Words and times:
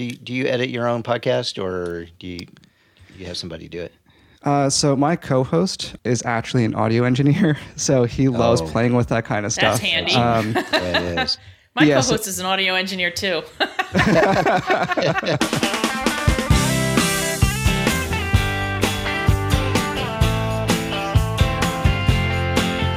do 0.00 0.06
you, 0.06 0.12
do 0.12 0.32
you 0.32 0.46
edit 0.46 0.70
your 0.70 0.88
own 0.88 1.02
podcast 1.02 1.62
or 1.62 2.06
do 2.18 2.26
you, 2.26 2.38
do 2.38 2.46
you 3.18 3.26
have 3.26 3.36
somebody 3.36 3.68
do 3.68 3.82
it? 3.82 3.92
Uh, 4.42 4.70
so 4.70 4.96
my 4.96 5.14
co-host 5.14 5.94
is 6.04 6.22
actually 6.24 6.64
an 6.64 6.74
audio 6.74 7.04
engineer, 7.04 7.58
so 7.76 8.04
he 8.04 8.28
loves 8.28 8.62
Oh. 8.62 8.66
playing 8.66 8.94
with 8.94 9.08
that 9.08 9.26
kind 9.26 9.44
of 9.44 9.52
stuff. 9.52 9.78
That's 9.78 9.80
handy. 9.80 10.14
Um, 10.14 10.52
That 10.70 11.18
is. 11.18 11.38
My 11.76 11.82
Yes. 11.84 12.06
co-host 12.08 12.26
is 12.28 12.38
an 12.38 12.46
audio 12.46 12.74
engineer 12.74 13.10
too. 13.10 13.42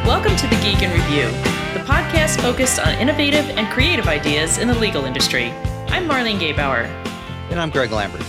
Welcome 0.05 0.35
to 0.37 0.47
the 0.47 0.55
Geek 0.61 0.81
in 0.81 0.91
Review, 0.91 1.25
the 1.73 1.83
podcast 1.85 2.39
focused 2.41 2.79
on 2.79 2.93
innovative 2.99 3.49
and 3.51 3.67
creative 3.73 4.07
ideas 4.07 4.57
in 4.57 4.67
the 4.67 4.73
legal 4.77 5.05
industry. 5.05 5.53
I'm 5.93 6.09
Marlene 6.09 6.39
Gebauer. 6.39 6.85
And 7.51 7.59
I'm 7.59 7.69
Greg 7.69 7.91
Lambert. 7.91 8.25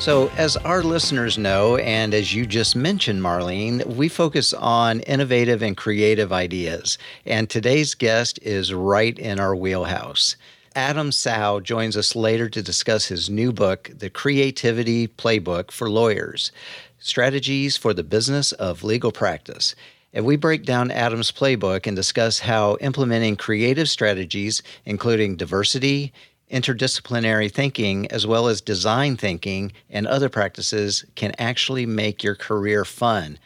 So, 0.00 0.32
as 0.36 0.56
our 0.56 0.82
listeners 0.82 1.38
know, 1.38 1.76
and 1.76 2.12
as 2.12 2.34
you 2.34 2.44
just 2.44 2.74
mentioned, 2.74 3.22
Marlene, 3.22 3.86
we 3.86 4.08
focus 4.08 4.52
on 4.52 4.98
innovative 4.98 5.62
and 5.62 5.76
creative 5.76 6.32
ideas. 6.32 6.98
And 7.24 7.48
today's 7.48 7.94
guest 7.94 8.40
is 8.42 8.74
right 8.74 9.16
in 9.16 9.38
our 9.38 9.54
wheelhouse. 9.54 10.34
Adam 10.74 11.12
Tsao 11.12 11.60
joins 11.60 11.96
us 11.96 12.16
later 12.16 12.48
to 12.48 12.60
discuss 12.60 13.06
his 13.06 13.30
new 13.30 13.52
book, 13.52 13.92
The 13.96 14.10
Creativity 14.10 15.06
Playbook 15.06 15.70
for 15.70 15.88
Lawyers 15.88 16.50
Strategies 16.98 17.76
for 17.76 17.94
the 17.94 18.02
Business 18.02 18.50
of 18.50 18.82
Legal 18.82 19.12
Practice. 19.12 19.76
And 20.12 20.24
we 20.24 20.34
break 20.34 20.64
down 20.64 20.90
Adam's 20.90 21.30
playbook 21.30 21.86
and 21.86 21.94
discuss 21.94 22.40
how 22.40 22.76
implementing 22.80 23.36
creative 23.36 23.88
strategies, 23.88 24.62
including 24.84 25.36
diversity, 25.36 26.12
interdisciplinary 26.50 27.50
thinking, 27.50 28.10
as 28.10 28.26
well 28.26 28.48
as 28.48 28.60
design 28.60 29.16
thinking 29.16 29.72
and 29.90 30.06
other 30.06 30.28
practices, 30.28 31.04
can 31.14 31.32
actually 31.38 31.86
make 31.86 32.22
your 32.22 32.34
career 32.34 32.84
fun. 32.84 33.38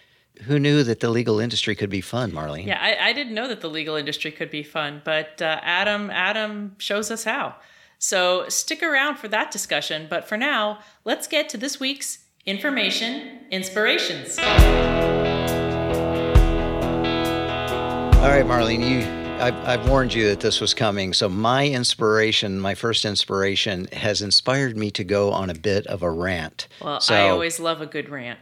Who 0.42 0.58
knew 0.58 0.84
that 0.84 1.00
the 1.00 1.10
legal 1.10 1.40
industry 1.40 1.74
could 1.74 1.90
be 1.90 2.00
fun, 2.00 2.30
Marlene? 2.30 2.66
Yeah, 2.66 2.78
I, 2.80 3.08
I 3.08 3.12
didn't 3.12 3.34
know 3.34 3.48
that 3.48 3.60
the 3.60 3.68
legal 3.68 3.96
industry 3.96 4.30
could 4.30 4.50
be 4.50 4.62
fun, 4.62 5.02
but 5.04 5.42
uh, 5.42 5.58
Adam 5.62 6.10
Adam 6.10 6.76
shows 6.78 7.10
us 7.10 7.24
how. 7.24 7.56
So 7.98 8.48
stick 8.48 8.82
around 8.82 9.16
for 9.16 9.26
that 9.28 9.50
discussion. 9.50 10.06
But 10.08 10.28
for 10.28 10.36
now, 10.36 10.78
let's 11.04 11.26
get 11.26 11.48
to 11.50 11.56
this 11.56 11.80
week's 11.80 12.18
information 12.46 13.40
inspirations. 13.50 14.38
All 18.18 18.28
right, 18.28 18.44
Marlene, 18.44 18.88
you. 18.88 19.17
I've, 19.40 19.54
I've 19.68 19.88
warned 19.88 20.14
you 20.14 20.28
that 20.30 20.40
this 20.40 20.60
was 20.60 20.74
coming. 20.74 21.12
So, 21.12 21.28
my 21.28 21.68
inspiration, 21.68 22.58
my 22.58 22.74
first 22.74 23.04
inspiration, 23.04 23.86
has 23.92 24.20
inspired 24.20 24.76
me 24.76 24.90
to 24.90 25.04
go 25.04 25.30
on 25.30 25.48
a 25.48 25.54
bit 25.54 25.86
of 25.86 26.02
a 26.02 26.10
rant. 26.10 26.66
Well, 26.82 27.00
so, 27.00 27.14
I 27.14 27.28
always 27.28 27.60
love 27.60 27.80
a 27.80 27.86
good 27.86 28.08
rant. 28.08 28.40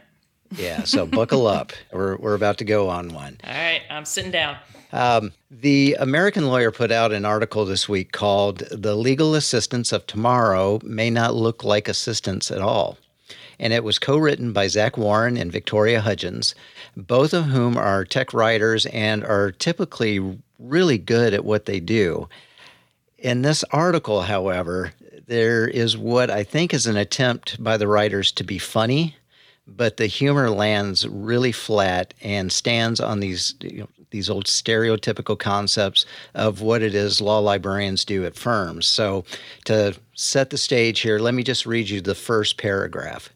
yeah, 0.55 0.83
so 0.85 1.05
buckle 1.05 1.45
up. 1.59 1.71
We're, 1.93 2.17
we're 2.17 2.33
about 2.33 2.57
to 2.59 2.65
go 2.65 2.89
on 2.89 3.13
one. 3.13 3.37
All 3.43 3.53
right, 3.53 3.81
I'm 3.91 4.05
sitting 4.05 4.31
down. 4.31 4.57
Um, 4.91 5.33
the 5.51 5.95
American 5.99 6.47
Lawyer 6.47 6.71
put 6.71 6.91
out 6.91 7.11
an 7.11 7.25
article 7.25 7.65
this 7.65 7.87
week 7.87 8.11
called 8.11 8.59
The 8.71 8.95
Legal 8.95 9.35
Assistance 9.35 9.91
of 9.91 10.07
Tomorrow 10.07 10.79
May 10.83 11.11
Not 11.11 11.35
Look 11.35 11.63
Like 11.63 11.87
Assistance 11.87 12.49
at 12.49 12.61
All. 12.61 12.97
And 13.59 13.73
it 13.73 13.83
was 13.83 13.99
co 13.99 14.17
written 14.17 14.53
by 14.53 14.67
Zach 14.67 14.97
Warren 14.97 15.37
and 15.37 15.51
Victoria 15.51 16.01
Hudgens, 16.01 16.53
both 16.95 17.33
of 17.33 17.45
whom 17.45 17.77
are 17.77 18.05
tech 18.05 18.33
writers 18.33 18.85
and 18.87 19.23
are 19.23 19.51
typically 19.51 20.39
really 20.59 20.97
good 20.97 21.33
at 21.33 21.45
what 21.45 21.65
they 21.65 21.79
do. 21.79 22.27
In 23.17 23.41
this 23.41 23.63
article, 23.71 24.21
however, 24.21 24.93
there 25.27 25.67
is 25.67 25.97
what 25.97 26.29
I 26.29 26.43
think 26.43 26.73
is 26.73 26.87
an 26.87 26.97
attempt 26.97 27.61
by 27.61 27.77
the 27.77 27.87
writers 27.87 28.31
to 28.33 28.43
be 28.43 28.59
funny, 28.59 29.15
but 29.65 29.97
the 29.97 30.05
humor 30.05 30.49
lands 30.49 31.07
really 31.07 31.51
flat 31.51 32.13
and 32.21 32.51
stands 32.51 32.99
on 32.99 33.19
these 33.19 33.55
you 33.61 33.79
know, 33.79 33.89
these 34.11 34.29
old 34.29 34.45
stereotypical 34.45 35.37
concepts 35.37 36.05
of 36.33 36.61
what 36.61 36.81
it 36.81 36.95
is 36.95 37.19
law 37.19 37.39
librarians 37.39 38.05
do 38.05 38.25
at 38.25 38.35
firms. 38.35 38.87
So, 38.87 39.25
to 39.65 39.95
set 40.13 40.49
the 40.49 40.57
stage 40.57 41.01
here, 41.01 41.19
let 41.19 41.33
me 41.33 41.43
just 41.43 41.65
read 41.65 41.89
you 41.89 41.99
the 41.99 42.15
first 42.15 42.57
paragraph. 42.57 43.29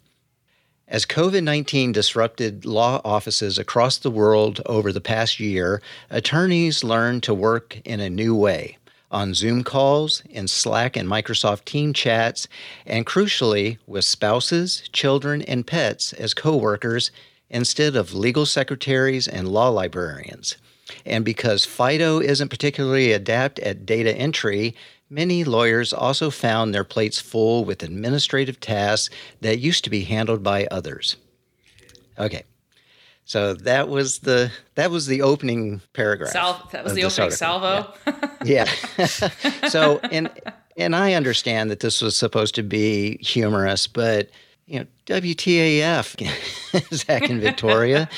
As 0.91 1.05
COVID 1.05 1.41
19 1.41 1.93
disrupted 1.93 2.65
law 2.65 2.99
offices 3.05 3.57
across 3.57 3.97
the 3.97 4.11
world 4.11 4.59
over 4.65 4.91
the 4.91 4.99
past 4.99 5.39
year, 5.39 5.81
attorneys 6.09 6.83
learned 6.83 7.23
to 7.23 7.33
work 7.33 7.79
in 7.85 8.01
a 8.01 8.09
new 8.09 8.35
way 8.35 8.77
on 9.09 9.33
Zoom 9.33 9.63
calls, 9.63 10.21
in 10.29 10.49
Slack 10.49 10.97
and 10.97 11.07
Microsoft 11.07 11.63
Team 11.63 11.93
chats, 11.93 12.49
and 12.85 13.05
crucially, 13.05 13.77
with 13.87 14.03
spouses, 14.03 14.83
children, 14.91 15.41
and 15.43 15.65
pets 15.65 16.11
as 16.11 16.33
coworkers 16.33 17.09
instead 17.49 17.95
of 17.95 18.13
legal 18.13 18.45
secretaries 18.45 19.29
and 19.29 19.47
law 19.47 19.69
librarians. 19.69 20.57
And 21.05 21.23
because 21.23 21.63
FIDO 21.63 22.19
isn't 22.19 22.49
particularly 22.49 23.13
adept 23.13 23.59
at 23.59 23.85
data 23.85 24.13
entry, 24.13 24.75
many 25.11 25.43
lawyers 25.43 25.91
also 25.91 26.29
found 26.29 26.73
their 26.73 26.85
plates 26.85 27.19
full 27.19 27.65
with 27.65 27.83
administrative 27.83 28.59
tasks 28.59 29.13
that 29.41 29.59
used 29.59 29.83
to 29.83 29.89
be 29.89 30.03
handled 30.03 30.41
by 30.41 30.65
others. 30.71 31.17
Okay. 32.17 32.43
So 33.25 33.53
that 33.53 33.87
was 33.87 34.19
the 34.19 34.51
that 34.75 34.89
was 34.89 35.07
the 35.07 35.21
opening 35.21 35.81
paragraph. 35.93 36.31
Sal- 36.31 36.69
that 36.71 36.83
was 36.83 36.93
the 36.93 37.03
opening 37.03 37.31
article. 37.31 37.37
salvo. 37.37 37.93
Yeah. 38.43 38.65
so 39.69 39.99
and 40.11 40.29
and 40.77 40.95
I 40.95 41.13
understand 41.13 41.69
that 41.69 41.81
this 41.81 42.01
was 42.01 42.15
supposed 42.15 42.55
to 42.55 42.63
be 42.63 43.17
humorous, 43.17 43.87
but 43.87 44.29
you 44.65 44.79
know, 44.79 44.85
WTAF, 45.05 46.93
Zach 46.93 47.23
and 47.29 47.41
Victoria. 47.41 48.09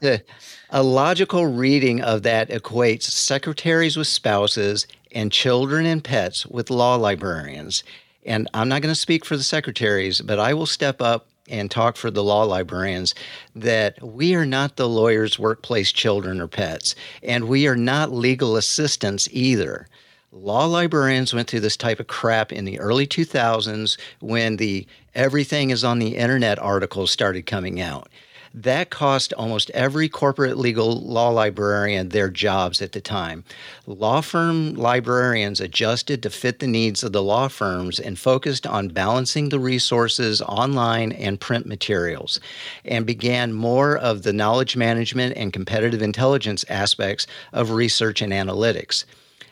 The- 0.00 0.22
a 0.70 0.82
logical 0.82 1.46
reading 1.46 2.02
of 2.02 2.24
that 2.24 2.50
equates 2.50 3.04
secretaries 3.04 3.96
with 3.96 4.06
spouses 4.06 4.86
and 5.12 5.32
children 5.32 5.86
and 5.86 6.02
pets 6.02 6.46
with 6.46 6.70
law 6.70 6.96
librarians. 6.96 7.84
And 8.24 8.48
I'm 8.54 8.68
not 8.68 8.82
going 8.82 8.94
to 8.94 9.00
speak 9.00 9.24
for 9.24 9.36
the 9.36 9.42
secretaries, 9.42 10.20
but 10.20 10.38
I 10.38 10.54
will 10.54 10.66
step 10.66 11.00
up 11.00 11.28
and 11.48 11.70
talk 11.70 11.96
for 11.96 12.10
the 12.10 12.22
law 12.22 12.42
librarians 12.42 13.14
that 13.54 14.02
we 14.02 14.34
are 14.34 14.46
not 14.46 14.76
the 14.76 14.88
lawyer's 14.88 15.38
workplace 15.38 15.92
children 15.92 16.40
or 16.40 16.46
pets, 16.46 16.94
and 17.22 17.48
we 17.48 17.66
are 17.66 17.76
not 17.76 18.12
legal 18.12 18.56
assistants 18.56 19.28
either. 19.32 19.88
Law 20.30 20.66
librarians 20.66 21.32
went 21.32 21.48
through 21.48 21.60
this 21.60 21.76
type 21.76 22.00
of 22.00 22.06
crap 22.06 22.52
in 22.52 22.66
the 22.66 22.78
early 22.78 23.06
2000s 23.06 23.98
when 24.20 24.56
the 24.56 24.86
everything 25.14 25.70
is 25.70 25.84
on 25.84 25.98
the 25.98 26.16
internet 26.16 26.58
articles 26.58 27.10
started 27.10 27.46
coming 27.46 27.80
out. 27.80 28.08
That 28.54 28.90
cost 28.90 29.32
almost 29.34 29.70
every 29.70 30.08
corporate 30.08 30.56
legal 30.56 31.00
law 31.00 31.28
librarian 31.30 32.08
their 32.08 32.30
jobs 32.30 32.80
at 32.80 32.92
the 32.92 33.00
time. 33.00 33.44
Law 33.86 34.20
firm 34.20 34.74
librarians 34.74 35.60
adjusted 35.60 36.22
to 36.22 36.30
fit 36.30 36.58
the 36.58 36.66
needs 36.66 37.02
of 37.04 37.12
the 37.12 37.22
law 37.22 37.48
firms 37.48 38.00
and 38.00 38.18
focused 38.18 38.66
on 38.66 38.88
balancing 38.88 39.48
the 39.48 39.60
resources 39.60 40.40
online 40.42 41.12
and 41.12 41.40
print 41.40 41.66
materials, 41.66 42.40
and 42.84 43.06
began 43.06 43.52
more 43.52 43.96
of 43.96 44.22
the 44.22 44.32
knowledge 44.32 44.76
management 44.76 45.36
and 45.36 45.52
competitive 45.52 46.02
intelligence 46.02 46.64
aspects 46.68 47.26
of 47.52 47.70
research 47.70 48.22
and 48.22 48.32
analytics. 48.32 49.04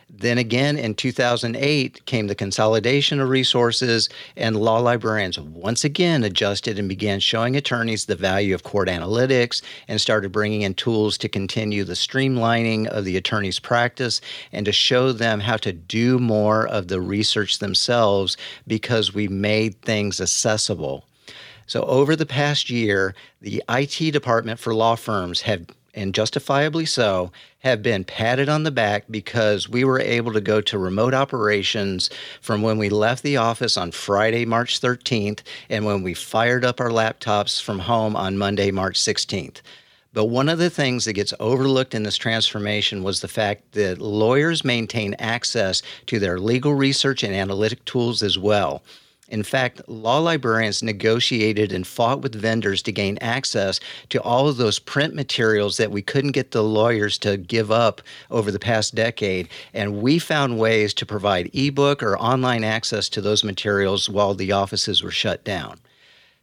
Then 0.08 0.38
again, 0.38 0.78
in 0.78 0.94
2008, 0.94 2.06
came 2.06 2.28
the 2.28 2.34
consolidation 2.34 3.20
of 3.20 3.28
resources, 3.28 4.08
and 4.36 4.56
law 4.56 4.78
librarians 4.78 5.38
once 5.38 5.82
again 5.82 6.22
adjusted 6.22 6.78
and 6.78 6.88
began 6.88 7.18
showing 7.18 7.56
attorneys 7.56 8.04
the 8.04 8.14
value 8.14 8.54
of 8.54 8.62
court 8.62 8.88
analytics 8.88 9.62
and 9.88 10.00
started 10.00 10.30
bringing 10.30 10.62
in 10.62 10.74
tools 10.74 11.18
to 11.18 11.28
continue 11.28 11.82
the 11.82 11.94
streamlining 11.94 12.86
of 12.86 13.04
the 13.04 13.16
attorney's 13.16 13.58
practice 13.58 14.20
and 14.52 14.64
to 14.64 14.72
show 14.72 15.10
them 15.10 15.40
how 15.40 15.56
to 15.56 15.72
do 15.72 16.20
more 16.20 16.66
of 16.68 16.86
the 16.86 17.00
research 17.00 17.58
themselves 17.58 18.36
because 18.66 19.12
we 19.12 19.26
made 19.26 19.80
things 19.82 20.20
accessible. 20.20 21.04
So, 21.66 21.82
over 21.82 22.14
the 22.14 22.26
past 22.26 22.70
year, 22.70 23.14
the 23.40 23.62
IT 23.68 24.12
department 24.12 24.60
for 24.60 24.72
law 24.72 24.94
firms 24.94 25.40
have, 25.42 25.66
and 25.96 26.14
justifiably 26.14 26.84
so, 26.84 27.32
have 27.60 27.82
been 27.82 28.04
patted 28.04 28.48
on 28.48 28.62
the 28.62 28.70
back 28.70 29.04
because 29.10 29.68
we 29.68 29.82
were 29.82 29.98
able 29.98 30.32
to 30.32 30.40
go 30.40 30.60
to 30.60 30.78
remote 30.78 31.14
operations 31.14 32.10
from 32.40 32.62
when 32.62 32.78
we 32.78 32.88
left 32.88 33.22
the 33.22 33.38
office 33.38 33.76
on 33.76 33.90
Friday, 33.90 34.44
March 34.44 34.80
13th, 34.80 35.40
and 35.68 35.84
when 35.84 36.02
we 36.02 36.14
fired 36.14 36.64
up 36.64 36.80
our 36.80 36.90
laptops 36.90 37.60
from 37.60 37.80
home 37.80 38.14
on 38.14 38.38
Monday, 38.38 38.70
March 38.70 39.00
16th. 39.00 39.62
But 40.12 40.26
one 40.26 40.48
of 40.48 40.58
the 40.58 40.70
things 40.70 41.04
that 41.04 41.12
gets 41.12 41.34
overlooked 41.40 41.94
in 41.94 42.02
this 42.02 42.16
transformation 42.16 43.02
was 43.02 43.20
the 43.20 43.28
fact 43.28 43.72
that 43.72 43.98
lawyers 43.98 44.64
maintain 44.64 45.14
access 45.18 45.82
to 46.06 46.18
their 46.18 46.38
legal 46.38 46.74
research 46.74 47.22
and 47.22 47.34
analytic 47.34 47.84
tools 47.84 48.22
as 48.22 48.38
well. 48.38 48.82
In 49.28 49.42
fact, 49.42 49.88
law 49.88 50.18
librarians 50.18 50.82
negotiated 50.82 51.72
and 51.72 51.86
fought 51.86 52.20
with 52.20 52.34
vendors 52.34 52.80
to 52.82 52.92
gain 52.92 53.18
access 53.20 53.80
to 54.10 54.22
all 54.22 54.48
of 54.48 54.56
those 54.56 54.78
print 54.78 55.14
materials 55.14 55.76
that 55.78 55.90
we 55.90 56.00
couldn't 56.00 56.32
get 56.32 56.52
the 56.52 56.62
lawyers 56.62 57.18
to 57.18 57.36
give 57.36 57.72
up 57.72 58.02
over 58.30 58.52
the 58.52 58.60
past 58.60 58.94
decade. 58.94 59.48
And 59.74 60.00
we 60.00 60.20
found 60.20 60.58
ways 60.58 60.94
to 60.94 61.06
provide 61.06 61.50
ebook 61.52 62.02
or 62.02 62.16
online 62.18 62.62
access 62.62 63.08
to 63.10 63.20
those 63.20 63.42
materials 63.42 64.08
while 64.08 64.34
the 64.34 64.52
offices 64.52 65.02
were 65.02 65.10
shut 65.10 65.42
down. 65.42 65.80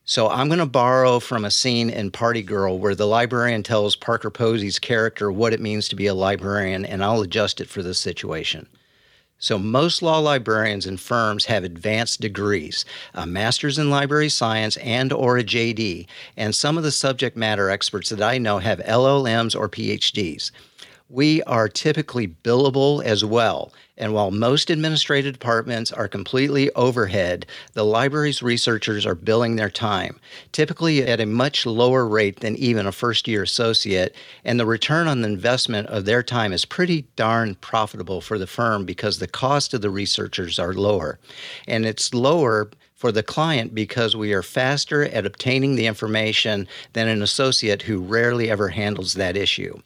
So 0.06 0.28
I'm 0.28 0.50
going 0.50 0.60
to 0.60 0.66
borrow 0.66 1.22
from 1.22 1.46
a 1.46 1.52
scene 1.52 1.90
in 1.90 2.12
Party 2.12 2.44
Girl 2.44 2.78
where 2.78 2.96
the 2.96 3.08
librarian 3.08 3.64
tells 3.64 3.96
Parker 3.96 4.30
Posey's 4.30 4.78
character 4.78 5.32
what 5.32 5.54
it 5.54 5.62
means 5.62 5.88
to 5.88 5.96
be 5.96 6.08
a 6.08 6.14
librarian, 6.14 6.84
and 6.84 7.02
I'll 7.02 7.22
adjust 7.22 7.62
it 7.62 7.70
for 7.70 7.82
this 7.82 8.02
situation. 8.02 8.68
So 9.44 9.60
most 9.60 10.02
law 10.02 10.20
librarians 10.20 10.86
and 10.86 10.98
firms 10.98 11.48
have 11.48 11.66
advanced 11.66 12.22
degrees, 12.22 12.86
a 13.14 13.26
master's 13.26 13.78
in 13.78 13.90
library 13.90 14.30
science 14.30 14.78
and 14.78 15.12
or 15.12 15.38
a 15.38 15.44
JD, 15.44 16.08
and 16.38 16.56
some 16.56 16.78
of 16.78 16.86
the 16.86 16.94
subject 16.94 17.36
matter 17.36 17.70
experts 17.70 18.08
that 18.08 18.22
I 18.22 18.38
know 18.38 18.60
have 18.60 18.80
LLMs 18.80 19.54
or 19.54 19.68
PhDs. 19.68 20.52
We 21.14 21.44
are 21.44 21.70
typically 21.70 22.28
billable 22.28 23.04
as 23.04 23.24
well, 23.24 23.72
and 24.00 24.16
while 24.16 24.32
most 24.32 24.72
administrative 24.72 25.34
departments 25.34 25.92
are 25.92 26.08
completely 26.08 26.72
overhead, 26.72 27.46
the 27.74 27.86
library's 27.86 28.42
researchers 28.42 29.06
are 29.06 29.14
billing 29.14 29.56
their 29.56 29.70
time, 29.70 30.20
typically 30.52 31.04
at 31.04 31.22
a 31.22 31.28
much 31.28 31.68
lower 31.68 32.08
rate 32.08 32.40
than 32.40 32.56
even 32.56 32.88
a 32.88 32.92
first 32.92 33.28
year 33.28 33.44
associate. 33.44 34.16
And 34.44 34.60
the 34.60 34.66
return 34.66 35.08
on 35.08 35.22
the 35.22 35.28
investment 35.28 35.88
of 35.90 36.06
their 36.06 36.24
time 36.24 36.52
is 36.52 36.66
pretty 36.66 37.06
darn 37.16 37.54
profitable 37.62 38.20
for 38.20 38.40
the 38.40 38.48
firm 38.48 38.84
because 38.84 39.20
the 39.20 39.28
cost 39.28 39.76
of 39.76 39.82
the 39.82 39.92
researchers 39.92 40.58
are 40.58 40.74
lower. 40.74 41.20
And 41.68 41.86
it's 41.86 42.16
lower 42.16 42.72
for 42.96 43.12
the 43.12 43.22
client 43.22 43.76
because 43.76 44.16
we 44.16 44.34
are 44.34 44.42
faster 44.42 45.04
at 45.04 45.28
obtaining 45.28 45.76
the 45.76 45.86
information 45.86 46.68
than 46.94 47.08
an 47.08 47.22
associate 47.22 47.84
who 47.84 48.00
rarely 48.00 48.50
ever 48.50 48.70
handles 48.70 49.14
that 49.14 49.38
issue. 49.38 49.80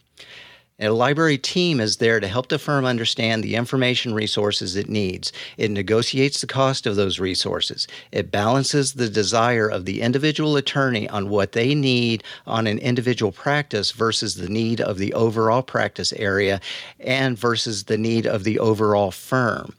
And 0.80 0.92
a 0.92 0.94
library 0.94 1.40
team 1.40 1.80
is 1.80 1.98
there 1.98 2.20
to 2.20 2.28
help 2.28 2.50
the 2.50 2.60
firm 2.60 2.86
understand 2.86 3.44
the 3.44 3.56
information 3.56 4.14
resources 4.14 4.76
it 4.76 4.88
needs. 4.88 5.34
It 5.58 5.72
negotiates 5.72 6.40
the 6.40 6.46
cost 6.46 6.86
of 6.86 6.96
those 6.96 7.20
resources. 7.20 7.88
It 8.12 8.30
balances 8.30 8.94
the 8.94 9.10
desire 9.10 9.68
of 9.68 9.86
the 9.86 10.02
individual 10.02 10.56
attorney 10.56 11.10
on 11.10 11.30
what 11.30 11.54
they 11.54 11.74
need 11.74 12.24
on 12.46 12.68
an 12.68 12.78
individual 12.78 13.32
practice 13.32 13.90
versus 13.90 14.36
the 14.36 14.50
need 14.50 14.80
of 14.80 15.00
the 15.00 15.16
overall 15.16 15.64
practice 15.64 16.14
area 16.14 16.62
and 17.00 17.40
versus 17.40 17.86
the 17.86 17.98
need 17.98 18.28
of 18.28 18.44
the 18.44 18.60
overall 18.60 19.10
firm. 19.10 19.74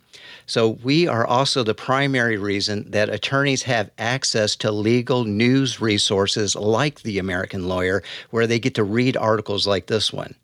So, 0.47 0.71
we 0.83 1.07
are 1.07 1.27
also 1.27 1.63
the 1.63 1.75
primary 1.75 2.39
reason 2.39 2.91
that 2.91 3.09
attorneys 3.09 3.63
have 3.65 3.91
access 3.99 4.57
to 4.57 4.73
legal 4.73 5.25
news 5.25 5.81
resources 5.81 6.57
like 6.57 7.03
The 7.03 7.19
American 7.19 7.69
Lawyer, 7.69 8.03
where 8.31 8.49
they 8.49 8.59
get 8.59 8.75
to 8.77 8.83
read 8.83 9.17
articles 9.17 9.67
like 9.67 9.87
this 9.87 10.13
one. 10.13 10.35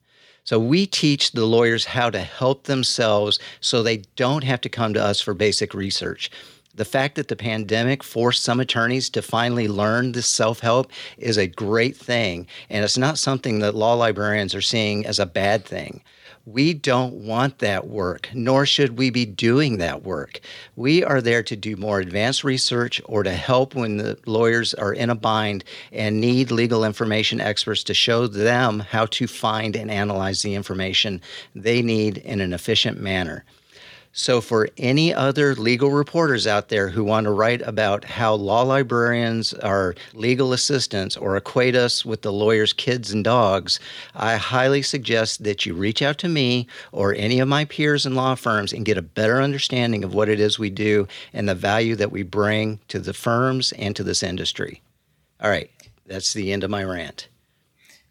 So 0.44 0.58
we 0.58 0.86
teach 0.86 1.32
the 1.32 1.46
lawyers 1.46 1.86
how 1.86 2.10
to 2.10 2.20
help 2.20 2.64
themselves 2.64 3.38
so 3.60 3.82
they 3.82 4.02
don't 4.16 4.44
have 4.44 4.60
to 4.60 4.68
come 4.68 4.92
to 4.94 5.02
us 5.02 5.20
for 5.20 5.32
basic 5.32 5.72
research. 5.72 6.30
The 6.74 6.84
fact 6.84 7.14
that 7.14 7.28
the 7.28 7.36
pandemic 7.36 8.02
forced 8.02 8.42
some 8.42 8.60
attorneys 8.60 9.08
to 9.10 9.22
finally 9.22 9.68
learn 9.68 10.12
this 10.12 10.26
self 10.26 10.60
help 10.60 10.90
is 11.16 11.38
a 11.38 11.46
great 11.46 11.96
thing. 11.96 12.46
And 12.68 12.84
it's 12.84 12.98
not 12.98 13.16
something 13.16 13.60
that 13.60 13.74
law 13.74 13.94
librarians 13.94 14.54
are 14.54 14.60
seeing 14.60 15.06
as 15.06 15.18
a 15.18 15.26
bad 15.26 15.64
thing. 15.64 16.02
We 16.46 16.74
don't 16.74 17.14
want 17.14 17.60
that 17.60 17.86
work, 17.88 18.28
nor 18.34 18.66
should 18.66 18.98
we 18.98 19.08
be 19.08 19.24
doing 19.24 19.78
that 19.78 20.02
work. 20.02 20.40
We 20.76 21.02
are 21.02 21.22
there 21.22 21.42
to 21.42 21.56
do 21.56 21.74
more 21.74 22.00
advanced 22.00 22.44
research 22.44 23.00
or 23.06 23.22
to 23.22 23.32
help 23.32 23.74
when 23.74 23.96
the 23.96 24.18
lawyers 24.26 24.74
are 24.74 24.92
in 24.92 25.08
a 25.08 25.14
bind 25.14 25.64
and 25.90 26.20
need 26.20 26.50
legal 26.50 26.84
information 26.84 27.40
experts 27.40 27.82
to 27.84 27.94
show 27.94 28.26
them 28.26 28.80
how 28.80 29.06
to 29.06 29.26
find 29.26 29.74
and 29.74 29.90
analyze 29.90 30.42
the 30.42 30.54
information 30.54 31.22
they 31.54 31.80
need 31.80 32.18
in 32.18 32.42
an 32.42 32.52
efficient 32.52 33.00
manner. 33.00 33.44
So, 34.16 34.40
for 34.40 34.68
any 34.78 35.12
other 35.12 35.56
legal 35.56 35.90
reporters 35.90 36.46
out 36.46 36.68
there 36.68 36.88
who 36.88 37.02
want 37.02 37.24
to 37.24 37.32
write 37.32 37.60
about 37.62 38.04
how 38.04 38.34
law 38.34 38.62
librarians 38.62 39.52
are 39.54 39.96
legal 40.12 40.52
assistants 40.52 41.16
or 41.16 41.36
equate 41.36 41.74
us 41.74 42.04
with 42.04 42.22
the 42.22 42.32
lawyer's 42.32 42.72
kids 42.72 43.10
and 43.10 43.24
dogs, 43.24 43.80
I 44.14 44.36
highly 44.36 44.82
suggest 44.82 45.42
that 45.42 45.66
you 45.66 45.74
reach 45.74 46.00
out 46.00 46.18
to 46.18 46.28
me 46.28 46.68
or 46.92 47.12
any 47.12 47.40
of 47.40 47.48
my 47.48 47.64
peers 47.64 48.06
in 48.06 48.14
law 48.14 48.36
firms 48.36 48.72
and 48.72 48.84
get 48.84 48.96
a 48.96 49.02
better 49.02 49.42
understanding 49.42 50.04
of 50.04 50.14
what 50.14 50.28
it 50.28 50.38
is 50.38 50.60
we 50.60 50.70
do 50.70 51.08
and 51.32 51.48
the 51.48 51.56
value 51.56 51.96
that 51.96 52.12
we 52.12 52.22
bring 52.22 52.78
to 52.86 53.00
the 53.00 53.14
firms 53.14 53.72
and 53.72 53.96
to 53.96 54.04
this 54.04 54.22
industry. 54.22 54.80
All 55.40 55.50
right, 55.50 55.72
that's 56.06 56.34
the 56.34 56.52
end 56.52 56.62
of 56.62 56.70
my 56.70 56.84
rant. 56.84 57.26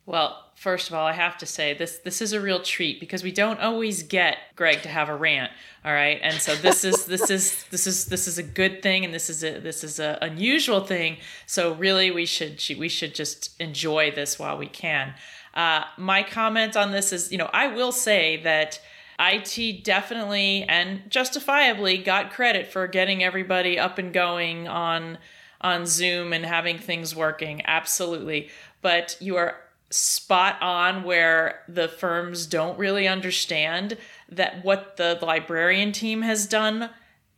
Well, 0.05 0.42
first 0.63 0.87
of 0.87 0.95
all, 0.95 1.05
I 1.05 1.11
have 1.11 1.37
to 1.39 1.45
say 1.45 1.73
this 1.73 1.97
this 1.97 2.21
is 2.21 2.31
a 2.31 2.39
real 2.39 2.61
treat 2.61 3.01
because 3.01 3.21
we 3.21 3.33
don't 3.33 3.59
always 3.59 4.01
get 4.01 4.37
Greg 4.55 4.81
to 4.83 4.89
have 4.89 5.09
a 5.09 5.15
rant. 5.15 5.51
All 5.83 5.91
right, 5.91 6.19
and 6.23 6.35
so 6.35 6.55
this 6.55 6.85
is 6.85 7.05
this 7.05 7.29
is 7.29 7.65
this 7.65 7.85
is 7.85 8.05
this 8.05 8.27
is 8.29 8.37
a 8.37 8.43
good 8.43 8.81
thing, 8.81 9.03
and 9.03 9.13
this 9.13 9.29
is 9.29 9.43
a 9.43 9.59
this 9.59 9.83
is 9.83 9.99
a 9.99 10.17
unusual 10.21 10.79
thing. 10.79 11.17
So 11.45 11.73
really, 11.73 12.11
we 12.11 12.25
should 12.25 12.63
we 12.79 12.87
should 12.87 13.13
just 13.13 13.59
enjoy 13.59 14.11
this 14.11 14.39
while 14.39 14.57
we 14.57 14.67
can. 14.67 15.13
Uh, 15.53 15.83
my 15.97 16.23
comment 16.23 16.77
on 16.77 16.91
this 16.91 17.11
is, 17.11 17.31
you 17.31 17.37
know, 17.37 17.49
I 17.53 17.67
will 17.67 17.91
say 17.91 18.41
that. 18.43 18.79
IT 19.19 19.83
definitely 19.83 20.63
and 20.63 21.03
justifiably 21.07 21.99
got 21.99 22.33
credit 22.33 22.65
for 22.65 22.87
getting 22.87 23.23
everybody 23.23 23.77
up 23.77 23.99
and 23.99 24.11
going 24.11 24.67
on 24.67 25.19
on 25.61 25.85
Zoom 25.85 26.33
and 26.33 26.43
having 26.43 26.79
things 26.79 27.15
working. 27.15 27.61
Absolutely. 27.65 28.49
But 28.81 29.15
you 29.21 29.37
are 29.37 29.55
spot 29.93 30.59
on 30.59 31.03
where 31.03 31.61
the 31.67 31.87
firms 31.87 32.47
don't 32.47 32.79
really 32.79 33.07
understand 33.07 33.95
that 34.27 34.65
what 34.65 34.97
the 34.97 35.19
librarian 35.21 35.91
team 35.91 36.23
has 36.23 36.47
done 36.47 36.89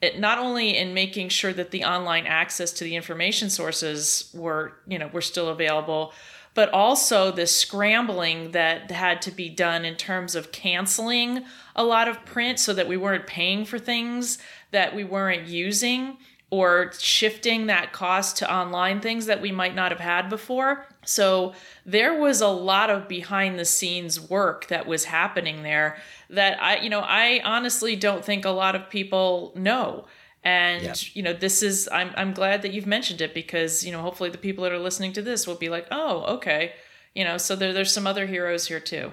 it 0.01 0.19
not 0.19 0.37
only 0.37 0.77
in 0.77 0.93
making 0.93 1.27
sure 1.27 1.51
that 1.51 1.71
the 1.71 1.83
online 1.83 2.25
access 2.25 2.71
to 2.71 2.85
the 2.85 2.95
information 2.95 3.49
sources 3.49 4.29
were 4.33 4.71
you 4.87 4.97
know 4.97 5.07
were 5.07 5.21
still 5.21 5.49
available 5.49 6.13
but 6.53 6.69
also 6.69 7.29
the 7.29 7.45
scrambling 7.45 8.51
that 8.51 8.89
had 8.89 9.21
to 9.21 9.31
be 9.31 9.49
done 9.49 9.83
in 9.83 9.95
terms 9.95 10.33
of 10.33 10.53
canceling 10.53 11.43
a 11.75 11.83
lot 11.83 12.07
of 12.07 12.23
print 12.25 12.57
so 12.57 12.73
that 12.73 12.87
we 12.87 12.95
weren't 12.95 13.27
paying 13.27 13.65
for 13.65 13.77
things 13.77 14.37
that 14.71 14.95
we 14.95 15.03
weren't 15.03 15.45
using 15.45 16.17
or 16.55 16.89
shifting 16.97 17.65
that 17.65 17.91
cost 17.91 18.37
to 18.37 18.49
online 18.49 19.01
things 19.01 19.25
that 19.25 19.41
we 19.41 19.51
might 19.51 19.75
not 19.75 19.91
have 19.91 19.99
had 19.99 20.29
before. 20.29 20.85
So 21.03 21.53
there 21.85 22.17
was 22.17 22.39
a 22.39 22.47
lot 22.47 22.89
of 22.89 23.09
behind 23.09 23.59
the 23.59 23.65
scenes 23.65 24.21
work 24.21 24.67
that 24.67 24.87
was 24.87 25.03
happening 25.03 25.63
there 25.63 25.97
that 26.29 26.61
I, 26.63 26.77
you 26.77 26.89
know, 26.89 27.01
I 27.01 27.41
honestly 27.43 27.97
don't 27.97 28.23
think 28.23 28.45
a 28.45 28.51
lot 28.51 28.73
of 28.73 28.89
people 28.89 29.51
know. 29.53 30.05
And 30.45 30.83
yeah. 30.83 30.93
you 31.13 31.23
know, 31.23 31.33
this 31.33 31.61
is 31.61 31.89
I'm 31.91 32.11
I'm 32.15 32.31
glad 32.31 32.61
that 32.61 32.71
you've 32.71 32.87
mentioned 32.87 33.19
it 33.19 33.33
because, 33.33 33.83
you 33.85 33.91
know, 33.91 34.01
hopefully 34.01 34.29
the 34.29 34.37
people 34.37 34.63
that 34.63 34.71
are 34.71 34.79
listening 34.79 35.11
to 35.13 35.21
this 35.21 35.45
will 35.45 35.55
be 35.55 35.67
like, 35.67 35.87
"Oh, 35.91 36.23
okay." 36.35 36.73
You 37.15 37.25
know, 37.25 37.37
so 37.37 37.55
there, 37.55 37.73
there's 37.73 37.91
some 37.91 38.07
other 38.07 38.27
heroes 38.27 38.67
here 38.67 38.79
too. 38.79 39.11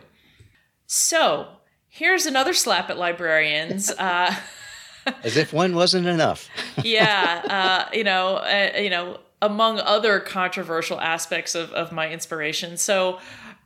So, 0.87 1.47
here's 1.89 2.27
another 2.27 2.53
slap 2.53 2.89
at 2.89 2.99
librarians. 2.99 3.91
Uh 3.99 4.37
As 5.25 5.37
if 5.37 5.53
one 5.53 5.75
wasn't 5.75 6.07
enough. 6.07 6.49
yeah, 6.85 7.89
uh, 7.91 7.97
you 7.97 8.05
know, 8.05 8.37
uh, 8.37 8.73
you 8.77 8.91
know, 8.91 9.19
among 9.41 9.81
other 9.81 10.21
controversial 10.21 11.01
aspects 11.01 11.55
of, 11.55 11.73
of 11.73 11.93
my 11.93 12.11
inspiration. 12.11 12.77
So, 12.77 13.19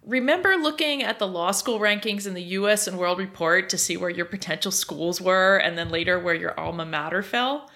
remember 0.05 0.57
looking 0.57 1.03
at 1.03 1.19
the 1.19 1.27
law 1.27 1.51
school 1.51 1.79
rankings 1.79 2.27
in 2.27 2.35
the 2.35 2.43
US 2.43 2.87
and 2.87 2.99
World 2.99 3.19
Report 3.19 3.69
to 3.71 3.79
see 3.79 3.97
where 3.97 4.11
your 4.11 4.25
potential 4.25 4.71
schools 4.71 5.21
were 5.21 5.57
and 5.59 5.77
then 5.77 5.91
later 5.91 6.19
where 6.19 6.35
your 6.35 6.59
alma 6.59 6.87
mater 6.87 7.23
fell? 7.23 7.71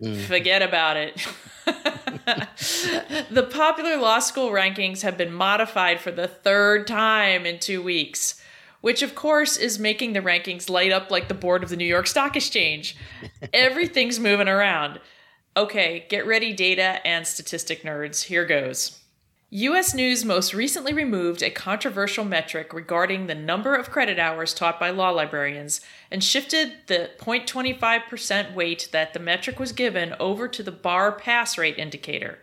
Mm. 0.00 0.20
Forget 0.22 0.62
about 0.62 0.96
it. 0.96 1.26
the 3.30 3.48
popular 3.50 3.96
law 3.96 4.18
school 4.18 4.50
rankings 4.50 5.02
have 5.02 5.16
been 5.16 5.32
modified 5.32 6.00
for 6.00 6.10
the 6.10 6.26
third 6.26 6.86
time 6.86 7.46
in 7.46 7.58
two 7.58 7.82
weeks 7.82 8.40
which 8.84 9.00
of 9.00 9.14
course 9.14 9.56
is 9.56 9.78
making 9.78 10.12
the 10.12 10.20
rankings 10.20 10.68
light 10.68 10.92
up 10.92 11.10
like 11.10 11.28
the 11.28 11.32
board 11.32 11.62
of 11.62 11.70
the 11.70 11.76
New 11.76 11.86
York 11.86 12.06
Stock 12.06 12.36
Exchange. 12.36 12.94
Everything's 13.50 14.20
moving 14.20 14.46
around. 14.46 15.00
Okay, 15.56 16.04
get 16.10 16.26
ready, 16.26 16.52
data 16.52 17.00
and 17.06 17.26
statistic 17.26 17.82
nerds. 17.82 18.24
Here 18.24 18.44
goes. 18.44 19.00
US 19.48 19.94
News 19.94 20.22
most 20.26 20.52
recently 20.52 20.92
removed 20.92 21.42
a 21.42 21.48
controversial 21.48 22.26
metric 22.26 22.74
regarding 22.74 23.26
the 23.26 23.34
number 23.34 23.74
of 23.74 23.90
credit 23.90 24.18
hours 24.18 24.52
taught 24.52 24.78
by 24.78 24.90
law 24.90 25.08
librarians 25.08 25.80
and 26.10 26.22
shifted 26.22 26.74
the 26.86 27.08
0.25% 27.16 28.52
weight 28.52 28.90
that 28.92 29.14
the 29.14 29.18
metric 29.18 29.58
was 29.58 29.72
given 29.72 30.14
over 30.20 30.46
to 30.46 30.62
the 30.62 30.70
bar 30.70 31.10
pass 31.10 31.56
rate 31.56 31.78
indicator. 31.78 32.38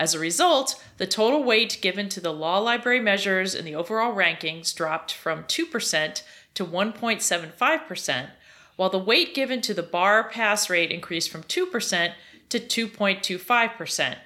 As 0.00 0.14
a 0.14 0.18
result, 0.18 0.82
the 0.96 1.06
total 1.06 1.44
weight 1.44 1.78
given 1.82 2.08
to 2.08 2.22
the 2.22 2.32
law 2.32 2.56
library 2.56 3.00
measures 3.00 3.54
in 3.54 3.66
the 3.66 3.74
overall 3.74 4.14
rankings 4.14 4.74
dropped 4.74 5.12
from 5.12 5.44
2% 5.44 6.22
to 6.54 6.64
1.75%, 6.64 8.30
while 8.76 8.88
the 8.88 8.98
weight 8.98 9.34
given 9.34 9.60
to 9.60 9.74
the 9.74 9.82
bar 9.82 10.30
pass 10.30 10.70
rate 10.70 10.90
increased 10.90 11.28
from 11.28 11.42
2% 11.42 12.14
to 12.48 12.58
2.25%. 12.58 14.16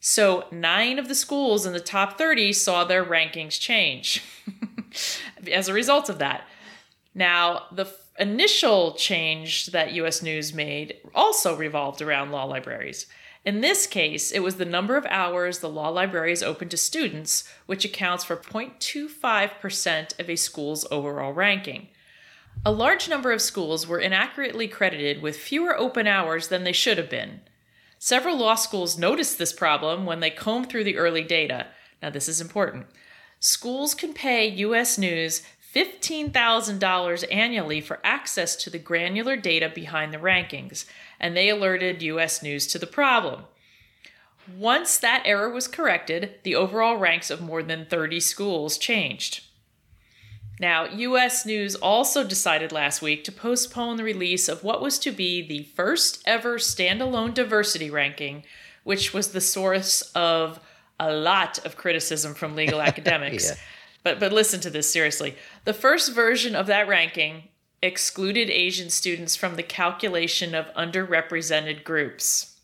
So, 0.00 0.46
nine 0.50 0.98
of 0.98 1.06
the 1.06 1.14
schools 1.14 1.64
in 1.64 1.72
the 1.72 1.80
top 1.80 2.18
30 2.18 2.52
saw 2.52 2.82
their 2.82 3.04
rankings 3.04 3.58
change 3.60 4.24
as 5.52 5.68
a 5.68 5.72
result 5.72 6.08
of 6.08 6.18
that. 6.18 6.42
Now, 7.14 7.66
the 7.70 7.86
initial 8.18 8.94
change 8.94 9.66
that 9.66 9.92
US 9.92 10.22
News 10.22 10.52
made 10.52 10.96
also 11.14 11.54
revolved 11.54 12.02
around 12.02 12.32
law 12.32 12.44
libraries. 12.44 13.06
In 13.44 13.60
this 13.60 13.86
case, 13.86 14.30
it 14.30 14.40
was 14.40 14.56
the 14.56 14.64
number 14.64 14.96
of 14.96 15.06
hours 15.06 15.58
the 15.58 15.68
law 15.68 15.88
library 15.88 16.32
is 16.32 16.42
open 16.42 16.68
to 16.70 16.76
students, 16.76 17.44
which 17.66 17.84
accounts 17.84 18.24
for 18.24 18.36
0.25% 18.36 20.18
of 20.18 20.28
a 20.28 20.36
school's 20.36 20.86
overall 20.90 21.32
ranking. 21.32 21.88
A 22.66 22.72
large 22.72 23.08
number 23.08 23.30
of 23.32 23.40
schools 23.40 23.86
were 23.86 24.00
inaccurately 24.00 24.66
credited 24.66 25.22
with 25.22 25.36
fewer 25.36 25.78
open 25.78 26.06
hours 26.06 26.48
than 26.48 26.64
they 26.64 26.72
should 26.72 26.98
have 26.98 27.08
been. 27.08 27.40
Several 27.98 28.36
law 28.36 28.54
schools 28.54 28.98
noticed 28.98 29.38
this 29.38 29.52
problem 29.52 30.06
when 30.06 30.20
they 30.20 30.30
combed 30.30 30.68
through 30.68 30.84
the 30.84 30.98
early 30.98 31.22
data. 31.22 31.68
Now, 32.02 32.10
this 32.10 32.28
is 32.28 32.40
important. 32.40 32.86
Schools 33.40 33.94
can 33.94 34.12
pay 34.12 34.48
U.S. 34.48 34.98
News 34.98 35.42
$15,000 35.74 37.24
annually 37.32 37.80
for 37.80 38.00
access 38.02 38.56
to 38.56 38.70
the 38.70 38.78
granular 38.78 39.36
data 39.36 39.70
behind 39.72 40.12
the 40.12 40.18
rankings, 40.18 40.86
and 41.20 41.36
they 41.36 41.48
alerted 41.48 42.02
U.S. 42.02 42.42
News 42.42 42.66
to 42.68 42.78
the 42.78 42.86
problem. 42.86 43.44
Once 44.56 44.96
that 44.98 45.22
error 45.26 45.50
was 45.50 45.68
corrected, 45.68 46.34
the 46.42 46.54
overall 46.54 46.96
ranks 46.96 47.30
of 47.30 47.40
more 47.40 47.62
than 47.62 47.86
30 47.86 48.20
schools 48.20 48.78
changed. 48.78 49.44
Now, 50.60 50.86
US 50.86 51.46
News 51.46 51.76
also 51.76 52.24
decided 52.24 52.72
last 52.72 53.00
week 53.00 53.22
to 53.24 53.32
postpone 53.32 53.96
the 53.96 54.04
release 54.04 54.48
of 54.48 54.64
what 54.64 54.80
was 54.82 54.98
to 55.00 55.12
be 55.12 55.46
the 55.46 55.64
first 55.64 56.22
ever 56.26 56.58
standalone 56.58 57.34
diversity 57.34 57.90
ranking, 57.90 58.44
which 58.84 59.14
was 59.14 59.28
the 59.28 59.40
source 59.40 60.02
of 60.14 60.58
a 60.98 61.12
lot 61.12 61.64
of 61.64 61.76
criticism 61.76 62.34
from 62.34 62.56
legal 62.56 62.80
academics. 62.90 63.50
Yeah. 63.50 63.56
But 64.02 64.18
but 64.18 64.32
listen 64.32 64.60
to 64.60 64.70
this 64.70 64.90
seriously. 64.90 65.36
The 65.64 65.74
first 65.74 66.12
version 66.12 66.56
of 66.56 66.66
that 66.66 66.88
ranking 66.88 67.44
excluded 67.82 68.50
Asian 68.50 68.90
students 68.90 69.36
from 69.36 69.56
the 69.56 69.62
calculation 69.62 70.54
of 70.54 70.72
underrepresented 70.74 71.84
groups. 71.84 72.58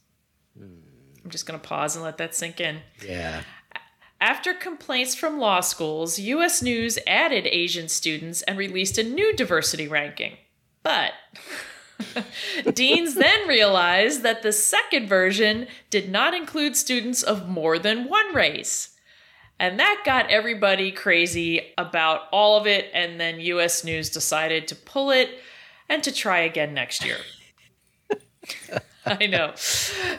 I'm 1.25 1.30
just 1.30 1.47
going 1.47 1.59
to 1.59 1.66
pause 1.66 1.97
and 1.97 2.04
let 2.04 2.18
that 2.18 2.35
sink 2.35 2.61
in. 2.61 2.80
Yeah. 3.06 3.42
After 4.21 4.54
complaints 4.54 5.14
from 5.14 5.38
law 5.38 5.61
schools, 5.61 6.18
US 6.18 6.62
News 6.62 6.99
added 7.06 7.47
Asian 7.47 7.88
students 7.88 8.42
and 8.42 8.59
released 8.59 8.99
a 8.99 9.02
new 9.02 9.35
diversity 9.35 9.88
ranking. 9.88 10.37
But 10.83 11.12
deans 12.75 13.14
then 13.14 13.49
realized 13.49 14.23
that 14.23 14.42
the 14.42 14.52
second 14.52 15.09
version 15.09 15.66
did 15.90 16.11
not 16.11 16.35
include 16.35 16.76
students 16.76 17.23
of 17.23 17.49
more 17.49 17.78
than 17.78 18.09
one 18.09 18.35
race. 18.35 18.93
And 19.58 19.78
that 19.78 20.02
got 20.04 20.30
everybody 20.30 20.90
crazy 20.90 21.73
about 21.78 22.23
all 22.32 22.58
of 22.58 22.66
it, 22.66 22.90
and 22.92 23.20
then 23.20 23.40
US 23.40 23.84
News 23.84 24.11
decided 24.11 24.68
to 24.68 24.75
pull 24.75 25.11
it 25.11 25.30
and 25.88 26.02
to 26.02 26.12
try 26.12 26.40
again 26.40 26.75
next 26.75 27.04
year. 27.04 27.18
I 29.06 29.26
know. 29.26 29.52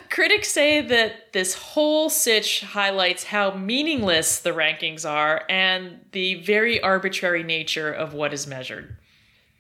Critics 0.10 0.50
say 0.50 0.80
that 0.82 1.34
this 1.34 1.56
whole 1.56 2.10
sitch 2.10 2.62
highlights 2.62 3.24
how 3.24 3.56
meaningless 3.56 4.40
the 4.40 4.52
rankings 4.52 5.10
are 5.10 5.44
and 5.50 6.00
the 6.12 6.36
very 6.36 6.80
arbitrary 6.82 7.44
nature 7.44 7.92
of 7.92 8.14
what 8.14 8.32
is 8.34 8.46
measured. 8.46 8.96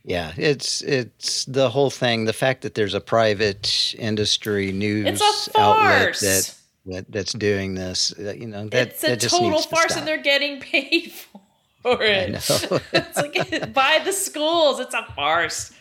Yeah, 0.03 0.33
it's 0.37 0.81
it's 0.81 1.45
the 1.45 1.71
whole 1.71 1.89
thing. 1.89 2.25
The 2.25 2.33
fact 2.33 2.61
that 2.61 2.75
there's 2.75 2.93
a 2.93 3.01
private 3.01 3.95
industry 3.97 4.71
news 4.71 5.07
It's 5.07 5.49
a 5.55 5.59
outlet 5.59 6.15
that, 6.19 6.55
that 6.87 7.11
that's 7.11 7.33
doing 7.33 7.75
this, 7.75 8.13
uh, 8.19 8.33
you 8.33 8.47
know, 8.47 8.67
that 8.69 8.87
it's 9.03 9.03
a 9.03 9.17
total 9.29 9.59
to 9.61 9.67
farce, 9.67 9.85
stop. 9.93 9.97
and 9.99 10.07
they're 10.07 10.21
getting 10.21 10.59
paid 10.59 11.11
for 11.81 12.01
it. 12.01 12.29
It's 12.93 13.17
like 13.17 13.73
by 13.73 14.01
the 14.03 14.11
schools. 14.13 14.79
It's 14.79 14.93
a 14.93 15.05
farce. 15.15 15.71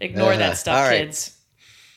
Ignore 0.00 0.32
Uh, 0.34 0.36
that 0.38 0.58
stuff, 0.58 0.88
right. 0.88 1.06
kids. 1.06 1.38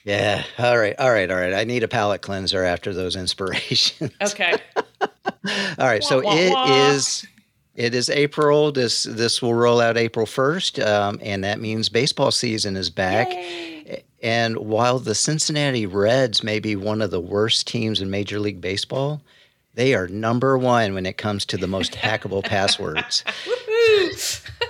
yeah. 0.04 0.44
All 0.60 0.78
right. 0.78 0.96
All 1.00 1.10
right. 1.12 1.30
All 1.32 1.38
right. 1.38 1.54
I 1.54 1.64
need 1.64 1.82
a 1.84 1.88
palate 1.88 2.22
cleanser 2.22 2.64
after 2.64 2.94
those 2.94 3.16
inspirations. 3.16 4.12
Okay. 4.22 4.56
All 5.78 5.88
right, 5.88 6.04
so 6.04 6.22
Wah, 6.22 6.32
wah, 6.34 6.38
it 6.38 6.52
wah. 6.52 6.90
is 6.92 7.26
it 7.76 7.94
is 7.94 8.10
April. 8.10 8.72
This 8.72 9.04
this 9.04 9.42
will 9.42 9.54
roll 9.54 9.80
out 9.82 9.98
April 9.98 10.26
first, 10.26 10.80
um, 10.80 11.20
and 11.22 11.44
that 11.44 11.60
means 11.60 11.90
baseball 11.90 12.32
season 12.32 12.76
is 12.78 12.90
back. 12.90 13.28
Yay. 13.32 13.75
And 14.26 14.58
while 14.58 14.98
the 14.98 15.14
Cincinnati 15.14 15.86
Reds 15.86 16.42
may 16.42 16.60
be 16.60 16.76
one 16.76 17.04
of 17.04 17.12
the 17.12 17.22
worst 17.22 17.68
teams 17.68 18.02
in 18.02 18.10
Major 18.10 18.40
League 18.40 18.60
Baseball, 18.60 19.22
they 19.76 19.94
are 19.94 20.08
number 20.08 20.58
one 20.58 20.96
when 20.96 21.06
it 21.06 21.16
comes 21.16 21.46
to 21.46 21.58
the 21.58 21.68
most 21.68 21.92
hackable 21.94 22.44
passwords. 22.44 23.24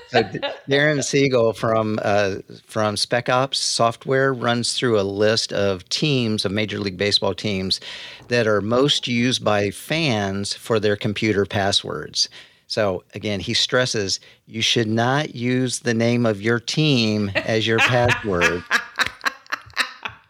So 0.10 0.24
Darren 0.70 1.00
Siegle 1.00 1.56
from 1.56 2.00
uh, 2.02 2.40
from 2.66 2.96
Specops 2.96 3.56
Software 3.56 4.34
runs 4.34 4.74
through 4.74 5.00
a 5.00 5.04
list 5.04 5.54
of 5.54 5.88
teams 5.88 6.44
of 6.44 6.52
Major 6.52 6.80
League 6.80 6.98
Baseball 6.98 7.34
teams 7.34 7.80
that 8.28 8.48
are 8.48 8.60
most 8.60 9.08
used 9.08 9.42
by 9.42 9.70
fans 9.70 10.54
for 10.54 10.82
their 10.82 10.98
computer 10.98 11.46
passwords. 11.46 12.28
So 12.68 13.06
again, 13.14 13.40
he 13.40 13.54
stresses 13.54 14.20
you 14.48 14.62
should 14.62 14.88
not 14.88 15.34
use 15.34 15.80
the 15.80 15.94
name 15.94 16.26
of 16.26 16.42
your 16.42 16.60
team 16.60 17.32
as 17.36 17.66
your 17.66 17.80
password. 17.88 18.66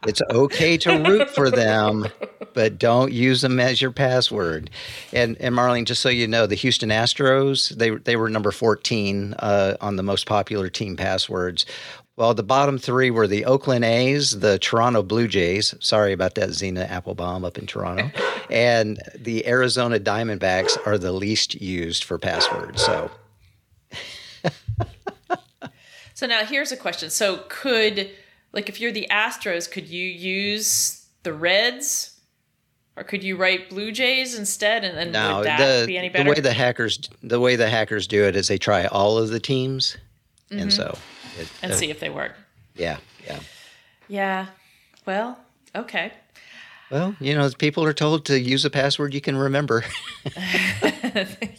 It's 0.05 0.21
okay 0.29 0.77
to 0.77 1.03
root 1.03 1.29
for 1.29 1.49
them, 1.49 2.07
but 2.53 2.77
don't 2.77 3.11
use 3.11 3.41
them 3.41 3.59
as 3.59 3.81
your 3.81 3.91
password. 3.91 4.69
And 5.13 5.37
and 5.39 5.55
Marlene, 5.55 5.85
just 5.85 6.01
so 6.01 6.09
you 6.09 6.27
know, 6.27 6.45
the 6.45 6.55
Houston 6.55 6.89
Astros 6.89 7.69
they 7.69 7.91
they 7.91 8.15
were 8.15 8.29
number 8.29 8.51
fourteen 8.51 9.33
uh, 9.39 9.77
on 9.81 9.95
the 9.95 10.03
most 10.03 10.25
popular 10.25 10.69
team 10.69 10.95
passwords. 10.95 11.65
Well, 12.17 12.33
the 12.33 12.43
bottom 12.43 12.77
three 12.77 13.11
were 13.11 13.27
the 13.27 13.43
Oakland 13.43 13.83
A's, 13.83 14.39
the 14.39 14.57
Toronto 14.59 15.03
Blue 15.03 15.27
Jays. 15.27 15.75
Sorry 15.81 16.13
about 16.13 16.35
that, 16.35 16.51
Zena 16.51 16.81
Applebaum 16.83 17.43
up 17.43 17.57
in 17.57 17.65
Toronto, 17.65 18.09
and 18.49 19.01
the 19.15 19.45
Arizona 19.45 19.99
Diamondbacks 19.99 20.77
are 20.87 20.97
the 20.97 21.11
least 21.11 21.55
used 21.55 22.05
for 22.05 22.17
passwords. 22.17 22.83
So 22.83 23.11
So 26.15 26.27
now 26.27 26.45
here's 26.45 26.71
a 26.71 26.77
question. 26.77 27.09
So 27.09 27.43
could 27.49 28.09
like 28.55 28.67
if 28.69 28.81
you're 28.81 28.91
the 28.91 29.07
Astros, 29.11 29.69
could 29.69 29.87
you 29.87 30.03
use 30.07 31.05
the 31.21 31.33
Reds? 31.33 32.11
Or 32.97 33.03
could 33.03 33.23
you 33.25 33.35
write 33.35 33.69
Blue 33.69 33.91
Jays 33.91 34.39
instead 34.39 34.85
and 34.85 34.97
then 34.97 35.11
now 35.11 35.39
would 35.39 35.45
that 35.47 35.81
the 35.81 35.85
be 35.85 35.97
any 35.97 36.07
better? 36.09 36.23
the 36.23 36.29
way 36.29 36.39
the 36.39 36.53
hackers 36.53 36.97
the 37.21 37.39
way 37.41 37.57
the 37.57 37.69
hackers 37.69 38.07
do 38.07 38.23
it 38.23 38.37
is 38.37 38.47
they 38.47 38.57
try 38.57 38.85
all 38.85 39.17
of 39.17 39.27
the 39.29 39.39
teams, 39.39 39.97
and 40.49 40.71
so 40.71 40.97
it, 41.37 41.45
Mm-hmm. 41.45 41.63
and 41.65 41.71
uh, 41.73 41.75
see 41.75 41.89
if 41.91 41.99
they 41.99 42.09
work. 42.09 42.35
yeah 42.73 42.97
yeah. 43.27 43.39
Yeah. 44.07 44.45
Well, 45.05 45.37
okay. 45.75 46.13
Well, 46.89 47.15
you 47.19 47.33
know, 47.35 47.49
people 47.57 47.83
are 47.83 47.91
told 47.93 48.23
to 48.27 48.39
use 48.39 48.63
a 48.63 48.69
password 48.69 49.13
you 49.13 49.19
can 49.19 49.35
remember. 49.35 49.83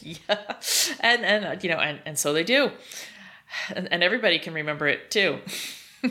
yeah. 0.00 0.18
And 1.00 1.24
and 1.24 1.62
you 1.62 1.68
know, 1.70 1.78
and, 1.78 2.00
and 2.06 2.18
so 2.18 2.32
they 2.32 2.44
do. 2.44 2.70
And, 3.74 3.92
and 3.92 4.02
everybody 4.02 4.38
can 4.38 4.54
remember 4.54 4.86
it 4.88 5.10
too. 5.10 5.40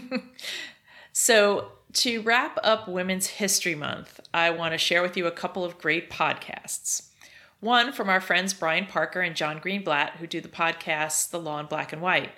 so 1.17 1.71
to 1.93 2.21
wrap 2.23 2.59
up 2.61 2.89
Women's 2.89 3.27
History 3.27 3.73
Month, 3.73 4.19
I 4.33 4.49
want 4.49 4.73
to 4.73 4.77
share 4.77 5.01
with 5.01 5.15
you 5.15 5.27
a 5.27 5.31
couple 5.31 5.63
of 5.63 5.77
great 5.77 6.09
podcasts. 6.09 7.07
One 7.61 7.93
from 7.93 8.09
our 8.09 8.19
friends 8.19 8.53
Brian 8.53 8.85
Parker 8.85 9.21
and 9.21 9.33
John 9.33 9.61
Greenblatt, 9.61 10.17
who 10.17 10.27
do 10.27 10.41
the 10.41 10.49
podcast 10.49 11.29
The 11.29 11.39
Law 11.39 11.61
in 11.61 11.67
Black 11.67 11.93
and 11.93 12.01
White. 12.01 12.31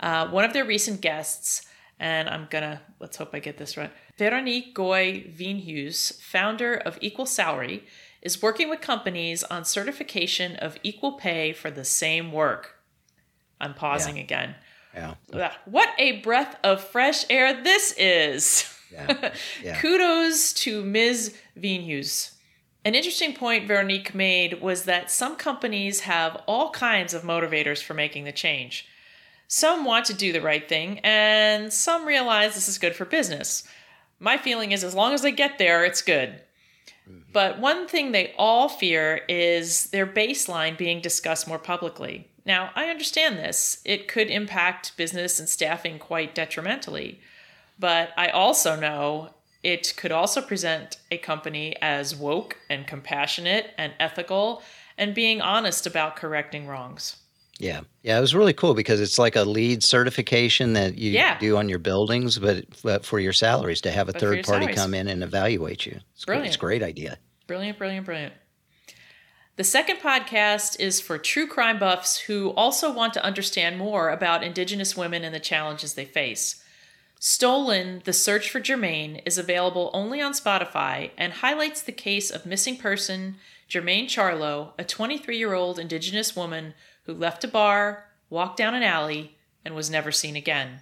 Uh, 0.00 0.26
one 0.26 0.44
of 0.44 0.52
their 0.52 0.64
recent 0.64 1.00
guests, 1.00 1.64
and 2.00 2.28
I'm 2.28 2.48
gonna 2.50 2.82
let's 2.98 3.16
hope 3.16 3.30
I 3.32 3.38
get 3.38 3.58
this 3.58 3.76
right. 3.76 3.92
Veronique 4.18 4.74
Goy 4.74 5.32
Veenhuys, 5.32 6.20
founder 6.20 6.74
of 6.74 6.98
Equal 7.00 7.26
Salary, 7.26 7.84
is 8.22 8.42
working 8.42 8.68
with 8.68 8.80
companies 8.80 9.44
on 9.44 9.64
certification 9.64 10.56
of 10.56 10.76
equal 10.82 11.12
pay 11.12 11.52
for 11.52 11.70
the 11.70 11.84
same 11.84 12.32
work. 12.32 12.74
I'm 13.60 13.74
pausing 13.74 14.18
again. 14.18 14.56
Yeah. 14.94 15.14
Ugh, 15.32 15.52
What 15.66 15.90
a 15.98 16.20
breath 16.20 16.56
of 16.64 16.82
fresh 16.82 17.24
air 17.30 17.62
this 17.62 17.94
is! 17.96 18.72
Yeah. 18.92 19.32
Yeah. 19.62 19.80
Kudos 19.80 20.52
to 20.54 20.82
Ms. 20.84 21.36
Veenhuys. 21.56 22.32
An 22.84 22.94
interesting 22.94 23.34
point 23.34 23.68
Veronique 23.68 24.14
made 24.14 24.60
was 24.62 24.84
that 24.84 25.10
some 25.10 25.36
companies 25.36 26.00
have 26.00 26.42
all 26.46 26.70
kinds 26.70 27.12
of 27.12 27.22
motivators 27.22 27.82
for 27.82 27.94
making 27.94 28.24
the 28.24 28.32
change. 28.32 28.86
Some 29.48 29.84
want 29.84 30.06
to 30.06 30.14
do 30.14 30.32
the 30.32 30.40
right 30.40 30.66
thing, 30.66 31.00
and 31.00 31.72
some 31.72 32.06
realize 32.06 32.54
this 32.54 32.68
is 32.68 32.78
good 32.78 32.94
for 32.94 33.04
business. 33.04 33.64
My 34.18 34.38
feeling 34.38 34.72
is 34.72 34.82
as 34.82 34.94
long 34.94 35.12
as 35.12 35.22
they 35.22 35.32
get 35.32 35.58
there, 35.58 35.84
it's 35.84 36.02
good. 36.02 36.40
Mm-hmm. 37.08 37.32
But 37.32 37.58
one 37.58 37.86
thing 37.86 38.12
they 38.12 38.32
all 38.38 38.68
fear 38.68 39.22
is 39.28 39.90
their 39.90 40.06
baseline 40.06 40.78
being 40.78 41.00
discussed 41.00 41.48
more 41.48 41.58
publicly. 41.58 42.29
Now, 42.44 42.70
I 42.74 42.86
understand 42.88 43.38
this. 43.38 43.80
It 43.84 44.08
could 44.08 44.28
impact 44.30 44.96
business 44.96 45.38
and 45.38 45.48
staffing 45.48 45.98
quite 45.98 46.34
detrimentally. 46.34 47.20
But 47.78 48.10
I 48.16 48.28
also 48.28 48.76
know 48.78 49.30
It 49.62 49.92
could 49.98 50.10
also 50.10 50.40
present 50.40 50.96
a 51.10 51.18
company 51.18 51.76
as 51.82 52.16
woke 52.16 52.56
and 52.70 52.86
compassionate 52.86 53.74
and 53.76 53.92
ethical 54.00 54.62
and 54.96 55.14
being 55.14 55.42
honest 55.42 55.86
about 55.86 56.16
correcting 56.16 56.66
wrongs. 56.66 57.16
Yeah. 57.58 57.82
Yeah, 58.02 58.16
it 58.16 58.22
was 58.22 58.34
really 58.34 58.54
cool 58.54 58.72
because 58.72 59.02
it's 59.02 59.18
like 59.18 59.36
a 59.36 59.42
lead 59.44 59.82
certification 59.84 60.72
that 60.72 60.96
you 60.96 61.10
Yeah. 61.10 61.38
do 61.38 61.58
on 61.58 61.68
your 61.68 61.78
buildings, 61.78 62.38
but, 62.38 62.64
but 62.82 63.04
for 63.04 63.20
your 63.20 63.34
salaries 63.34 63.82
to 63.82 63.90
have 63.90 64.08
a 64.08 64.12
But 64.12 64.20
third 64.22 64.46
party 64.46 64.64
salaries. 64.64 64.76
come 64.76 64.94
in 64.94 65.08
and 65.08 65.22
evaluate 65.22 65.84
you. 65.84 66.00
It's, 66.14 66.24
great. 66.24 66.46
it's 66.46 66.56
a 66.56 66.58
great 66.58 66.82
idea. 66.82 67.18
Brilliant, 67.46 67.76
brilliant, 67.76 68.06
brilliant. 68.06 68.32
The 69.60 69.64
second 69.64 69.98
podcast 69.98 70.80
is 70.80 71.02
for 71.02 71.18
true 71.18 71.46
crime 71.46 71.78
buffs 71.78 72.16
who 72.16 72.48
also 72.52 72.90
want 72.90 73.12
to 73.12 73.22
understand 73.22 73.76
more 73.76 74.08
about 74.08 74.42
Indigenous 74.42 74.96
women 74.96 75.22
and 75.22 75.34
the 75.34 75.38
challenges 75.38 75.92
they 75.92 76.06
face. 76.06 76.64
Stolen, 77.18 78.00
The 78.06 78.14
Search 78.14 78.48
for 78.48 78.58
Jermain 78.58 79.20
is 79.26 79.36
available 79.36 79.90
only 79.92 80.18
on 80.18 80.32
Spotify 80.32 81.10
and 81.18 81.34
highlights 81.34 81.82
the 81.82 81.92
case 81.92 82.30
of 82.30 82.46
missing 82.46 82.78
person 82.78 83.36
Jermain 83.68 84.06
Charlo, 84.06 84.72
a 84.78 84.84
23 84.84 85.36
year 85.36 85.52
old 85.52 85.78
Indigenous 85.78 86.34
woman 86.34 86.72
who 87.04 87.12
left 87.12 87.44
a 87.44 87.48
bar, 87.48 88.06
walked 88.30 88.56
down 88.56 88.74
an 88.74 88.82
alley, 88.82 89.36
and 89.62 89.74
was 89.74 89.90
never 89.90 90.10
seen 90.10 90.36
again. 90.36 90.80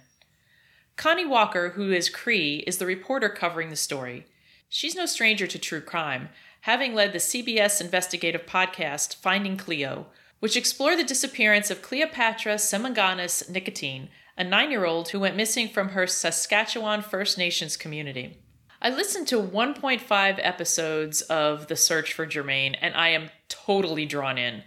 Connie 0.95 1.25
Walker, 1.25 1.71
who 1.71 1.91
is 1.91 2.07
Cree, 2.07 2.63
is 2.65 2.77
the 2.77 2.85
reporter 2.85 3.27
covering 3.27 3.71
the 3.71 3.75
story. 3.75 4.25
She's 4.69 4.95
no 4.95 5.05
stranger 5.05 5.47
to 5.47 5.59
true 5.59 5.81
crime, 5.81 6.29
having 6.61 6.93
led 6.93 7.13
the 7.13 7.19
CBC 7.19 7.81
investigative 7.81 8.45
podcast 8.45 9.15
Finding 9.15 9.57
Cleo, 9.57 10.07
which 10.39 10.57
explored 10.57 10.99
the 10.99 11.03
disappearance 11.03 11.69
of 11.69 11.81
Cleopatra 11.81 12.55
Semaganis 12.55 13.49
Nicotine, 13.49 14.09
a 14.37 14.43
nine 14.43 14.71
year 14.71 14.85
old 14.85 15.09
who 15.09 15.19
went 15.19 15.35
missing 15.35 15.67
from 15.67 15.89
her 15.89 16.07
Saskatchewan 16.07 17.01
First 17.01 17.37
Nations 17.37 17.75
community. 17.75 18.37
I 18.81 18.89
listened 18.89 19.27
to 19.27 19.41
1.5 19.41 20.39
episodes 20.41 21.21
of 21.23 21.67
The 21.67 21.75
Search 21.75 22.13
for 22.13 22.25
Jermain, 22.25 22.77
and 22.81 22.95
I 22.95 23.09
am 23.09 23.29
totally 23.49 24.05
drawn 24.05 24.37
in 24.37 24.63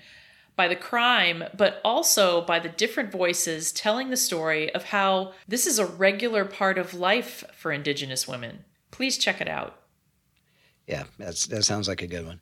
by 0.54 0.68
the 0.68 0.76
crime, 0.76 1.44
but 1.56 1.80
also 1.82 2.42
by 2.42 2.58
the 2.58 2.68
different 2.68 3.10
voices 3.10 3.72
telling 3.72 4.10
the 4.10 4.16
story 4.18 4.72
of 4.74 4.84
how 4.84 5.32
this 5.48 5.66
is 5.66 5.78
a 5.78 5.86
regular 5.86 6.44
part 6.44 6.76
of 6.76 6.92
life 6.92 7.42
for 7.54 7.72
Indigenous 7.72 8.28
women. 8.28 8.64
Please 8.90 9.16
check 9.16 9.40
it 9.40 9.48
out. 9.48 9.81
Yeah, 10.86 11.04
that's, 11.18 11.46
that 11.46 11.64
sounds 11.64 11.88
like 11.88 12.02
a 12.02 12.06
good 12.06 12.26
one. 12.26 12.40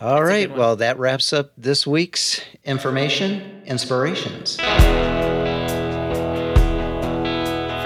All 0.00 0.18
a 0.18 0.24
right. 0.24 0.48
one. 0.48 0.58
Well, 0.58 0.76
that 0.76 0.98
wraps 0.98 1.32
up 1.32 1.52
this 1.56 1.86
week's 1.86 2.40
information 2.64 3.62
inspirations. 3.66 4.56
For 4.56 4.62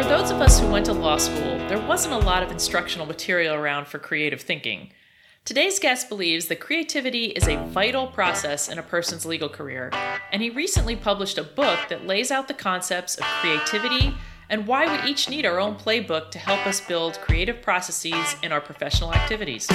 those 0.04 0.30
of 0.30 0.40
us 0.40 0.60
who 0.60 0.70
went 0.70 0.86
to 0.86 0.92
law 0.92 1.18
school, 1.18 1.58
there 1.68 1.80
wasn't 1.80 2.14
a 2.14 2.18
lot 2.18 2.42
of 2.42 2.50
instructional 2.50 3.06
material 3.06 3.54
around 3.54 3.88
for 3.88 3.98
creative 3.98 4.40
thinking. 4.40 4.90
Today's 5.44 5.78
guest 5.78 6.10
believes 6.10 6.46
that 6.48 6.60
creativity 6.60 7.26
is 7.26 7.48
a 7.48 7.56
vital 7.68 8.06
process 8.06 8.68
in 8.68 8.78
a 8.78 8.82
person's 8.82 9.24
legal 9.24 9.48
career, 9.48 9.90
and 10.30 10.42
he 10.42 10.50
recently 10.50 10.94
published 10.94 11.38
a 11.38 11.42
book 11.42 11.78
that 11.88 12.06
lays 12.06 12.30
out 12.30 12.48
the 12.48 12.54
concepts 12.54 13.16
of 13.16 13.24
creativity 13.40 14.14
and 14.50 14.66
why 14.66 14.86
we 14.86 15.10
each 15.10 15.28
need 15.28 15.46
our 15.46 15.58
own 15.58 15.76
playbook 15.76 16.30
to 16.30 16.38
help 16.38 16.66
us 16.66 16.80
build 16.80 17.20
creative 17.20 17.62
processes 17.62 18.36
in 18.42 18.52
our 18.52 18.60
professional 18.60 19.12
activities. 19.12 19.68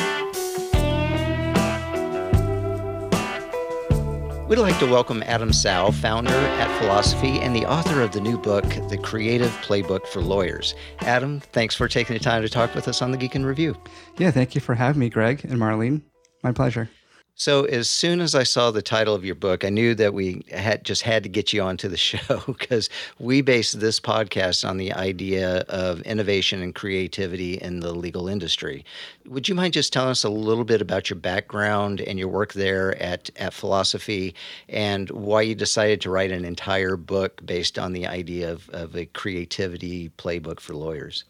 We'd 4.47 4.59
like 4.59 4.77
to 4.79 4.85
welcome 4.85 5.23
Adam 5.23 5.51
Tsao, 5.51 5.89
founder 5.89 6.29
at 6.29 6.79
Philosophy 6.79 7.39
and 7.39 7.55
the 7.55 7.65
author 7.65 8.01
of 8.01 8.11
the 8.11 8.21
new 8.21 8.37
book, 8.37 8.65
The 8.89 8.99
Creative 9.01 9.49
Playbook 9.61 10.05
for 10.05 10.21
Lawyers. 10.21 10.75
Adam, 10.99 11.39
thanks 11.39 11.73
for 11.75 11.87
taking 11.87 12.15
the 12.15 12.23
time 12.23 12.41
to 12.43 12.49
talk 12.49 12.75
with 12.75 12.87
us 12.87 13.01
on 13.01 13.11
the 13.11 13.17
Geek 13.17 13.35
in 13.35 13.45
Review. 13.45 13.75
Yeah, 14.17 14.31
thank 14.31 14.53
you 14.53 14.61
for 14.61 14.75
having 14.75 14.99
me, 14.99 15.09
Greg 15.09 15.43
and 15.45 15.59
Marlene. 15.59 16.01
My 16.43 16.51
pleasure. 16.51 16.89
So, 17.35 17.65
as 17.65 17.89
soon 17.89 18.21
as 18.21 18.35
I 18.35 18.43
saw 18.43 18.69
the 18.69 18.83
title 18.83 19.15
of 19.15 19.25
your 19.25 19.33
book, 19.33 19.65
I 19.65 19.69
knew 19.69 19.95
that 19.95 20.13
we 20.13 20.45
had 20.51 20.83
just 20.83 21.01
had 21.01 21.23
to 21.23 21.29
get 21.29 21.51
you 21.51 21.63
onto 21.63 21.87
the 21.87 21.97
show 22.09 22.43
because 22.45 22.89
we 23.17 23.41
base 23.41 23.71
this 23.71 23.99
podcast 23.99 24.67
on 24.67 24.77
the 24.77 24.93
idea 24.93 25.65
of 25.67 26.01
innovation 26.01 26.61
and 26.61 26.75
creativity 26.75 27.55
in 27.55 27.79
the 27.79 27.91
legal 27.91 28.27
industry. 28.27 28.85
Would 29.25 29.49
you 29.49 29.55
mind 29.55 29.73
just 29.73 29.91
telling 29.91 30.11
us 30.11 30.23
a 30.23 30.29
little 30.29 30.63
bit 30.63 30.79
about 30.79 31.09
your 31.09 31.17
background 31.17 32.01
and 32.01 32.19
your 32.19 32.27
work 32.27 32.53
there 32.53 33.01
at, 33.01 33.31
at 33.37 33.53
Philosophy 33.53 34.35
and 34.69 35.09
why 35.09 35.41
you 35.41 35.55
decided 35.55 36.01
to 36.01 36.11
write 36.11 36.31
an 36.31 36.45
entire 36.45 36.95
book 36.95 37.43
based 37.43 37.79
on 37.79 37.93
the 37.93 38.05
idea 38.05 38.51
of, 38.51 38.69
of 38.69 38.95
a 38.95 39.07
creativity 39.07 40.09
playbook 40.19 40.59
for 40.59 40.75
lawyers? 40.75 41.23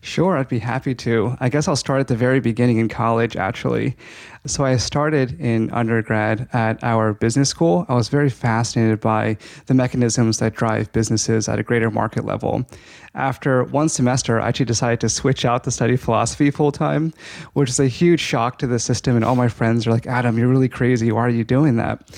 Sure, 0.00 0.36
I'd 0.36 0.48
be 0.48 0.58
happy 0.58 0.94
to. 0.94 1.36
I 1.40 1.48
guess 1.48 1.66
I'll 1.66 1.76
start 1.76 2.00
at 2.00 2.08
the 2.08 2.16
very 2.16 2.40
beginning 2.40 2.78
in 2.78 2.88
college, 2.88 3.36
actually. 3.36 3.96
So 4.46 4.64
I 4.64 4.76
started 4.76 5.40
in 5.40 5.70
undergrad 5.70 6.48
at 6.52 6.82
our 6.84 7.14
business 7.14 7.48
school. 7.48 7.84
I 7.88 7.94
was 7.94 8.08
very 8.08 8.30
fascinated 8.30 9.00
by 9.00 9.36
the 9.66 9.74
mechanisms 9.74 10.38
that 10.38 10.54
drive 10.54 10.92
businesses 10.92 11.48
at 11.48 11.58
a 11.58 11.62
greater 11.62 11.90
market 11.90 12.24
level. 12.24 12.64
After 13.14 13.64
one 13.64 13.88
semester, 13.88 14.40
I 14.40 14.48
actually 14.48 14.66
decided 14.66 15.00
to 15.00 15.08
switch 15.08 15.44
out 15.44 15.64
to 15.64 15.70
study 15.70 15.96
philosophy 15.96 16.50
full 16.50 16.70
time, 16.70 17.12
which 17.54 17.70
is 17.70 17.80
a 17.80 17.88
huge 17.88 18.20
shock 18.20 18.58
to 18.58 18.66
the 18.66 18.78
system. 18.78 19.16
And 19.16 19.24
all 19.24 19.36
my 19.36 19.48
friends 19.48 19.86
are 19.86 19.90
like, 19.90 20.06
Adam, 20.06 20.38
you're 20.38 20.48
really 20.48 20.68
crazy. 20.68 21.10
Why 21.10 21.22
are 21.22 21.30
you 21.30 21.44
doing 21.44 21.76
that? 21.76 22.08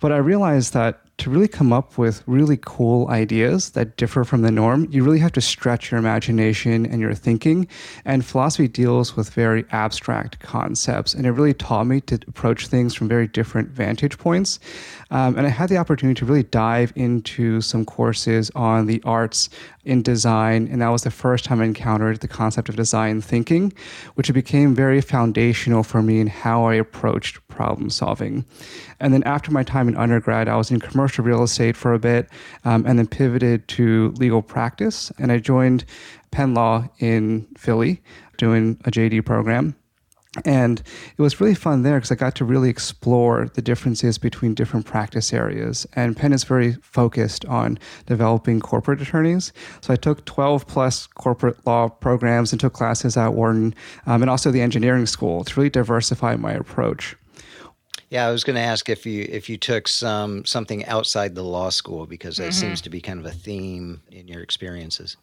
But 0.00 0.12
I 0.12 0.16
realized 0.16 0.72
that 0.74 1.00
to 1.18 1.30
really 1.30 1.48
come 1.48 1.72
up 1.72 1.96
with 1.96 2.22
really 2.26 2.58
cool 2.62 3.08
ideas 3.08 3.70
that 3.70 3.96
differ 3.96 4.22
from 4.24 4.42
the 4.42 4.50
norm, 4.50 4.86
you 4.90 5.02
really 5.02 5.18
have 5.18 5.32
to 5.32 5.40
stretch 5.40 5.90
your 5.90 5.98
imagination 5.98 6.84
and 6.84 7.00
your 7.00 7.14
thinking. 7.14 7.66
And 8.04 8.24
philosophy 8.24 8.68
deals 8.68 9.16
with 9.16 9.30
very 9.30 9.64
abstract 9.70 10.40
concepts. 10.40 11.14
And 11.14 11.26
it 11.26 11.32
really 11.32 11.54
taught 11.54 11.75
me 11.84 12.00
to 12.02 12.18
approach 12.26 12.66
things 12.66 12.94
from 12.94 13.08
very 13.08 13.26
different 13.26 13.70
vantage 13.70 14.18
points. 14.18 14.58
Um, 15.10 15.36
and 15.36 15.46
I 15.46 15.50
had 15.50 15.68
the 15.68 15.76
opportunity 15.76 16.18
to 16.18 16.24
really 16.24 16.42
dive 16.42 16.92
into 16.96 17.60
some 17.60 17.84
courses 17.84 18.50
on 18.54 18.86
the 18.86 19.02
arts 19.04 19.48
in 19.84 20.02
design. 20.02 20.68
And 20.70 20.82
that 20.82 20.88
was 20.88 21.02
the 21.02 21.10
first 21.10 21.44
time 21.44 21.60
I 21.60 21.64
encountered 21.64 22.20
the 22.20 22.28
concept 22.28 22.68
of 22.68 22.76
design 22.76 23.20
thinking, 23.20 23.72
which 24.14 24.32
became 24.32 24.74
very 24.74 25.00
foundational 25.00 25.82
for 25.82 26.02
me 26.02 26.20
in 26.20 26.26
how 26.26 26.64
I 26.64 26.74
approached 26.74 27.46
problem 27.48 27.88
solving. 27.88 28.44
And 29.00 29.14
then 29.14 29.22
after 29.22 29.50
my 29.50 29.62
time 29.62 29.88
in 29.88 29.96
undergrad, 29.96 30.48
I 30.48 30.56
was 30.56 30.70
in 30.70 30.80
commercial 30.80 31.24
real 31.24 31.42
estate 31.42 31.76
for 31.76 31.94
a 31.94 31.98
bit 31.98 32.28
um, 32.64 32.84
and 32.86 32.98
then 32.98 33.06
pivoted 33.06 33.68
to 33.68 34.12
legal 34.18 34.42
practice. 34.42 35.12
And 35.18 35.30
I 35.30 35.38
joined 35.38 35.84
Penn 36.30 36.54
Law 36.54 36.88
in 36.98 37.46
Philly 37.56 38.02
doing 38.36 38.78
a 38.84 38.90
JD 38.90 39.24
program. 39.24 39.76
And 40.44 40.82
it 41.16 41.22
was 41.22 41.40
really 41.40 41.54
fun 41.54 41.82
there 41.82 41.96
because 41.96 42.12
I 42.12 42.14
got 42.14 42.34
to 42.36 42.44
really 42.44 42.68
explore 42.68 43.48
the 43.54 43.62
differences 43.62 44.18
between 44.18 44.54
different 44.54 44.86
practice 44.86 45.32
areas. 45.32 45.86
And 45.94 46.16
Penn 46.16 46.32
is 46.32 46.44
very 46.44 46.72
focused 46.74 47.44
on 47.46 47.78
developing 48.06 48.60
corporate 48.60 49.00
attorneys. 49.00 49.52
So 49.80 49.92
I 49.92 49.96
took 49.96 50.24
12 50.24 50.66
plus 50.66 51.06
corporate 51.06 51.64
law 51.66 51.88
programs 51.88 52.52
and 52.52 52.60
took 52.60 52.72
classes 52.72 53.16
at 53.16 53.34
Wharton 53.34 53.74
um, 54.06 54.22
and 54.22 54.30
also 54.30 54.50
the 54.50 54.60
engineering 54.60 55.06
school 55.06 55.44
to 55.44 55.58
really 55.58 55.70
diversify 55.70 56.36
my 56.36 56.52
approach. 56.52 57.16
Yeah, 58.08 58.28
I 58.28 58.30
was 58.30 58.44
going 58.44 58.54
to 58.54 58.62
ask 58.62 58.88
if 58.88 59.04
you 59.04 59.26
if 59.28 59.48
you 59.48 59.56
took 59.56 59.88
some 59.88 60.44
something 60.44 60.84
outside 60.84 61.34
the 61.34 61.42
law 61.42 61.70
school 61.70 62.06
because 62.06 62.36
that 62.36 62.54
seems 62.54 62.80
to 62.82 62.90
be 62.90 63.00
kind 63.00 63.18
of 63.18 63.26
a 63.26 63.32
theme 63.32 64.00
in 64.12 64.28
your 64.28 64.42
experiences. 64.42 65.16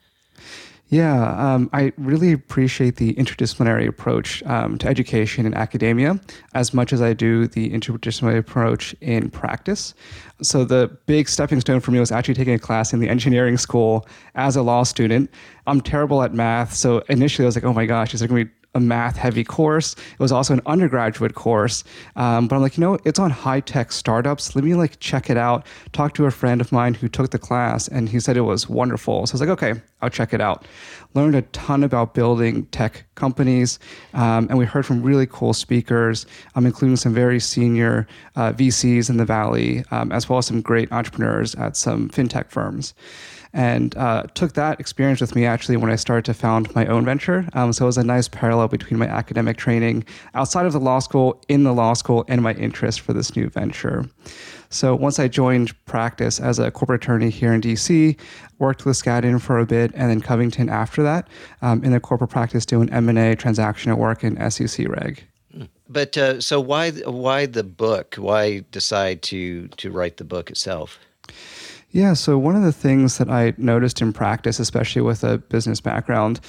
Yeah, 0.94 1.56
um, 1.56 1.72
I 1.74 1.92
really 1.98 2.34
appreciate 2.34 2.98
the 2.98 3.16
interdisciplinary 3.16 3.88
approach 3.88 4.44
um, 4.44 4.78
to 4.78 4.88
education 4.88 5.48
and 5.48 5.56
academia 5.56 6.20
as 6.54 6.72
much 6.72 6.94
as 6.94 7.02
I 7.02 7.14
do 7.14 7.48
the 7.48 7.72
interdisciplinary 7.72 8.38
approach 8.38 8.94
in 9.02 9.32
practice. 9.32 9.96
So, 10.44 10.64
the 10.64 10.96
big 11.08 11.28
stepping 11.30 11.62
stone 11.62 11.80
for 11.80 11.90
me 11.90 12.00
was 12.00 12.12
actually 12.12 12.36
taking 12.36 12.54
a 12.54 12.60
class 12.60 12.94
in 12.94 13.00
the 13.00 13.10
engineering 13.10 13.58
school 13.58 14.06
as 14.36 14.56
a 14.56 14.62
law 14.62 14.84
student. 14.84 15.32
I'm 15.66 15.82
terrible 15.82 16.22
at 16.22 16.32
math, 16.32 16.76
so 16.76 17.00
initially 17.10 17.46
I 17.46 17.48
was 17.48 17.56
like, 17.56 17.66
oh 17.66 17.74
my 17.74 17.88
gosh, 17.88 18.14
is 18.14 18.20
there 18.20 18.30
going 18.30 18.46
to 18.46 18.52
be 18.52 18.63
a 18.76 18.80
math 18.80 19.18
heavy 19.18 19.44
course. 19.44 19.94
It 19.94 20.20
was 20.20 20.32
also 20.32 20.54
an 20.54 20.62
undergraduate 20.66 21.36
course. 21.36 21.84
Um, 22.16 22.48
but 22.48 22.56
I'm 22.56 22.62
like, 22.62 22.78
you 22.78 22.82
know, 22.82 22.98
it's 23.06 23.20
on 23.20 23.30
high 23.30 23.60
tech 23.60 23.92
startups. 23.92 24.56
Let 24.56 24.64
me 24.64 24.74
like 24.74 25.00
check 25.00 25.30
it 25.30 25.38
out. 25.38 25.66
Talk 25.92 26.14
to 26.16 26.26
a 26.26 26.32
friend 26.32 26.60
of 26.60 26.72
mine 26.72 26.94
who 26.96 27.08
took 27.08 27.32
the 27.32 27.40
class 27.40 27.88
and 27.88 28.10
he 28.10 28.20
said 28.20 28.36
it 28.36 28.42
was 28.42 28.68
wonderful. 28.68 29.28
So 29.28 29.32
I 29.32 29.36
was 29.36 29.42
like, 29.42 29.50
okay, 29.50 29.82
I'll 30.02 30.10
check 30.10 30.34
it 30.34 30.42
out. 30.42 30.66
Learned 31.14 31.36
a 31.36 31.44
ton 31.44 31.84
about 31.84 32.14
building 32.14 32.66
tech 32.68 33.06
companies. 33.16 33.78
Um, 34.14 34.48
and 34.50 34.58
we 34.58 34.66
heard 34.66 34.86
from 34.86 35.04
really 35.04 35.28
cool 35.28 35.54
speakers, 35.54 36.26
um, 36.56 36.66
including 36.66 36.96
some 36.96 37.14
very 37.14 37.40
senior 37.40 38.08
uh, 38.36 38.54
VCs 38.54 39.10
in 39.10 39.18
the 39.18 39.26
Valley, 39.26 39.84
um, 39.92 40.12
as 40.12 40.28
well 40.28 40.40
as 40.40 40.48
some 40.48 40.62
great 40.62 40.92
entrepreneurs 40.92 41.54
at 41.56 41.78
some 41.78 42.10
fintech 42.10 42.50
firms. 42.50 42.94
And 43.54 43.96
uh, 43.98 44.24
took 44.34 44.54
that 44.54 44.80
experience 44.80 45.22
with 45.22 45.36
me 45.36 45.46
actually 45.46 45.78
when 45.78 45.92
I 45.92 45.96
started 45.96 46.26
to 46.26 46.34
found 46.34 46.74
my 46.76 46.86
own 46.88 47.06
venture. 47.06 47.48
Um, 47.54 47.72
so 47.72 47.86
it 47.86 47.88
was 47.88 47.98
a 47.98 48.04
nice 48.04 48.28
parallel 48.28 48.68
between 48.68 49.00
my 49.00 49.08
academic 49.08 49.58
training 49.58 50.06
outside 50.34 50.66
of 50.66 50.74
the 50.74 50.80
law 50.80 51.00
school, 51.00 51.42
in 51.48 51.64
the 51.64 51.74
law 51.74 51.94
school, 51.94 52.26
and 52.28 52.42
my 52.42 52.54
interest 52.54 53.02
for 53.02 53.14
this 53.14 53.36
new 53.36 53.50
venture. 53.50 54.10
So 54.70 54.96
once 54.96 55.20
I 55.20 55.28
joined 55.28 55.74
practice 55.86 56.40
as 56.40 56.58
a 56.58 56.72
corporate 56.72 57.04
attorney 57.04 57.30
here 57.30 57.54
in 57.54 57.62
DC, 57.62 58.20
worked 58.58 58.86
with 58.86 58.98
Skadden 58.98 59.40
for 59.40 59.60
a 59.60 59.68
bit, 59.68 59.92
and 59.94 60.10
then 60.10 60.20
Covington 60.20 60.68
after 60.68 61.04
that 61.04 61.28
um, 61.62 61.84
in 61.84 61.92
the 61.92 62.00
corporate 62.00 62.32
practice 62.32 62.66
doing 62.66 62.90
M&A, 62.90 63.36
transactional 63.36 63.98
work, 63.98 64.24
and 64.24 64.52
SEC 64.52 64.88
reg. 64.88 65.24
But 65.88 66.18
uh, 66.18 66.42
so 66.42 66.60
why 66.60 66.90
why 66.92 67.46
the 67.46 67.64
book? 67.64 68.16
Why 68.16 68.64
decide 68.72 69.22
to 69.24 69.68
to 69.68 69.92
write 69.92 70.18
the 70.18 70.24
book 70.24 70.50
itself? 70.50 70.98
Yeah, 71.94 72.14
so 72.14 72.40
one 72.40 72.56
of 72.56 72.64
the 72.64 72.74
things 72.74 73.20
that 73.20 73.30
I 73.30 73.54
noticed 73.56 74.02
in 74.02 74.14
practice, 74.14 74.60
especially 74.60 75.04
with 75.04 75.24
a 75.24 75.38
business 75.38 75.80
background, 75.80 76.40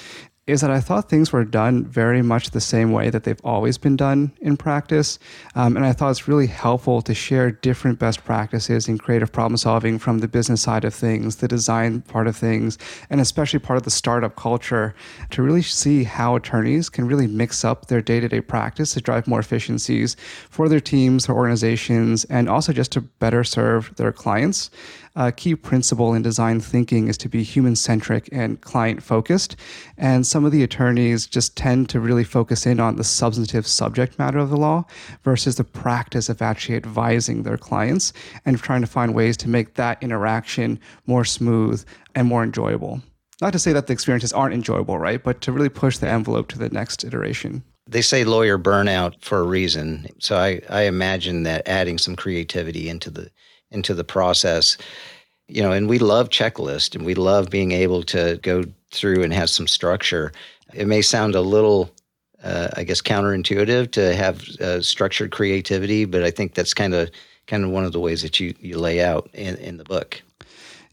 is 0.46 0.62
that 0.62 0.70
I 0.70 0.80
thought 0.80 1.08
things 1.08 1.32
were 1.32 1.44
done 1.44 1.84
very 1.84 2.22
much 2.22 2.50
the 2.50 2.60
same 2.60 2.92
way 2.92 3.08
that 3.10 3.24
they've 3.24 3.40
always 3.44 3.78
been 3.78 3.96
done 3.96 4.32
in 4.40 4.56
practice. 4.56 5.18
Um, 5.54 5.76
and 5.76 5.84
I 5.84 5.92
thought 5.92 6.10
it's 6.10 6.28
really 6.28 6.46
helpful 6.46 7.00
to 7.02 7.14
share 7.14 7.50
different 7.50 7.98
best 7.98 8.24
practices 8.24 8.88
in 8.88 8.98
creative 8.98 9.32
problem 9.32 9.56
solving 9.56 9.98
from 9.98 10.18
the 10.18 10.28
business 10.28 10.62
side 10.62 10.84
of 10.84 10.94
things, 10.94 11.36
the 11.36 11.48
design 11.48 12.02
part 12.02 12.26
of 12.26 12.36
things, 12.36 12.78
and 13.08 13.20
especially 13.20 13.58
part 13.58 13.78
of 13.78 13.84
the 13.84 13.90
startup 13.90 14.36
culture 14.36 14.94
to 15.30 15.42
really 15.42 15.62
see 15.62 16.04
how 16.04 16.36
attorneys 16.36 16.88
can 16.88 17.06
really 17.06 17.26
mix 17.26 17.64
up 17.64 17.86
their 17.86 18.02
day 18.02 18.20
to 18.20 18.28
day 18.28 18.40
practice 18.40 18.94
to 18.94 19.00
drive 19.00 19.26
more 19.26 19.40
efficiencies 19.40 20.14
for 20.50 20.68
their 20.68 20.80
teams, 20.80 21.26
their 21.26 21.36
organizations, 21.36 22.24
and 22.24 22.48
also 22.50 22.72
just 22.72 22.92
to 22.92 23.00
better 23.00 23.44
serve 23.44 23.94
their 23.96 24.12
clients 24.12 24.70
a 25.16 25.30
key 25.30 25.54
principle 25.54 26.12
in 26.14 26.22
design 26.22 26.60
thinking 26.60 27.08
is 27.08 27.16
to 27.18 27.28
be 27.28 27.42
human 27.42 27.76
centric 27.76 28.28
and 28.32 28.60
client 28.60 29.02
focused. 29.02 29.56
And 29.96 30.26
some 30.26 30.44
of 30.44 30.52
the 30.52 30.62
attorneys 30.62 31.26
just 31.26 31.56
tend 31.56 31.88
to 31.90 32.00
really 32.00 32.24
focus 32.24 32.66
in 32.66 32.80
on 32.80 32.96
the 32.96 33.04
substantive 33.04 33.66
subject 33.66 34.18
matter 34.18 34.38
of 34.38 34.50
the 34.50 34.56
law 34.56 34.84
versus 35.22 35.56
the 35.56 35.64
practice 35.64 36.28
of 36.28 36.42
actually 36.42 36.76
advising 36.76 37.42
their 37.42 37.58
clients 37.58 38.12
and 38.44 38.58
trying 38.58 38.80
to 38.80 38.86
find 38.86 39.14
ways 39.14 39.36
to 39.38 39.48
make 39.48 39.74
that 39.74 40.02
interaction 40.02 40.80
more 41.06 41.24
smooth 41.24 41.84
and 42.14 42.26
more 42.26 42.42
enjoyable. 42.42 43.00
Not 43.40 43.52
to 43.52 43.58
say 43.58 43.72
that 43.72 43.86
the 43.86 43.92
experiences 43.92 44.32
aren't 44.32 44.54
enjoyable, 44.54 44.98
right? 44.98 45.22
But 45.22 45.40
to 45.42 45.52
really 45.52 45.68
push 45.68 45.98
the 45.98 46.08
envelope 46.08 46.48
to 46.48 46.58
the 46.58 46.70
next 46.70 47.04
iteration. 47.04 47.62
They 47.86 48.02
say 48.02 48.24
lawyer 48.24 48.58
burnout 48.58 49.22
for 49.22 49.40
a 49.40 49.44
reason. 49.44 50.06
So 50.18 50.36
I, 50.36 50.62
I 50.70 50.82
imagine 50.82 51.42
that 51.42 51.68
adding 51.68 51.98
some 51.98 52.16
creativity 52.16 52.88
into 52.88 53.10
the 53.10 53.30
into 53.74 53.94
the 53.94 54.04
process. 54.04 54.78
You 55.48 55.62
know, 55.62 55.72
and 55.72 55.88
we 55.88 55.98
love 55.98 56.30
checklist 56.30 56.94
and 56.94 57.04
we 57.04 57.14
love 57.14 57.50
being 57.50 57.72
able 57.72 58.02
to 58.04 58.38
go 58.42 58.64
through 58.90 59.22
and 59.22 59.32
have 59.32 59.50
some 59.50 59.66
structure. 59.66 60.32
It 60.72 60.86
may 60.86 61.02
sound 61.02 61.34
a 61.34 61.42
little 61.42 61.90
uh, 62.44 62.68
I 62.76 62.84
guess 62.84 63.00
counterintuitive 63.00 63.90
to 63.92 64.14
have 64.14 64.46
uh, 64.60 64.82
structured 64.82 65.32
creativity, 65.32 66.04
but 66.04 66.22
I 66.22 66.30
think 66.30 66.54
that's 66.54 66.74
kind 66.74 66.94
of 66.94 67.10
kind 67.46 67.64
of 67.64 67.70
one 67.70 67.84
of 67.84 67.92
the 67.92 68.00
ways 68.00 68.22
that 68.22 68.38
you 68.38 68.54
you 68.60 68.78
lay 68.78 69.02
out 69.02 69.28
in, 69.32 69.56
in 69.56 69.78
the 69.78 69.84
book. 69.84 70.22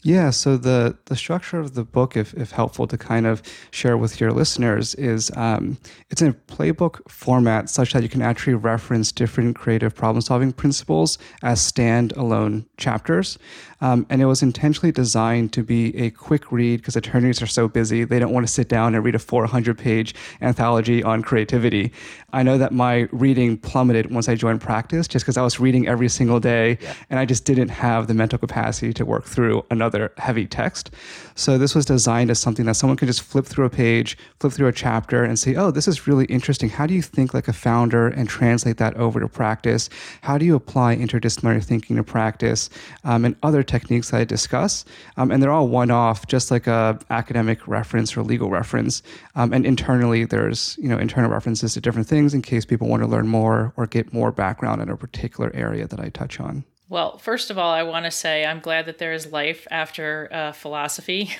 Yeah, 0.04 0.30
so 0.30 0.56
the 0.56 0.98
the 1.04 1.14
structure 1.14 1.60
of 1.60 1.74
the 1.74 1.84
book, 1.84 2.16
if, 2.16 2.34
if 2.34 2.50
helpful 2.50 2.88
to 2.88 2.98
kind 2.98 3.24
of 3.24 3.40
share 3.70 3.96
with 3.96 4.20
your 4.20 4.32
listeners, 4.32 4.96
is 4.96 5.30
um, 5.36 5.78
it's 6.10 6.20
in 6.20 6.28
a 6.28 6.32
playbook 6.32 7.08
format 7.08 7.70
such 7.70 7.92
that 7.92 8.02
you 8.02 8.08
can 8.08 8.20
actually 8.20 8.54
reference 8.54 9.12
different 9.12 9.54
creative 9.54 9.94
problem 9.94 10.20
solving 10.20 10.52
principles 10.52 11.18
as 11.42 11.60
standalone 11.60 12.64
chapters. 12.78 13.38
Um, 13.80 14.06
and 14.10 14.22
it 14.22 14.26
was 14.26 14.42
intentionally 14.42 14.92
designed 14.92 15.52
to 15.54 15.64
be 15.64 15.96
a 15.96 16.10
quick 16.10 16.52
read 16.52 16.80
because 16.80 16.94
attorneys 16.94 17.42
are 17.42 17.48
so 17.48 17.66
busy. 17.66 18.04
They 18.04 18.20
don't 18.20 18.32
want 18.32 18.46
to 18.46 18.52
sit 18.52 18.68
down 18.68 18.94
and 18.94 19.04
read 19.04 19.16
a 19.16 19.18
400 19.18 19.76
page 19.76 20.14
anthology 20.40 21.02
on 21.02 21.22
creativity. 21.22 21.92
I 22.32 22.44
know 22.44 22.58
that 22.58 22.72
my 22.72 23.08
reading 23.10 23.58
plummeted 23.58 24.12
once 24.12 24.28
I 24.28 24.36
joined 24.36 24.60
practice 24.60 25.08
just 25.08 25.24
because 25.24 25.36
I 25.36 25.42
was 25.42 25.58
reading 25.58 25.88
every 25.88 26.08
single 26.08 26.38
day 26.38 26.78
yeah. 26.80 26.94
and 27.10 27.18
I 27.18 27.24
just 27.24 27.44
didn't 27.44 27.70
have 27.70 28.06
the 28.06 28.14
mental 28.14 28.38
capacity 28.38 28.92
to 28.92 29.04
work 29.04 29.24
through 29.24 29.64
another 29.70 29.91
heavy 30.18 30.46
text. 30.46 30.90
So 31.34 31.58
this 31.58 31.74
was 31.74 31.84
designed 31.84 32.30
as 32.30 32.38
something 32.38 32.66
that 32.66 32.74
someone 32.74 32.96
could 32.96 33.08
just 33.08 33.22
flip 33.22 33.46
through 33.46 33.64
a 33.64 33.70
page, 33.70 34.18
flip 34.40 34.52
through 34.52 34.68
a 34.68 34.72
chapter, 34.72 35.24
and 35.24 35.38
say, 35.38 35.54
oh, 35.54 35.70
this 35.70 35.88
is 35.88 36.06
really 36.06 36.26
interesting. 36.26 36.68
How 36.68 36.86
do 36.86 36.94
you 36.94 37.02
think 37.02 37.34
like 37.34 37.48
a 37.48 37.52
founder 37.52 38.08
and 38.08 38.28
translate 38.28 38.76
that 38.78 38.96
over 38.96 39.20
to 39.20 39.28
practice? 39.28 39.88
How 40.22 40.38
do 40.38 40.44
you 40.44 40.54
apply 40.54 40.96
interdisciplinary 40.96 41.64
thinking 41.64 41.96
to 41.96 42.04
practice 42.04 42.70
um, 43.04 43.24
and 43.24 43.36
other 43.42 43.62
techniques 43.62 44.10
that 44.10 44.20
I 44.20 44.24
discuss? 44.24 44.84
Um, 45.16 45.30
and 45.30 45.42
they're 45.42 45.50
all 45.50 45.68
one 45.68 45.90
off, 45.90 46.26
just 46.26 46.50
like 46.50 46.66
a 46.66 46.98
academic 47.10 47.66
reference 47.66 48.16
or 48.16 48.22
legal 48.22 48.50
reference. 48.50 49.02
Um, 49.34 49.52
and 49.52 49.64
internally, 49.64 50.24
there's 50.24 50.76
you 50.80 50.88
know 50.88 50.98
internal 50.98 51.30
references 51.30 51.74
to 51.74 51.80
different 51.80 52.08
things 52.08 52.34
in 52.34 52.42
case 52.42 52.64
people 52.64 52.88
want 52.88 53.02
to 53.02 53.08
learn 53.08 53.28
more 53.28 53.72
or 53.76 53.86
get 53.86 54.12
more 54.12 54.32
background 54.32 54.82
in 54.82 54.88
a 54.88 54.96
particular 54.96 55.50
area 55.54 55.86
that 55.86 56.00
I 56.00 56.08
touch 56.10 56.40
on. 56.40 56.64
Well, 56.88 57.16
first 57.18 57.50
of 57.50 57.58
all, 57.58 57.72
I 57.72 57.84
want 57.84 58.04
to 58.04 58.10
say 58.10 58.44
I'm 58.44 58.60
glad 58.60 58.86
that 58.86 58.98
there 58.98 59.12
is 59.12 59.32
life 59.32 59.66
after 59.70 60.28
uh, 60.30 60.52
philosophy. 60.52 61.30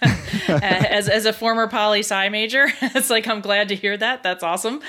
as, 0.48 1.08
as 1.08 1.26
a 1.26 1.32
former 1.32 1.66
poli 1.66 2.00
sci 2.00 2.28
major, 2.28 2.68
it's 2.82 3.10
like 3.10 3.26
I'm 3.26 3.40
glad 3.40 3.68
to 3.68 3.74
hear 3.74 3.96
that. 3.96 4.22
That's 4.22 4.44
awesome, 4.44 4.80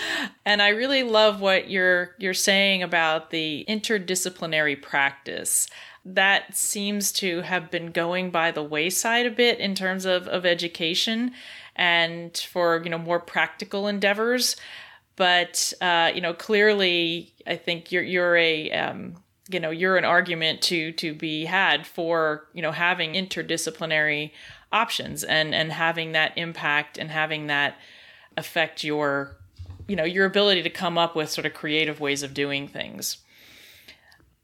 and 0.45 0.61
I 0.61 0.69
really 0.69 1.03
love 1.03 1.41
what 1.41 1.69
you're 1.69 2.15
you're 2.19 2.33
saying 2.33 2.83
about 2.83 3.31
the 3.31 3.65
interdisciplinary 3.67 4.79
practice. 4.81 5.67
That 6.05 6.55
seems 6.55 7.11
to 7.13 7.41
have 7.41 7.69
been 7.69 7.91
going 7.91 8.31
by 8.31 8.51
the 8.51 8.63
wayside 8.63 9.27
a 9.27 9.31
bit 9.31 9.59
in 9.59 9.75
terms 9.75 10.05
of, 10.05 10.27
of 10.27 10.47
education 10.47 11.31
and 11.75 12.35
for 12.37 12.81
you 12.83 12.89
know 12.89 12.97
more 12.97 13.19
practical 13.19 13.87
endeavors. 13.87 14.55
But 15.15 15.73
uh, 15.81 16.11
you 16.13 16.21
know, 16.21 16.33
clearly, 16.33 17.33
I 17.45 17.55
think 17.55 17.91
you're 17.91 18.03
you're 18.03 18.35
a 18.35 18.71
um, 18.71 19.17
you 19.53 19.59
know 19.59 19.71
you're 19.71 19.97
an 19.97 20.05
argument 20.05 20.61
to 20.61 20.91
to 20.93 21.13
be 21.13 21.45
had 21.45 21.85
for 21.85 22.47
you 22.53 22.61
know 22.61 22.71
having 22.71 23.13
interdisciplinary 23.13 24.31
options 24.71 25.23
and 25.23 25.53
and 25.53 25.71
having 25.71 26.13
that 26.13 26.37
impact 26.37 26.97
and 26.97 27.11
having 27.11 27.47
that 27.47 27.75
affect 28.37 28.83
your 28.83 29.35
you 29.87 29.95
know 29.95 30.03
your 30.03 30.25
ability 30.25 30.63
to 30.63 30.69
come 30.69 30.97
up 30.97 31.15
with 31.15 31.29
sort 31.29 31.45
of 31.45 31.53
creative 31.53 31.99
ways 31.99 32.23
of 32.23 32.33
doing 32.33 32.67
things. 32.67 33.17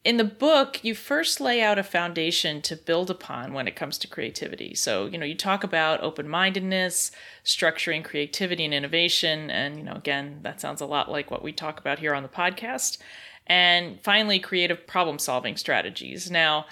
In 0.03 0.17
the 0.17 0.23
book 0.23 0.83
you 0.83 0.95
first 0.95 1.41
lay 1.41 1.61
out 1.61 1.77
a 1.77 1.83
foundation 1.83 2.61
to 2.61 2.77
build 2.77 3.09
upon 3.09 3.51
when 3.51 3.67
it 3.67 3.75
comes 3.75 3.97
to 3.97 4.07
creativity. 4.07 4.73
So 4.75 5.05
you 5.05 5.17
know 5.17 5.25
you 5.25 5.35
talk 5.35 5.63
about 5.63 6.01
open-mindedness 6.01 7.11
structuring 7.43 8.03
creativity 8.03 8.65
and 8.65 8.73
innovation 8.73 9.49
and 9.49 9.77
you 9.77 9.83
know 9.83 9.93
again 9.93 10.39
that 10.43 10.61
sounds 10.61 10.81
a 10.81 10.85
lot 10.85 11.11
like 11.11 11.31
what 11.31 11.43
we 11.43 11.51
talk 11.51 11.79
about 11.79 11.99
here 11.99 12.13
on 12.13 12.23
the 12.23 12.29
podcast 12.29 12.97
and 13.47 13.99
finally, 14.01 14.39
creative 14.39 14.85
problem 14.85 15.19
solving 15.19 15.57
strategies. 15.57 16.29
Now, 16.29 16.65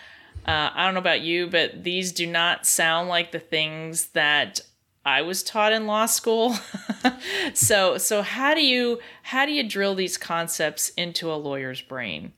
uh, 0.45 0.69
I 0.73 0.85
don't 0.85 0.93
know 0.93 0.99
about 0.99 1.21
you, 1.21 1.47
but 1.47 1.83
these 1.83 2.11
do 2.11 2.27
not 2.27 2.67
sound 2.67 3.09
like 3.09 3.31
the 3.31 3.39
things 3.39 4.07
that 4.07 4.61
I 5.05 5.21
was 5.21 5.41
taught 5.41 5.71
in 5.71 5.87
law 5.87 6.05
school. 6.05 6.55
so, 7.53 7.97
so 7.97 8.21
how 8.21 8.53
do 8.53 8.63
you 8.63 8.99
how 9.23 9.45
do 9.45 9.51
you 9.51 9.67
drill 9.67 9.95
these 9.95 10.17
concepts 10.17 10.89
into 10.89 11.31
a 11.31 11.35
lawyer's 11.35 11.81
brain? 11.81 12.33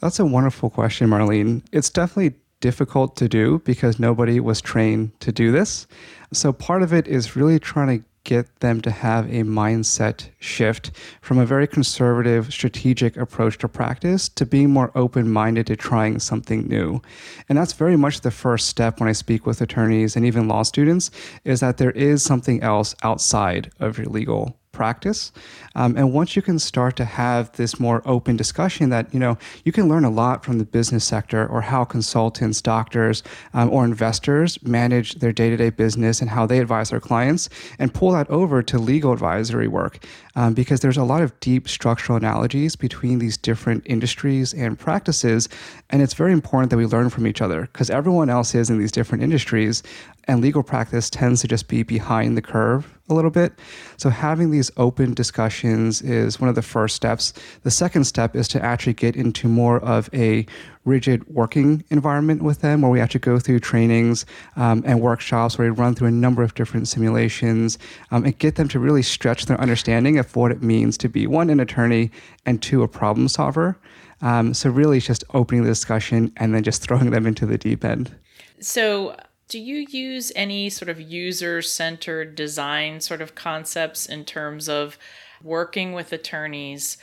That's 0.00 0.18
a 0.18 0.26
wonderful 0.26 0.70
question, 0.70 1.08
Marlene. 1.08 1.62
It's 1.72 1.90
definitely 1.90 2.38
difficult 2.60 3.16
to 3.16 3.28
do 3.28 3.60
because 3.64 3.98
nobody 3.98 4.40
was 4.40 4.60
trained 4.60 5.18
to 5.20 5.32
do 5.32 5.52
this. 5.52 5.86
So 6.32 6.52
part 6.52 6.82
of 6.82 6.92
it 6.92 7.06
is 7.06 7.36
really 7.36 7.58
trying 7.58 7.98
to 7.98 8.04
get 8.28 8.60
them 8.60 8.78
to 8.82 8.90
have 8.90 9.24
a 9.28 9.42
mindset 9.42 10.28
shift 10.38 10.90
from 11.22 11.38
a 11.38 11.46
very 11.46 11.66
conservative, 11.66 12.52
strategic 12.52 13.16
approach 13.16 13.56
to 13.56 13.66
practice 13.66 14.28
to 14.28 14.44
being 14.44 14.68
more 14.68 14.92
open 14.94 15.32
minded 15.32 15.66
to 15.66 15.74
trying 15.74 16.18
something 16.18 16.68
new. 16.68 17.00
And 17.48 17.56
that's 17.56 17.72
very 17.72 17.96
much 17.96 18.20
the 18.20 18.30
first 18.30 18.68
step 18.68 19.00
when 19.00 19.08
I 19.08 19.12
speak 19.12 19.46
with 19.46 19.62
attorneys 19.62 20.14
and 20.14 20.26
even 20.26 20.46
law 20.46 20.62
students 20.62 21.10
is 21.44 21.60
that 21.60 21.78
there 21.78 21.92
is 21.92 22.22
something 22.22 22.62
else 22.62 22.94
outside 23.02 23.70
of 23.80 23.96
your 23.96 24.08
legal 24.08 24.58
practice. 24.78 25.32
Um, 25.74 25.96
and 25.96 26.12
once 26.12 26.36
you 26.36 26.42
can 26.42 26.58
start 26.58 26.94
to 26.96 27.04
have 27.04 27.50
this 27.60 27.80
more 27.80 28.00
open 28.04 28.36
discussion 28.36 28.90
that, 28.90 29.12
you 29.12 29.18
know, 29.18 29.36
you 29.64 29.72
can 29.72 29.88
learn 29.88 30.04
a 30.04 30.10
lot 30.10 30.44
from 30.44 30.58
the 30.58 30.64
business 30.64 31.04
sector 31.04 31.46
or 31.46 31.60
how 31.62 31.84
consultants, 31.84 32.62
doctors, 32.62 33.24
um, 33.54 33.68
or 33.70 33.84
investors 33.84 34.62
manage 34.62 35.16
their 35.16 35.32
day 35.32 35.50
to 35.50 35.56
day 35.56 35.70
business 35.70 36.20
and 36.20 36.30
how 36.30 36.46
they 36.46 36.60
advise 36.60 36.90
their 36.90 37.00
clients 37.00 37.48
and 37.80 37.92
pull 37.92 38.12
that 38.12 38.30
over 38.30 38.62
to 38.62 38.78
legal 38.78 39.12
advisory 39.12 39.68
work 39.68 39.98
um, 40.38 40.54
because 40.54 40.78
there's 40.78 40.96
a 40.96 41.02
lot 41.02 41.20
of 41.20 41.38
deep 41.40 41.68
structural 41.68 42.16
analogies 42.16 42.76
between 42.76 43.18
these 43.18 43.36
different 43.36 43.82
industries 43.86 44.54
and 44.54 44.78
practices. 44.78 45.48
And 45.90 46.00
it's 46.00 46.14
very 46.14 46.32
important 46.32 46.70
that 46.70 46.76
we 46.76 46.86
learn 46.86 47.10
from 47.10 47.26
each 47.26 47.42
other 47.42 47.62
because 47.62 47.90
everyone 47.90 48.30
else 48.30 48.54
is 48.54 48.70
in 48.70 48.78
these 48.78 48.92
different 48.92 49.24
industries 49.24 49.82
and 50.28 50.40
legal 50.40 50.62
practice 50.62 51.10
tends 51.10 51.40
to 51.40 51.48
just 51.48 51.66
be 51.66 51.82
behind 51.82 52.36
the 52.36 52.42
curve 52.42 52.86
a 53.08 53.14
little 53.14 53.32
bit. 53.32 53.58
So 53.96 54.10
having 54.10 54.52
these 54.52 54.70
open 54.76 55.12
discussions 55.12 56.02
is 56.02 56.38
one 56.38 56.48
of 56.48 56.54
the 56.54 56.62
first 56.62 56.94
steps. 56.94 57.32
The 57.64 57.70
second 57.72 58.04
step 58.04 58.36
is 58.36 58.46
to 58.48 58.64
actually 58.64 58.92
get 58.92 59.16
into 59.16 59.48
more 59.48 59.80
of 59.80 60.08
a 60.14 60.46
rigid 60.84 61.26
working 61.28 61.84
environment 61.90 62.42
with 62.42 62.60
them 62.60 62.82
where 62.82 62.90
we 62.90 63.00
actually 63.00 63.20
go 63.20 63.38
through 63.38 63.60
trainings 63.60 64.24
um, 64.56 64.82
and 64.86 65.00
workshops 65.00 65.58
where 65.58 65.70
we 65.70 65.78
run 65.78 65.94
through 65.94 66.08
a 66.08 66.12
number 66.12 66.42
of 66.42 66.54
different 66.54 66.88
simulations 66.88 67.78
um, 68.10 68.24
and 68.24 68.38
get 68.38 68.56
them 68.56 68.68
to 68.68 68.78
really 68.78 69.02
stretch 69.02 69.46
their 69.46 69.60
understanding 69.60 70.18
of 70.18 70.34
what 70.36 70.50
it 70.50 70.62
means 70.62 70.96
to 70.98 71.08
be 71.08 71.26
one, 71.26 71.50
an 71.50 71.60
attorney, 71.60 72.10
and 72.46 72.62
two, 72.62 72.82
a 72.82 72.88
problem 72.88 73.28
solver. 73.28 73.76
Um, 74.20 74.52
so, 74.54 74.70
really, 74.70 74.96
it's 74.96 75.06
just 75.06 75.24
opening 75.34 75.62
the 75.62 75.70
discussion 75.70 76.32
and 76.36 76.54
then 76.54 76.62
just 76.62 76.82
throwing 76.86 77.10
them 77.10 77.26
into 77.26 77.46
the 77.46 77.58
deep 77.58 77.84
end. 77.84 78.14
So, 78.60 79.16
do 79.48 79.58
you 79.58 79.86
use 79.88 80.30
any 80.36 80.68
sort 80.68 80.88
of 80.90 81.00
user 81.00 81.62
centered 81.62 82.34
design 82.34 83.00
sort 83.00 83.22
of 83.22 83.34
concepts 83.34 84.04
in 84.06 84.24
terms 84.24 84.68
of 84.68 84.98
working 85.42 85.92
with 85.92 86.12
attorneys? 86.12 86.98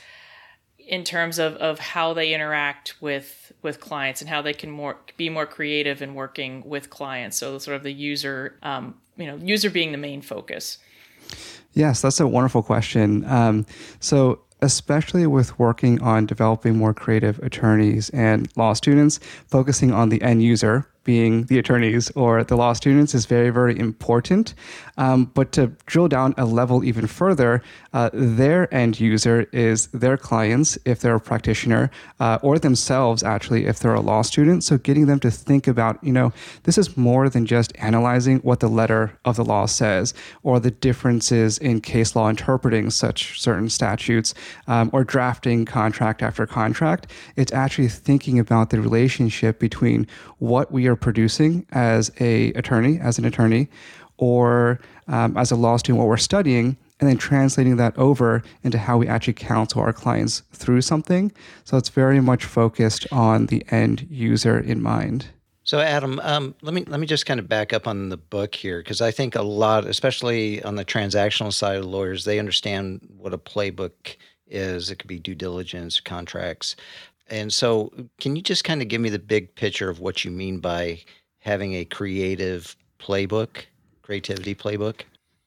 In 0.86 1.02
terms 1.02 1.38
of, 1.38 1.56
of 1.56 1.78
how 1.80 2.14
they 2.14 2.32
interact 2.32 2.94
with 3.00 3.52
with 3.62 3.80
clients 3.80 4.20
and 4.20 4.30
how 4.30 4.40
they 4.40 4.52
can 4.52 4.70
more 4.70 4.96
be 5.16 5.28
more 5.28 5.46
creative 5.46 6.00
in 6.00 6.14
working 6.14 6.62
with 6.64 6.90
clients. 6.90 7.36
So 7.36 7.58
sort 7.58 7.76
of 7.76 7.82
the 7.82 7.92
user, 7.92 8.56
um, 8.62 8.94
you 9.16 9.26
know, 9.26 9.36
user 9.36 9.68
being 9.68 9.92
the 9.92 9.98
main 9.98 10.22
focus. 10.22 10.78
Yes, 11.72 12.00
that's 12.00 12.20
a 12.20 12.26
wonderful 12.26 12.62
question. 12.62 13.24
Um, 13.24 13.66
so 14.00 14.40
especially 14.62 15.26
with 15.26 15.58
working 15.58 16.00
on 16.00 16.24
developing 16.24 16.76
more 16.76 16.94
creative 16.94 17.38
attorneys 17.40 18.08
and 18.10 18.48
law 18.56 18.72
students, 18.72 19.18
focusing 19.48 19.92
on 19.92 20.08
the 20.08 20.22
end 20.22 20.42
user, 20.42 20.88
being 21.06 21.44
the 21.44 21.58
attorneys 21.58 22.10
or 22.10 22.44
the 22.44 22.56
law 22.56 22.74
students 22.74 23.14
is 23.14 23.24
very, 23.24 23.48
very 23.48 23.78
important. 23.78 24.54
Um, 24.98 25.26
but 25.34 25.52
to 25.52 25.68
drill 25.86 26.08
down 26.08 26.34
a 26.36 26.44
level 26.44 26.84
even 26.84 27.06
further, 27.06 27.62
uh, 27.92 28.10
their 28.12 28.72
end 28.74 28.98
user 28.98 29.46
is 29.52 29.86
their 29.88 30.16
clients, 30.16 30.76
if 30.84 31.00
they're 31.00 31.14
a 31.14 31.20
practitioner, 31.20 31.90
uh, 32.18 32.38
or 32.42 32.58
themselves, 32.58 33.22
actually, 33.22 33.66
if 33.66 33.78
they're 33.78 33.94
a 33.94 34.00
law 34.00 34.22
student. 34.22 34.64
So 34.64 34.78
getting 34.78 35.06
them 35.06 35.20
to 35.20 35.30
think 35.30 35.68
about, 35.68 36.02
you 36.02 36.12
know, 36.12 36.32
this 36.64 36.76
is 36.76 36.96
more 36.96 37.28
than 37.28 37.46
just 37.46 37.72
analyzing 37.78 38.38
what 38.38 38.60
the 38.60 38.68
letter 38.68 39.16
of 39.24 39.36
the 39.36 39.44
law 39.44 39.66
says 39.66 40.12
or 40.42 40.58
the 40.58 40.72
differences 40.72 41.58
in 41.58 41.80
case 41.80 42.16
law 42.16 42.28
interpreting 42.28 42.90
such 42.90 43.40
certain 43.40 43.68
statutes 43.68 44.34
um, 44.66 44.90
or 44.92 45.04
drafting 45.04 45.64
contract 45.64 46.20
after 46.22 46.46
contract. 46.46 47.12
It's 47.36 47.52
actually 47.52 47.88
thinking 47.88 48.38
about 48.40 48.70
the 48.70 48.80
relationship 48.80 49.60
between 49.60 50.08
what 50.38 50.72
we 50.72 50.88
are 50.88 50.95
are 50.96 50.98
producing 50.98 51.66
as 51.72 52.10
a 52.20 52.52
attorney, 52.54 52.98
as 52.98 53.18
an 53.18 53.24
attorney, 53.24 53.68
or 54.16 54.80
um, 55.08 55.36
as 55.36 55.50
a 55.50 55.56
law 55.56 55.76
student, 55.76 55.98
what 55.98 56.08
we're 56.08 56.16
studying, 56.16 56.76
and 56.98 57.08
then 57.08 57.18
translating 57.18 57.76
that 57.76 57.96
over 57.98 58.42
into 58.62 58.78
how 58.78 58.96
we 58.96 59.06
actually 59.06 59.34
counsel 59.34 59.82
our 59.82 59.92
clients 59.92 60.42
through 60.52 60.80
something. 60.80 61.30
So 61.64 61.76
it's 61.76 61.90
very 61.90 62.20
much 62.20 62.44
focused 62.44 63.06
on 63.12 63.46
the 63.46 63.64
end 63.70 64.06
user 64.10 64.58
in 64.58 64.82
mind. 64.82 65.26
So, 65.64 65.80
Adam, 65.80 66.20
um, 66.22 66.54
let 66.62 66.74
me 66.74 66.84
let 66.86 67.00
me 67.00 67.08
just 67.08 67.26
kind 67.26 67.40
of 67.40 67.48
back 67.48 67.72
up 67.72 67.88
on 67.88 68.08
the 68.08 68.16
book 68.16 68.54
here 68.54 68.78
because 68.78 69.00
I 69.00 69.10
think 69.10 69.34
a 69.34 69.42
lot, 69.42 69.84
especially 69.84 70.62
on 70.62 70.76
the 70.76 70.84
transactional 70.84 71.52
side 71.52 71.78
of 71.78 71.84
lawyers, 71.84 72.24
they 72.24 72.38
understand 72.38 73.00
what 73.18 73.34
a 73.34 73.38
playbook 73.38 74.16
is. 74.46 74.90
It 74.90 75.00
could 75.00 75.08
be 75.08 75.18
due 75.18 75.34
diligence, 75.34 75.98
contracts, 75.98 76.76
and 77.28 77.52
so, 77.52 77.92
can 78.20 78.36
you 78.36 78.42
just 78.42 78.64
kind 78.64 78.82
of 78.82 78.88
give 78.88 79.00
me 79.00 79.08
the 79.08 79.18
big 79.18 79.54
picture 79.54 79.88
of 79.88 80.00
what 80.00 80.24
you 80.24 80.30
mean 80.30 80.58
by 80.58 81.00
having 81.40 81.74
a 81.74 81.84
creative 81.84 82.76
playbook, 82.98 83.64
creativity 84.02 84.54
playbook? 84.54 85.02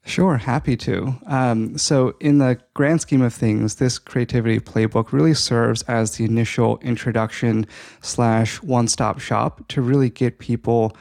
Sure, 0.06 0.38
happy 0.38 0.76
to. 0.78 1.14
Um, 1.28 1.78
so, 1.78 2.16
in 2.20 2.40
the 2.40 2.60
grand 2.74 3.02
scheme 3.02 3.22
of 3.22 3.34
things, 3.34 3.76
this 3.76 4.00
creativity 4.00 4.60
playbook 4.60 5.12
really 5.12 5.34
serves 5.34 5.82
as 5.84 6.18
the 6.18 6.26
initial 6.26 6.80
introduction 6.80 7.66
slash 8.02 8.62
one 8.62 8.88
stop 8.88 9.20
shop 9.20 9.68
to 9.70 9.82
really 9.82 10.10
get 10.10 10.40
people 10.40 10.96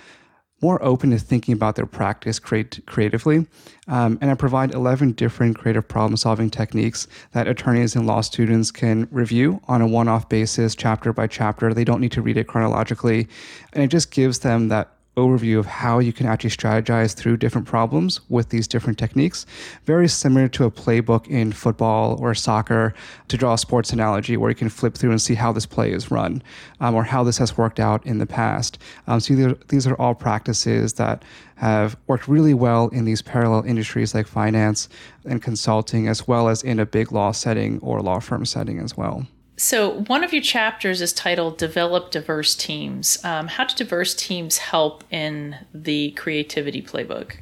more 0.61 0.83
open 0.83 1.11
to 1.11 1.19
thinking 1.19 1.55
about 1.55 1.77
their 1.77 1.87
practice 1.87 2.39
create, 2.39 2.85
creatively. 2.87 3.47
Um, 3.87 4.19
and 4.21 4.31
I 4.31 4.35
provide 4.35 4.75
11 4.75 5.13
different 5.13 5.57
creative 5.57 5.87
problem 5.87 6.17
solving 6.17 6.51
techniques 6.51 7.07
that 7.33 7.47
attorneys 7.47 7.95
and 7.95 8.07
law 8.07 8.21
students 8.21 8.71
can 8.71 9.09
review 9.11 9.61
on 9.69 9.81
a 9.81 9.87
one 9.87 10.09
off 10.09 10.29
basis, 10.29 10.75
chapter 10.75 11.13
by 11.13 11.27
chapter. 11.27 11.73
They 11.73 11.85
don't 11.85 12.01
need 12.01 12.13
to 12.13 12.23
read 12.23 12.37
it 12.37 12.49
chronologically. 12.49 13.29
And 13.73 13.83
it 13.83 13.89
just 13.89 14.11
gives 14.11 14.41
them 14.41 14.69
that 14.69 14.91
overview 15.19 15.59
of 15.59 15.67
how 15.67 15.99
you 15.99 16.13
can 16.13 16.27
actually 16.27 16.51
strategize 16.51 17.15
through 17.15 17.37
different 17.37 17.67
problems 17.67 18.21
with 18.29 18.49
these 18.49 18.69
different 18.69 18.99
techniques. 18.99 19.47
Very 19.85 20.09
similar 20.09 20.49
to 20.49 20.65
a 20.65 20.71
playbook 20.71 21.27
in 21.29 21.53
football 21.53 22.17
or 22.23 22.35
soccer, 22.35 22.95
to 23.29 23.37
draw 23.37 23.55
a 23.55 23.59
sports 23.59 23.93
analogy 23.93 24.37
where 24.37 24.51
you 24.51 24.55
can 24.55 24.69
flip 24.69 24.95
through 24.95 25.11
and 25.11 25.21
see 25.21 25.35
how 25.35 25.53
this 25.53 25.67
play 25.67 25.93
is 25.93 26.11
run 26.11 26.43
um, 26.81 26.95
or 26.95 27.05
how 27.05 27.25
this 27.25 27.39
has 27.39 27.59
worked 27.59 27.81
out 27.81 28.05
in 28.07 28.19
the 28.19 28.27
past. 28.27 28.79
Um, 29.07 29.21
so 29.21 29.35
these 29.35 29.47
are, 29.47 29.59
these 29.69 29.87
are 29.87 29.97
all 29.97 30.15
practices 30.15 30.95
that 30.95 31.25
have 31.57 31.97
worked 32.07 32.29
really 32.29 32.55
well 32.55 32.89
in 32.89 33.05
these 33.05 33.23
parallel 33.23 33.65
industries 33.65 34.15
like 34.15 34.29
finance 34.29 34.89
and 35.25 35.43
consulting, 35.43 36.07
as 36.09 36.29
well 36.29 36.49
as 36.49 36.63
in 36.63 36.79
a 36.79 36.87
big 36.87 37.11
law 37.11 37.33
setting 37.33 37.81
or 37.81 38.01
law 38.01 38.21
firm 38.21 38.47
setting 38.47 38.79
as 38.79 38.97
well. 38.97 39.27
So, 39.59 40.03
one 40.03 40.23
of 40.23 40.33
your 40.33 40.41
chapters 40.41 41.01
is 41.01 41.13
titled 41.13 41.59
Develop 41.59 42.13
Diverse 42.13 42.55
Teams. 42.55 43.19
Um, 43.25 43.49
how 43.49 43.65
do 43.65 43.75
diverse 43.75 44.15
teams 44.15 44.59
help 44.59 45.03
in 45.11 45.57
the 45.75 46.13
creativity 46.13 46.81
playbook? 46.81 47.39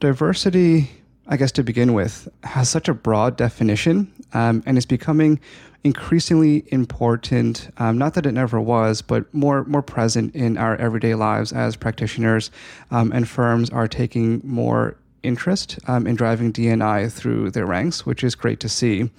Diversity, 0.00 0.90
I 1.28 1.36
guess 1.36 1.52
to 1.52 1.62
begin 1.62 1.92
with, 1.92 2.30
has 2.44 2.70
such 2.70 2.88
a 2.88 2.94
broad 2.94 3.36
definition 3.36 4.10
um, 4.32 4.62
and 4.64 4.78
is 4.78 4.86
becoming 4.86 5.38
increasingly 5.84 6.64
important. 6.68 7.68
Um, 7.76 7.98
not 7.98 8.14
that 8.14 8.24
it 8.24 8.32
never 8.32 8.58
was, 8.58 9.02
but 9.02 9.32
more 9.34 9.64
more 9.64 9.82
present 9.82 10.34
in 10.34 10.56
our 10.56 10.76
everyday 10.76 11.14
lives 11.14 11.52
as 11.52 11.76
practitioners, 11.76 12.50
um, 12.90 13.12
and 13.12 13.28
firms 13.28 13.68
are 13.68 13.86
taking 13.86 14.40
more 14.44 14.96
interest 15.22 15.78
um, 15.86 16.06
in 16.06 16.16
driving 16.16 16.52
DNI 16.52 17.10
through 17.10 17.50
their 17.50 17.66
ranks, 17.66 18.06
which 18.06 18.24
is 18.24 18.34
great 18.34 18.60
to 18.60 18.68
see. 18.68 19.10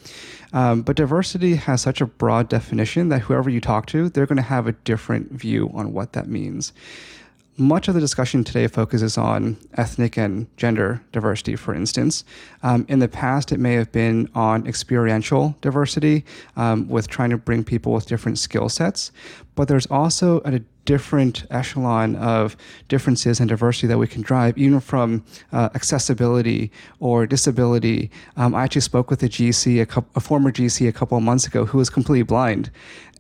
Um, 0.53 0.81
but 0.81 0.95
diversity 0.95 1.55
has 1.55 1.81
such 1.81 2.01
a 2.01 2.05
broad 2.05 2.49
definition 2.49 3.09
that 3.09 3.19
whoever 3.19 3.49
you 3.49 3.61
talk 3.61 3.85
to, 3.87 4.09
they're 4.09 4.25
going 4.25 4.37
to 4.37 4.43
have 4.43 4.67
a 4.67 4.73
different 4.73 5.31
view 5.31 5.71
on 5.73 5.93
what 5.93 6.13
that 6.13 6.27
means. 6.27 6.73
Much 7.57 7.87
of 7.87 7.93
the 7.93 7.99
discussion 7.99 8.43
today 8.43 8.65
focuses 8.65 9.17
on 9.17 9.57
ethnic 9.75 10.17
and 10.17 10.47
gender 10.57 11.01
diversity, 11.11 11.55
for 11.55 11.75
instance. 11.75 12.23
Um, 12.63 12.85
in 12.89 12.99
the 12.99 13.07
past, 13.07 13.51
it 13.51 13.59
may 13.59 13.73
have 13.73 13.91
been 13.91 14.29
on 14.33 14.65
experiential 14.65 15.55
diversity, 15.61 16.25
um, 16.55 16.87
with 16.87 17.07
trying 17.07 17.29
to 17.29 17.37
bring 17.37 17.63
people 17.63 17.91
with 17.91 18.07
different 18.07 18.39
skill 18.39 18.69
sets. 18.69 19.11
But 19.55 19.67
there's 19.67 19.85
also 19.87 20.39
a 20.45 20.61
different 20.85 21.45
echelon 21.49 22.15
of 22.15 22.57
differences 22.87 23.39
and 23.39 23.49
diversity 23.49 23.87
that 23.87 23.97
we 23.97 24.07
can 24.07 24.21
drive, 24.21 24.57
even 24.57 24.79
from 24.79 25.23
uh, 25.51 25.69
accessibility 25.75 26.71
or 26.99 27.25
disability. 27.25 28.09
Um, 28.37 28.55
I 28.55 28.63
actually 28.63 28.81
spoke 28.81 29.09
with 29.09 29.21
a 29.23 29.29
GC, 29.29 29.81
a, 29.81 30.05
a 30.15 30.19
former 30.19 30.51
GC, 30.51 30.87
a 30.87 30.91
couple 30.91 31.17
of 31.17 31.23
months 31.23 31.45
ago 31.45 31.65
who 31.65 31.77
was 31.77 31.89
completely 31.89 32.23
blind. 32.23 32.71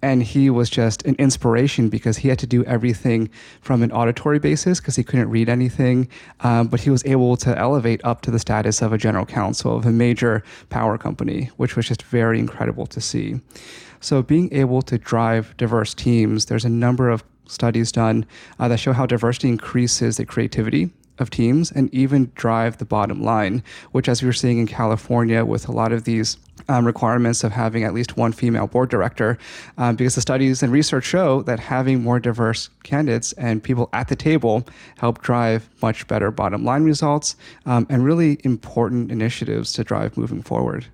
And 0.03 0.23
he 0.23 0.49
was 0.49 0.67
just 0.67 1.05
an 1.05 1.15
inspiration 1.19 1.87
because 1.87 2.17
he 2.17 2.27
had 2.27 2.39
to 2.39 2.47
do 2.47 2.63
everything 2.65 3.29
from 3.61 3.83
an 3.83 3.91
auditory 3.91 4.39
basis 4.39 4.79
because 4.79 4.95
he 4.95 5.03
couldn't 5.03 5.29
read 5.29 5.47
anything. 5.47 6.07
Um, 6.39 6.69
but 6.69 6.79
he 6.79 6.89
was 6.89 7.05
able 7.05 7.37
to 7.37 7.55
elevate 7.55 8.01
up 8.03 8.21
to 8.21 8.31
the 8.31 8.39
status 8.39 8.81
of 8.81 8.93
a 8.93 8.97
general 8.97 9.27
counsel 9.27 9.77
of 9.77 9.85
a 9.85 9.91
major 9.91 10.43
power 10.69 10.97
company, 10.97 11.51
which 11.57 11.75
was 11.75 11.87
just 11.87 12.01
very 12.01 12.39
incredible 12.39 12.87
to 12.87 12.99
see. 12.99 13.41
So, 14.03 14.23
being 14.23 14.51
able 14.51 14.81
to 14.81 14.97
drive 14.97 15.55
diverse 15.57 15.93
teams, 15.93 16.45
there's 16.45 16.65
a 16.65 16.69
number 16.69 17.11
of 17.11 17.23
studies 17.51 17.91
done 17.91 18.25
uh, 18.59 18.67
that 18.67 18.79
show 18.79 18.93
how 18.93 19.05
diversity 19.05 19.49
increases 19.49 20.17
the 20.17 20.25
creativity 20.25 20.89
of 21.19 21.29
teams 21.29 21.71
and 21.71 21.93
even 21.93 22.31
drive 22.35 22.77
the 22.77 22.85
bottom 22.85 23.23
line, 23.23 23.63
which, 23.91 24.09
as 24.09 24.21
we 24.21 24.29
are 24.29 24.33
seeing 24.33 24.57
in 24.57 24.67
California 24.67 25.45
with 25.45 25.67
a 25.67 25.71
lot 25.71 25.91
of 25.91 26.03
these 26.03 26.37
um, 26.67 26.85
requirements 26.85 27.43
of 27.43 27.51
having 27.51 27.83
at 27.83 27.93
least 27.93 28.17
one 28.17 28.31
female 28.31 28.67
board 28.67 28.89
director, 28.89 29.37
um, 29.77 29.95
because 29.95 30.15
the 30.15 30.21
studies 30.21 30.63
and 30.63 30.71
research 30.71 31.05
show 31.05 31.41
that 31.43 31.59
having 31.59 32.01
more 32.01 32.19
diverse 32.19 32.69
candidates 32.83 33.33
and 33.33 33.63
people 33.63 33.89
at 33.93 34.07
the 34.07 34.15
table 34.15 34.65
help 34.97 35.21
drive 35.21 35.69
much 35.81 36.07
better 36.07 36.31
bottom 36.31 36.65
line 36.65 36.83
results 36.83 37.35
um, 37.65 37.85
and 37.89 38.03
really 38.03 38.39
important 38.43 39.11
initiatives 39.11 39.73
to 39.73 39.83
drive 39.83 40.17
moving 40.17 40.41
forward. 40.41 40.85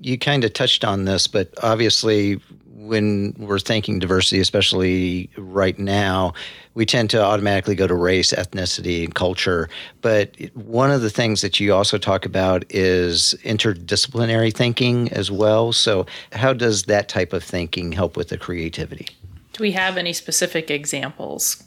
You 0.00 0.18
kind 0.18 0.44
of 0.44 0.52
touched 0.52 0.84
on 0.84 1.06
this, 1.06 1.26
but 1.26 1.52
obviously, 1.62 2.40
when 2.76 3.34
we're 3.38 3.58
thinking 3.58 3.98
diversity, 3.98 4.40
especially 4.40 5.30
right 5.36 5.78
now, 5.78 6.34
we 6.74 6.84
tend 6.84 7.08
to 7.10 7.22
automatically 7.22 7.74
go 7.74 7.86
to 7.86 7.94
race, 7.94 8.32
ethnicity, 8.32 9.02
and 9.04 9.14
culture. 9.14 9.68
But 10.02 10.36
one 10.54 10.90
of 10.90 11.00
the 11.00 11.08
things 11.08 11.40
that 11.40 11.58
you 11.58 11.72
also 11.72 11.96
talk 11.96 12.26
about 12.26 12.64
is 12.68 13.34
interdisciplinary 13.44 14.54
thinking 14.54 15.10
as 15.12 15.30
well. 15.30 15.72
So, 15.72 16.06
how 16.32 16.52
does 16.52 16.84
that 16.84 17.08
type 17.08 17.32
of 17.32 17.42
thinking 17.42 17.92
help 17.92 18.16
with 18.16 18.28
the 18.28 18.36
creativity? 18.36 19.08
Do 19.54 19.62
we 19.62 19.72
have 19.72 19.96
any 19.96 20.12
specific 20.12 20.70
examples? 20.70 21.64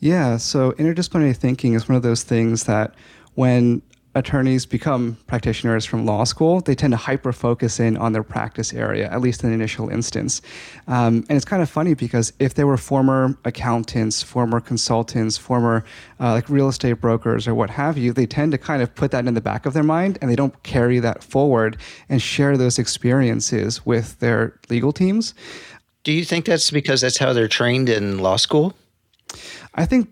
Yeah, 0.00 0.38
so 0.38 0.72
interdisciplinary 0.72 1.36
thinking 1.36 1.74
is 1.74 1.88
one 1.88 1.96
of 1.96 2.02
those 2.02 2.24
things 2.24 2.64
that 2.64 2.94
when 3.34 3.80
attorneys 4.16 4.64
become 4.64 5.18
practitioners 5.26 5.84
from 5.84 6.06
law 6.06 6.24
school, 6.24 6.60
they 6.62 6.74
tend 6.74 6.92
to 6.92 6.96
hyper 6.96 7.32
focus 7.32 7.78
in 7.78 7.98
on 7.98 8.12
their 8.12 8.22
practice 8.22 8.72
area, 8.72 9.10
at 9.10 9.20
least 9.20 9.44
in 9.44 9.50
the 9.50 9.54
initial 9.54 9.90
instance. 9.90 10.40
Um, 10.88 11.24
and 11.28 11.32
it's 11.32 11.44
kind 11.44 11.62
of 11.62 11.68
funny 11.68 11.92
because 11.92 12.32
if 12.38 12.54
they 12.54 12.64
were 12.64 12.78
former 12.78 13.38
accountants, 13.44 14.22
former 14.22 14.58
consultants, 14.58 15.36
former 15.36 15.84
uh, 16.18 16.32
like 16.32 16.48
real 16.48 16.68
estate 16.68 16.94
brokers 16.94 17.46
or 17.46 17.54
what 17.54 17.68
have 17.68 17.98
you, 17.98 18.14
they 18.14 18.26
tend 18.26 18.52
to 18.52 18.58
kind 18.58 18.82
of 18.82 18.94
put 18.94 19.10
that 19.10 19.26
in 19.26 19.34
the 19.34 19.40
back 19.42 19.66
of 19.66 19.74
their 19.74 19.82
mind 19.82 20.16
and 20.22 20.30
they 20.30 20.36
don't 20.36 20.62
carry 20.62 20.98
that 20.98 21.22
forward 21.22 21.76
and 22.08 22.22
share 22.22 22.56
those 22.56 22.78
experiences 22.78 23.84
with 23.84 24.18
their 24.20 24.58
legal 24.70 24.92
teams. 24.92 25.34
Do 26.04 26.12
you 26.12 26.24
think 26.24 26.46
that's 26.46 26.70
because 26.70 27.02
that's 27.02 27.18
how 27.18 27.34
they're 27.34 27.48
trained 27.48 27.90
in 27.90 28.18
law 28.18 28.36
school? 28.36 28.74
I 29.74 29.84
think 29.84 30.08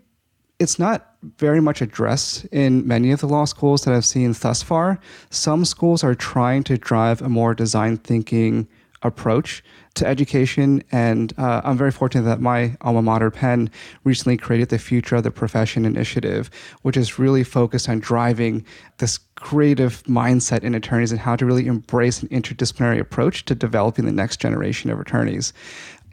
it's 0.65 0.79
not 0.79 1.13
very 1.37 1.61
much 1.61 1.79
addressed 1.79 2.45
in 2.45 2.87
many 2.87 3.11
of 3.11 3.19
the 3.19 3.27
law 3.27 3.45
schools 3.45 3.83
that 3.83 3.93
I've 3.93 4.03
seen 4.03 4.33
thus 4.33 4.63
far. 4.63 4.99
Some 5.29 5.63
schools 5.63 6.03
are 6.03 6.15
trying 6.15 6.63
to 6.63 6.75
drive 6.75 7.21
a 7.21 7.29
more 7.29 7.53
design 7.53 7.97
thinking 7.97 8.67
approach 9.03 9.63
to 9.93 10.07
education. 10.07 10.83
And 10.91 11.33
uh, 11.37 11.61
I'm 11.63 11.77
very 11.77 11.91
fortunate 11.91 12.23
that 12.23 12.41
my 12.41 12.75
alma 12.81 13.03
mater, 13.03 13.29
Penn, 13.29 13.69
recently 14.05 14.37
created 14.37 14.69
the 14.69 14.79
Future 14.79 15.17
of 15.17 15.23
the 15.23 15.29
Profession 15.29 15.85
Initiative, 15.85 16.49
which 16.81 16.97
is 16.97 17.19
really 17.19 17.43
focused 17.43 17.87
on 17.87 17.99
driving 17.99 18.65
this 18.97 19.19
creative 19.35 20.01
mindset 20.05 20.63
in 20.63 20.73
attorneys 20.73 21.11
and 21.11 21.21
how 21.21 21.35
to 21.35 21.45
really 21.45 21.67
embrace 21.67 22.23
an 22.23 22.29
interdisciplinary 22.29 22.99
approach 22.99 23.45
to 23.45 23.53
developing 23.53 24.05
the 24.05 24.11
next 24.11 24.39
generation 24.39 24.89
of 24.89 24.99
attorneys. 24.99 25.53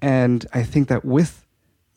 And 0.02 0.44
I 0.52 0.62
think 0.62 0.88
that 0.88 1.06
with 1.06 1.41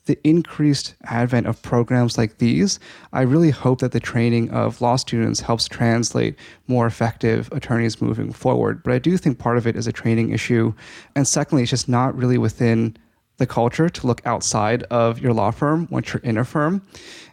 the 0.05 0.19
increased 0.23 0.95
advent 1.05 1.47
of 1.47 1.61
programs 1.61 2.17
like 2.17 2.37
these, 2.37 2.79
I 3.11 3.21
really 3.21 3.49
hope 3.49 3.79
that 3.79 3.91
the 3.91 3.99
training 3.99 4.49
of 4.51 4.81
law 4.81 4.95
students 4.95 5.41
helps 5.41 5.67
translate 5.67 6.35
more 6.67 6.85
effective 6.85 7.49
attorneys 7.51 8.01
moving 8.01 8.31
forward. 8.31 8.83
But 8.83 8.93
I 8.93 8.99
do 8.99 9.17
think 9.17 9.39
part 9.39 9.57
of 9.57 9.65
it 9.65 9.75
is 9.75 9.87
a 9.87 9.91
training 9.91 10.29
issue. 10.29 10.73
And 11.15 11.27
secondly, 11.27 11.63
it's 11.63 11.71
just 11.71 11.89
not 11.89 12.15
really 12.15 12.37
within 12.37 12.97
the 13.37 13.45
culture 13.45 13.89
to 13.89 14.07
look 14.07 14.21
outside 14.25 14.83
of 14.83 15.19
your 15.19 15.33
law 15.33 15.51
firm 15.51 15.87
once 15.91 16.13
you're 16.13 16.21
in 16.21 16.37
a 16.37 16.45
firm. 16.45 16.81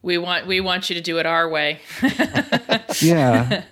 We 0.03 0.19
want 0.19 0.47
we 0.47 0.61
want 0.61 0.91
you 0.91 0.95
to 0.95 1.01
do 1.01 1.19
it 1.19 1.27
our 1.27 1.49
way. 1.49 1.79
yeah. 3.01 3.63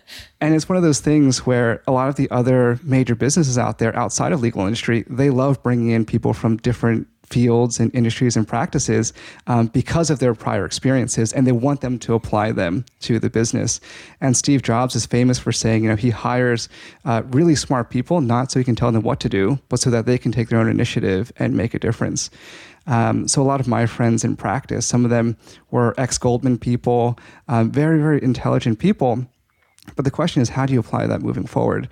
And 0.40 0.54
it's 0.54 0.68
one 0.68 0.76
of 0.76 0.84
those 0.84 1.00
things 1.00 1.44
where 1.44 1.82
a 1.88 1.92
lot 1.92 2.08
of 2.08 2.14
the 2.14 2.30
other 2.30 2.78
major 2.84 3.16
businesses 3.16 3.58
out 3.58 3.78
there 3.78 3.94
outside 3.96 4.32
of 4.32 4.40
legal 4.40 4.62
industry, 4.62 5.04
they 5.08 5.30
love 5.30 5.62
bringing 5.62 5.90
in 5.90 6.04
people 6.04 6.32
from 6.32 6.56
different 6.58 7.08
fields 7.30 7.80
and 7.80 7.94
industries 7.94 8.36
and 8.36 8.46
practices 8.46 9.12
um, 9.46 9.68
because 9.68 10.10
of 10.10 10.18
their 10.18 10.34
prior 10.34 10.64
experiences, 10.64 11.32
and 11.32 11.46
they 11.46 11.52
want 11.52 11.80
them 11.80 11.98
to 12.00 12.14
apply 12.14 12.52
them 12.52 12.84
to 13.00 13.18
the 13.18 13.30
business. 13.30 13.80
And 14.20 14.36
Steve 14.36 14.62
Jobs 14.62 14.94
is 14.94 15.06
famous 15.06 15.38
for 15.38 15.52
saying, 15.52 15.84
you 15.84 15.88
know, 15.88 15.96
he 15.96 16.10
hires 16.10 16.68
uh, 17.04 17.22
really 17.26 17.54
smart 17.54 17.90
people 17.90 18.20
not 18.20 18.50
so 18.50 18.58
he 18.58 18.64
can 18.64 18.76
tell 18.76 18.92
them 18.92 19.02
what 19.02 19.20
to 19.20 19.28
do, 19.28 19.58
but 19.68 19.80
so 19.80 19.90
that 19.90 20.06
they 20.06 20.18
can 20.18 20.32
take 20.32 20.48
their 20.48 20.58
own 20.58 20.68
initiative 20.68 21.32
and 21.38 21.56
make 21.56 21.74
a 21.74 21.78
difference. 21.78 22.30
Um, 22.86 23.28
so 23.28 23.40
a 23.40 23.44
lot 23.44 23.60
of 23.60 23.68
my 23.68 23.86
friends 23.86 24.24
in 24.24 24.36
practice, 24.36 24.86
some 24.86 25.04
of 25.04 25.10
them 25.10 25.36
were 25.70 25.94
ex 25.98 26.18
Goldman 26.18 26.58
people, 26.58 27.18
um, 27.48 27.70
very 27.70 28.00
very 28.00 28.22
intelligent 28.22 28.78
people. 28.78 29.24
But 29.96 30.04
the 30.04 30.10
question 30.10 30.42
is, 30.42 30.48
how 30.48 30.66
do 30.66 30.72
you 30.72 30.80
apply 30.80 31.06
that 31.06 31.22
moving 31.22 31.46
forward? 31.46 31.88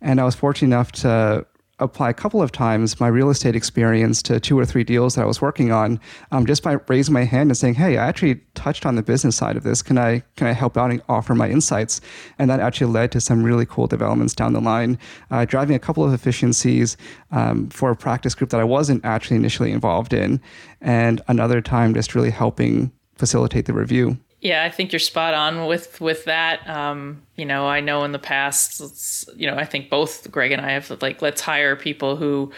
And 0.00 0.20
I 0.20 0.24
was 0.24 0.34
fortunate 0.34 0.74
enough 0.74 0.92
to 0.92 1.46
apply 1.80 2.10
a 2.10 2.14
couple 2.14 2.42
of 2.42 2.52
times 2.52 3.00
my 3.00 3.08
real 3.08 3.30
estate 3.30 3.56
experience 3.56 4.22
to 4.22 4.38
two 4.38 4.58
or 4.58 4.64
three 4.64 4.84
deals 4.84 5.14
that 5.14 5.22
I 5.22 5.26
was 5.26 5.40
working 5.40 5.72
on, 5.72 5.98
um, 6.30 6.46
just 6.46 6.62
by 6.62 6.76
raising 6.88 7.14
my 7.14 7.24
hand 7.24 7.50
and 7.50 7.56
saying, 7.56 7.74
"Hey, 7.74 7.96
I 7.96 8.06
actually 8.06 8.40
touched 8.54 8.86
on 8.86 8.94
the 8.94 9.02
business 9.02 9.36
side 9.36 9.56
of 9.56 9.62
this. 9.62 9.82
Can 9.82 9.98
I 9.98 10.22
can 10.36 10.46
I 10.46 10.52
help 10.52 10.76
out 10.76 10.90
and 10.90 11.02
offer 11.08 11.34
my 11.34 11.48
insights?" 11.48 12.00
And 12.38 12.48
that 12.50 12.60
actually 12.60 12.92
led 12.92 13.12
to 13.12 13.20
some 13.20 13.42
really 13.42 13.66
cool 13.66 13.86
developments 13.86 14.34
down 14.34 14.52
the 14.52 14.60
line, 14.60 14.98
uh, 15.30 15.44
driving 15.44 15.76
a 15.76 15.80
couple 15.80 16.04
of 16.04 16.12
efficiencies 16.12 16.96
um, 17.30 17.68
for 17.70 17.90
a 17.90 17.96
practice 17.96 18.34
group 18.34 18.50
that 18.50 18.60
I 18.60 18.64
wasn't 18.64 19.04
actually 19.04 19.36
initially 19.36 19.72
involved 19.72 20.12
in, 20.12 20.40
and 20.80 21.20
another 21.28 21.60
time 21.60 21.94
just 21.94 22.14
really 22.14 22.30
helping 22.30 22.92
facilitate 23.16 23.66
the 23.66 23.74
review. 23.74 24.18
Yeah, 24.40 24.64
I 24.64 24.70
think 24.70 24.92
you're 24.92 25.00
spot 25.00 25.34
on 25.34 25.66
with 25.66 26.00
with 26.00 26.24
that. 26.24 26.68
Um, 26.68 27.22
you 27.36 27.44
know, 27.44 27.66
I 27.66 27.80
know 27.80 28.04
in 28.04 28.12
the 28.12 28.18
past, 28.18 29.28
you 29.36 29.46
know, 29.46 29.56
I 29.56 29.66
think 29.66 29.90
both 29.90 30.30
Greg 30.30 30.52
and 30.52 30.62
I 30.62 30.72
have 30.72 30.90
like 31.02 31.20
let's 31.20 31.42
hire 31.42 31.76
people 31.76 32.16
who 32.16 32.50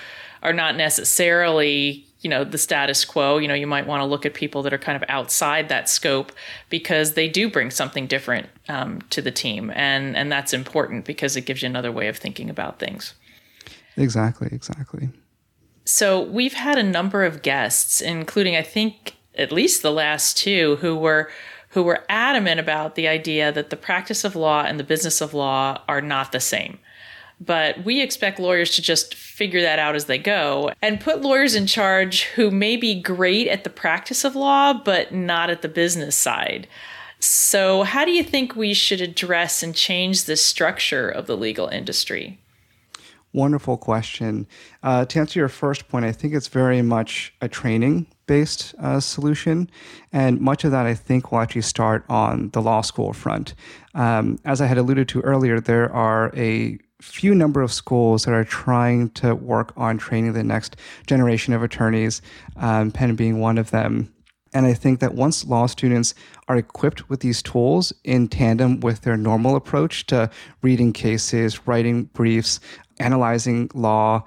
are 0.42 0.52
not 0.52 0.76
necessarily 0.76 2.06
you 2.20 2.30
know 2.30 2.44
the 2.44 2.58
status 2.58 3.04
quo. 3.04 3.38
You 3.38 3.48
know 3.48 3.54
you 3.54 3.66
might 3.66 3.88
want 3.88 4.00
to 4.00 4.04
look 4.04 4.24
at 4.24 4.32
people 4.32 4.62
that 4.62 4.72
are 4.72 4.78
kind 4.78 4.94
of 4.94 5.02
outside 5.08 5.68
that 5.70 5.88
scope 5.88 6.30
because 6.70 7.14
they 7.14 7.28
do 7.28 7.50
bring 7.50 7.70
something 7.70 8.06
different 8.06 8.48
um, 8.68 9.02
to 9.10 9.20
the 9.20 9.32
team. 9.32 9.72
And 9.74 10.16
and 10.16 10.30
that's 10.30 10.52
important 10.52 11.04
because 11.04 11.36
it 11.36 11.46
gives 11.46 11.62
you 11.62 11.66
another 11.66 11.90
way 11.90 12.06
of 12.06 12.16
thinking 12.16 12.48
about 12.48 12.78
things. 12.78 13.14
Exactly 13.96 14.48
exactly. 14.52 15.08
So 15.84 16.22
we've 16.22 16.54
had 16.54 16.78
a 16.78 16.84
number 16.84 17.24
of 17.24 17.42
guests 17.42 18.00
including 18.00 18.54
i 18.54 18.62
think 18.62 19.16
at 19.34 19.50
least 19.50 19.82
the 19.82 19.90
last 19.90 20.36
two 20.36 20.76
who 20.76 20.94
were 20.94 21.28
who 21.72 21.82
were 21.82 22.04
adamant 22.08 22.60
about 22.60 22.94
the 22.94 23.08
idea 23.08 23.50
that 23.50 23.70
the 23.70 23.76
practice 23.76 24.24
of 24.24 24.36
law 24.36 24.62
and 24.62 24.78
the 24.78 24.84
business 24.84 25.20
of 25.20 25.34
law 25.34 25.80
are 25.88 26.00
not 26.00 26.32
the 26.32 26.40
same. 26.40 26.78
But 27.40 27.84
we 27.84 28.00
expect 28.00 28.38
lawyers 28.38 28.70
to 28.72 28.82
just 28.82 29.14
figure 29.14 29.62
that 29.62 29.78
out 29.78 29.96
as 29.96 30.04
they 30.04 30.18
go 30.18 30.70
and 30.80 31.00
put 31.00 31.22
lawyers 31.22 31.54
in 31.54 31.66
charge 31.66 32.24
who 32.24 32.50
may 32.50 32.76
be 32.76 33.00
great 33.00 33.48
at 33.48 33.64
the 33.64 33.70
practice 33.70 34.24
of 34.24 34.36
law, 34.36 34.72
but 34.72 35.12
not 35.12 35.50
at 35.50 35.62
the 35.62 35.68
business 35.68 36.14
side. 36.14 36.68
So, 37.18 37.84
how 37.84 38.04
do 38.04 38.10
you 38.10 38.22
think 38.22 38.54
we 38.54 38.74
should 38.74 39.00
address 39.00 39.62
and 39.62 39.74
change 39.74 40.24
the 40.24 40.36
structure 40.36 41.08
of 41.08 41.26
the 41.26 41.36
legal 41.36 41.68
industry? 41.68 42.38
Wonderful 43.34 43.78
question. 43.78 44.46
Uh, 44.82 45.06
to 45.06 45.18
answer 45.18 45.38
your 45.38 45.48
first 45.48 45.88
point, 45.88 46.04
I 46.04 46.12
think 46.12 46.34
it's 46.34 46.48
very 46.48 46.82
much 46.82 47.32
a 47.40 47.48
training 47.48 48.06
based 48.26 48.74
uh, 48.78 49.00
solution. 49.00 49.70
And 50.12 50.40
much 50.40 50.64
of 50.64 50.70
that, 50.72 50.84
I 50.84 50.94
think, 50.94 51.32
will 51.32 51.40
actually 51.40 51.62
start 51.62 52.04
on 52.10 52.50
the 52.50 52.60
law 52.60 52.82
school 52.82 53.14
front. 53.14 53.54
Um, 53.94 54.38
as 54.44 54.60
I 54.60 54.66
had 54.66 54.76
alluded 54.76 55.08
to 55.08 55.20
earlier, 55.22 55.60
there 55.60 55.90
are 55.92 56.30
a 56.36 56.78
few 57.00 57.34
number 57.34 57.62
of 57.62 57.72
schools 57.72 58.24
that 58.24 58.34
are 58.34 58.44
trying 58.44 59.10
to 59.10 59.34
work 59.34 59.72
on 59.76 59.98
training 59.98 60.34
the 60.34 60.44
next 60.44 60.76
generation 61.06 61.52
of 61.54 61.62
attorneys, 61.62 62.22
um, 62.56 62.90
Penn 62.90 63.16
being 63.16 63.40
one 63.40 63.58
of 63.58 63.70
them. 63.70 64.12
And 64.54 64.66
I 64.66 64.74
think 64.74 65.00
that 65.00 65.14
once 65.14 65.46
law 65.46 65.66
students 65.66 66.14
are 66.46 66.56
equipped 66.56 67.08
with 67.08 67.20
these 67.20 67.42
tools 67.42 67.92
in 68.04 68.28
tandem 68.28 68.80
with 68.80 69.00
their 69.00 69.16
normal 69.16 69.56
approach 69.56 70.06
to 70.08 70.30
reading 70.60 70.92
cases, 70.92 71.66
writing 71.66 72.04
briefs, 72.04 72.60
analyzing 72.98 73.70
law, 73.74 74.24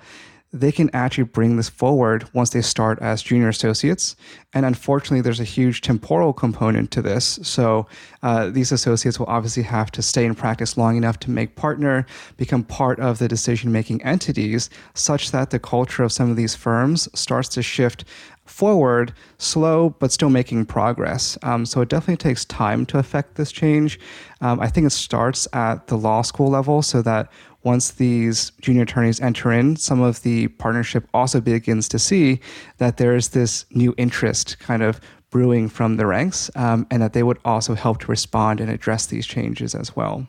they 0.55 0.71
can 0.71 0.89
actually 0.93 1.25
bring 1.25 1.57
this 1.57 1.67
forward 1.67 2.29
once 2.33 2.51
they 2.51 2.61
start 2.61 2.97
as 3.01 3.21
junior 3.21 3.49
associates. 3.49 4.15
And 4.53 4.65
unfortunately, 4.65 5.19
there's 5.19 5.41
a 5.41 5.43
huge 5.43 5.81
temporal 5.81 6.31
component 6.31 6.91
to 6.91 7.01
this. 7.01 7.39
So 7.43 7.87
uh, 8.23 8.49
these 8.49 8.71
associates 8.71 9.19
will 9.19 9.25
obviously 9.25 9.63
have 9.63 9.91
to 9.91 10.01
stay 10.01 10.23
in 10.23 10.33
practice 10.33 10.77
long 10.77 10.95
enough 10.95 11.19
to 11.19 11.31
make 11.31 11.57
partner, 11.57 12.05
become 12.37 12.63
part 12.63 13.01
of 13.01 13.19
the 13.19 13.27
decision 13.27 13.73
making 13.73 14.01
entities, 14.03 14.69
such 14.93 15.31
that 15.31 15.49
the 15.49 15.59
culture 15.59 16.03
of 16.03 16.13
some 16.13 16.29
of 16.29 16.37
these 16.37 16.55
firms 16.55 17.09
starts 17.19 17.49
to 17.49 17.61
shift 17.61 18.05
forward, 18.45 19.11
slow, 19.39 19.89
but 19.89 20.11
still 20.11 20.29
making 20.29 20.65
progress. 20.65 21.37
Um, 21.41 21.65
so 21.65 21.81
it 21.81 21.89
definitely 21.89 22.17
takes 22.17 22.45
time 22.45 22.85
to 22.87 22.99
affect 22.99 23.35
this 23.35 23.51
change. 23.51 23.99
Um, 24.39 24.59
I 24.59 24.67
think 24.67 24.85
it 24.87 24.91
starts 24.91 25.47
at 25.51 25.87
the 25.87 25.97
law 25.97 26.21
school 26.21 26.49
level 26.49 26.81
so 26.81 27.01
that 27.01 27.29
once 27.65 27.91
these 27.91 28.51
junior 28.61 28.83
attorneys 28.83 29.19
enter 29.19 29.51
in, 29.51 29.75
some 29.75 30.01
of 30.01 30.21
the 30.21 30.47
partnership 30.49 31.07
also 31.13 31.41
begins 31.41 31.89
to 31.89 31.99
see 31.99 32.39
that 32.77 32.97
there's 32.97 33.29
this 33.29 33.65
new 33.71 33.93
interest 33.97 34.59
kind 34.59 34.83
of 34.83 35.01
brewing 35.31 35.67
from 35.67 35.97
the 35.97 36.05
ranks 36.05 36.49
um, 36.55 36.87
and 36.91 37.01
that 37.01 37.13
they 37.13 37.23
would 37.23 37.39
also 37.43 37.73
help 37.73 37.99
to 37.99 38.07
respond 38.07 38.61
and 38.61 38.69
address 38.69 39.07
these 39.07 39.25
changes 39.25 39.75
as 39.75 39.95
well. 39.95 40.25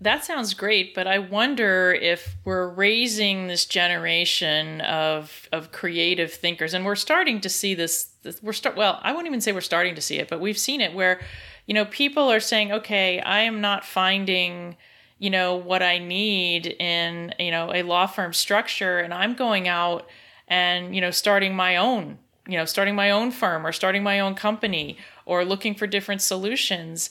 That 0.00 0.24
sounds 0.24 0.54
great, 0.54 0.94
but 0.94 1.06
I 1.06 1.18
wonder 1.18 1.92
if 1.92 2.36
we're 2.44 2.68
raising 2.68 3.48
this 3.48 3.64
generation 3.64 4.82
of 4.82 5.48
of 5.52 5.72
creative 5.72 6.32
thinkers, 6.32 6.74
and 6.74 6.84
we're 6.84 6.96
starting 6.96 7.40
to 7.40 7.48
see 7.48 7.74
this. 7.74 8.10
this 8.22 8.42
we're 8.42 8.52
start 8.52 8.76
well, 8.76 9.00
I 9.02 9.12
won't 9.12 9.26
even 9.26 9.40
say 9.40 9.52
we're 9.52 9.62
starting 9.62 9.94
to 9.94 10.02
see 10.02 10.18
it, 10.18 10.28
but 10.28 10.38
we've 10.38 10.58
seen 10.58 10.82
it 10.82 10.92
where, 10.92 11.20
you 11.64 11.72
know, 11.72 11.86
people 11.86 12.30
are 12.30 12.40
saying, 12.40 12.72
"Okay, 12.72 13.20
I 13.20 13.40
am 13.40 13.62
not 13.62 13.86
finding." 13.86 14.76
You 15.18 15.30
know 15.30 15.56
what 15.56 15.82
i 15.82 15.98
need 15.98 16.66
in 16.78 17.32
you 17.38 17.50
know 17.50 17.72
a 17.74 17.82
law 17.82 18.06
firm 18.06 18.32
structure 18.32 18.98
and 18.98 19.14
i'm 19.14 19.34
going 19.34 19.68
out 19.68 20.06
and 20.48 20.94
you 20.94 21.00
know 21.00 21.10
starting 21.10 21.54
my 21.54 21.76
own 21.76 22.18
you 22.46 22.56
know 22.56 22.64
starting 22.64 22.94
my 22.94 23.10
own 23.10 23.30
firm 23.30 23.66
or 23.66 23.72
starting 23.72 24.02
my 24.02 24.20
own 24.20 24.34
company 24.34 24.96
or 25.24 25.44
looking 25.44 25.74
for 25.74 25.86
different 25.86 26.22
solutions. 26.22 27.10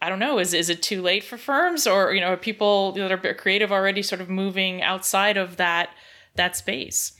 I 0.00 0.08
don't 0.08 0.20
know 0.20 0.38
is 0.38 0.54
is 0.54 0.70
it 0.70 0.82
too 0.82 1.02
late 1.02 1.24
for 1.24 1.36
firms 1.36 1.86
or 1.86 2.12
you 2.12 2.20
know 2.20 2.28
are 2.28 2.36
people 2.36 2.92
that 2.92 3.10
are 3.10 3.34
creative 3.34 3.72
already 3.72 4.02
sort 4.02 4.20
of 4.20 4.28
moving 4.28 4.82
outside 4.82 5.36
of 5.36 5.56
that 5.56 5.90
that 6.36 6.56
space? 6.56 7.14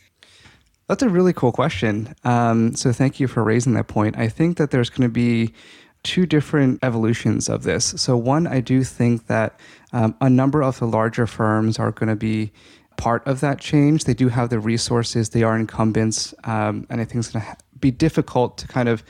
That's 0.87 1.03
a 1.03 1.09
really 1.09 1.33
cool 1.33 1.53
question. 1.53 2.15
Um, 2.25 2.75
so 2.75 2.93
thank 2.93 3.21
you 3.21 3.29
for 3.29 3.43
raising 3.43 3.75
that 3.75 3.89
point. 3.89 4.17
I 4.17 4.29
think 4.29 4.57
that 4.57 4.71
there's 4.71 4.89
going 4.89 5.07
to 5.07 5.13
be 5.13 5.53
two 6.03 6.27
different 6.27 6.79
evolutions 6.83 7.49
of 7.49 7.63
this. 7.63 7.95
So, 7.97 8.17
one, 8.17 8.47
I 8.47 8.61
do 8.61 8.85
think 8.85 9.27
that 9.27 9.59
um, 9.93 10.15
a 10.21 10.31
number 10.31 10.63
of 10.63 10.79
the 10.79 10.87
larger 10.87 11.27
firms 11.27 11.79
are 11.79 11.91
going 11.91 12.09
to 12.09 12.17
be 12.17 12.53
part 12.97 13.27
of 13.27 13.41
that 13.41 13.59
change. 13.59 14.05
They 14.05 14.15
do 14.15 14.29
have 14.29 14.51
the 14.51 14.59
resources, 14.59 15.31
they 15.31 15.43
are 15.43 15.57
incumbents, 15.57 16.35
um, 16.45 16.87
and 16.91 17.01
I 17.01 17.05
think 17.05 17.17
it's 17.17 17.31
going 17.31 17.45
to 17.45 17.57
be 17.81 17.91
difficult 17.91 18.59
to 18.59 18.69
kind 18.69 18.89
of 18.89 19.03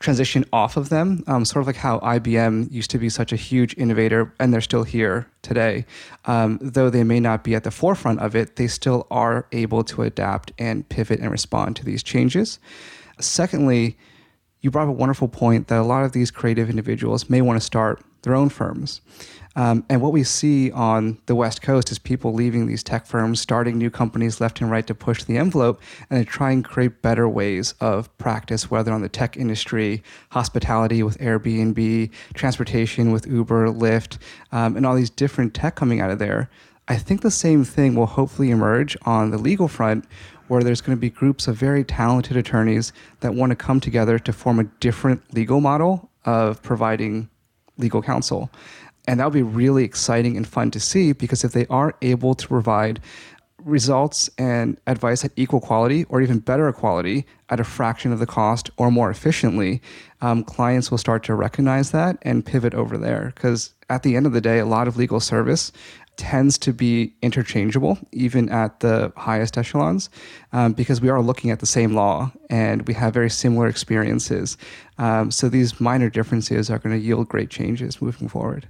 transition 0.00 0.44
off 0.52 0.78
of 0.78 0.88
them, 0.88 1.22
um, 1.26 1.44
sort 1.44 1.62
of 1.62 1.66
like 1.66 1.76
how 1.76 1.98
IBM 2.00 2.72
used 2.72 2.90
to 2.90 2.98
be 2.98 3.10
such 3.10 3.32
a 3.32 3.36
huge 3.36 3.76
innovator 3.76 4.32
and 4.40 4.52
they're 4.52 4.62
still 4.62 4.82
here 4.82 5.26
today. 5.42 5.84
Um, 6.24 6.58
though 6.62 6.88
they 6.88 7.04
may 7.04 7.20
not 7.20 7.44
be 7.44 7.54
at 7.54 7.64
the 7.64 7.70
forefront 7.70 8.18
of 8.20 8.34
it, 8.34 8.56
they 8.56 8.66
still 8.66 9.06
are 9.10 9.46
able 9.52 9.84
to 9.84 10.02
adapt 10.02 10.52
and 10.58 10.88
pivot 10.88 11.20
and 11.20 11.30
respond 11.30 11.76
to 11.76 11.84
these 11.84 12.02
changes. 12.02 12.58
Secondly, 13.20 13.98
you 14.60 14.70
brought 14.70 14.84
up 14.84 14.88
a 14.90 14.92
wonderful 14.92 15.28
point 15.28 15.68
that 15.68 15.78
a 15.78 15.82
lot 15.82 16.04
of 16.04 16.12
these 16.12 16.30
creative 16.30 16.68
individuals 16.68 17.30
may 17.30 17.40
want 17.40 17.58
to 17.58 17.64
start 17.64 18.02
their 18.22 18.34
own 18.34 18.48
firms. 18.48 19.00
Um, 19.56 19.84
and 19.88 20.00
what 20.00 20.12
we 20.12 20.22
see 20.22 20.70
on 20.70 21.18
the 21.26 21.34
West 21.34 21.60
Coast 21.60 21.90
is 21.90 21.98
people 21.98 22.32
leaving 22.32 22.66
these 22.66 22.84
tech 22.84 23.04
firms, 23.06 23.40
starting 23.40 23.78
new 23.78 23.90
companies 23.90 24.40
left 24.40 24.60
and 24.60 24.70
right 24.70 24.86
to 24.86 24.94
push 24.94 25.24
the 25.24 25.36
envelope, 25.38 25.80
and 26.08 26.20
they 26.20 26.24
try 26.24 26.52
and 26.52 26.64
create 26.64 27.02
better 27.02 27.28
ways 27.28 27.74
of 27.80 28.16
practice, 28.16 28.70
whether 28.70 28.92
on 28.92 29.02
the 29.02 29.08
tech 29.08 29.36
industry, 29.36 30.04
hospitality 30.30 31.02
with 31.02 31.18
Airbnb, 31.18 32.10
transportation 32.34 33.10
with 33.10 33.26
Uber, 33.26 33.68
Lyft, 33.68 34.18
um, 34.52 34.76
and 34.76 34.86
all 34.86 34.94
these 34.94 35.10
different 35.10 35.52
tech 35.52 35.74
coming 35.74 36.00
out 36.00 36.10
of 36.10 36.20
there. 36.20 36.48
I 36.90 36.96
think 36.96 37.20
the 37.20 37.30
same 37.30 37.62
thing 37.62 37.94
will 37.94 38.06
hopefully 38.06 38.50
emerge 38.50 38.96
on 39.02 39.30
the 39.30 39.38
legal 39.38 39.68
front, 39.68 40.06
where 40.48 40.64
there's 40.64 40.80
going 40.80 40.96
to 40.96 41.00
be 41.00 41.08
groups 41.08 41.46
of 41.46 41.54
very 41.54 41.84
talented 41.84 42.36
attorneys 42.36 42.92
that 43.20 43.32
want 43.32 43.50
to 43.50 43.56
come 43.56 43.78
together 43.78 44.18
to 44.18 44.32
form 44.32 44.58
a 44.58 44.64
different 44.80 45.32
legal 45.32 45.60
model 45.60 46.10
of 46.24 46.60
providing 46.64 47.30
legal 47.78 48.02
counsel. 48.02 48.50
And 49.06 49.20
that 49.20 49.24
would 49.24 49.34
be 49.34 49.42
really 49.44 49.84
exciting 49.84 50.36
and 50.36 50.44
fun 50.44 50.72
to 50.72 50.80
see 50.80 51.12
because 51.12 51.44
if 51.44 51.52
they 51.52 51.64
are 51.68 51.94
able 52.02 52.34
to 52.34 52.48
provide 52.48 53.00
results 53.64 54.28
and 54.36 54.76
advice 54.88 55.24
at 55.24 55.30
equal 55.36 55.60
quality 55.60 56.04
or 56.08 56.20
even 56.20 56.40
better 56.40 56.72
quality 56.72 57.24
at 57.50 57.60
a 57.60 57.64
fraction 57.64 58.12
of 58.12 58.18
the 58.18 58.26
cost 58.26 58.68
or 58.78 58.90
more 58.90 59.10
efficiently, 59.10 59.80
um, 60.22 60.42
clients 60.42 60.90
will 60.90 60.98
start 60.98 61.22
to 61.22 61.34
recognize 61.36 61.92
that 61.92 62.18
and 62.22 62.44
pivot 62.44 62.74
over 62.74 62.98
there. 62.98 63.32
Because 63.36 63.74
at 63.88 64.02
the 64.02 64.16
end 64.16 64.26
of 64.26 64.32
the 64.32 64.40
day, 64.40 64.58
a 64.58 64.66
lot 64.66 64.88
of 64.88 64.96
legal 64.96 65.20
service 65.20 65.70
tends 66.20 66.58
to 66.58 66.72
be 66.74 67.14
interchangeable, 67.22 67.98
even 68.12 68.50
at 68.50 68.80
the 68.80 69.10
highest 69.16 69.56
echelons, 69.56 70.10
um, 70.52 70.74
because 70.74 71.00
we 71.00 71.08
are 71.08 71.22
looking 71.22 71.50
at 71.50 71.60
the 71.60 71.66
same 71.66 71.94
law 71.94 72.30
and 72.50 72.86
we 72.86 72.92
have 72.92 73.14
very 73.14 73.30
similar 73.30 73.66
experiences. 73.66 74.58
Um, 74.98 75.30
so 75.30 75.48
these 75.48 75.80
minor 75.80 76.10
differences 76.10 76.70
are 76.70 76.78
going 76.78 76.94
to 76.94 77.02
yield 77.02 77.28
great 77.28 77.48
changes 77.48 78.02
moving 78.02 78.28
forward. 78.28 78.68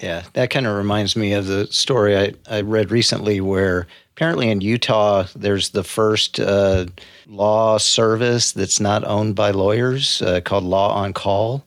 Yeah, 0.00 0.24
that 0.32 0.48
kind 0.48 0.66
of 0.66 0.74
reminds 0.74 1.16
me 1.16 1.34
of 1.34 1.46
the 1.46 1.66
story 1.66 2.16
I, 2.16 2.32
I 2.50 2.62
read 2.62 2.90
recently 2.90 3.42
where 3.42 3.86
apparently 4.16 4.48
in 4.48 4.62
Utah, 4.62 5.26
there's 5.36 5.68
the 5.70 5.84
first 5.84 6.40
uh, 6.40 6.86
law 7.26 7.76
service 7.76 8.52
that's 8.52 8.80
not 8.80 9.04
owned 9.04 9.36
by 9.36 9.50
lawyers 9.50 10.22
uh, 10.22 10.40
called 10.40 10.64
Law 10.64 10.94
on 10.94 11.12
Call. 11.12 11.62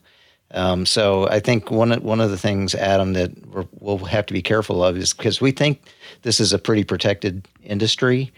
Um, 0.58 0.86
so 0.86 1.30
I 1.30 1.40
think 1.40 1.70
one 1.70 1.92
of, 1.92 2.04
one 2.04 2.20
of 2.20 2.32
the 2.32 2.38
things, 2.38 2.74
Adam, 2.74 3.14
that 3.14 3.32
we'll 3.80 4.00
have 4.00 4.26
to 4.26 4.34
be 4.34 4.42
careful 4.42 4.84
of 4.84 4.98
is 4.98 5.14
because 5.14 5.40
we 5.40 5.52
think 5.52 5.82
this 6.24 6.40
is 6.40 6.52
a 6.52 6.60
pretty 6.60 6.84
protected 6.84 7.48
industry, 7.64 8.32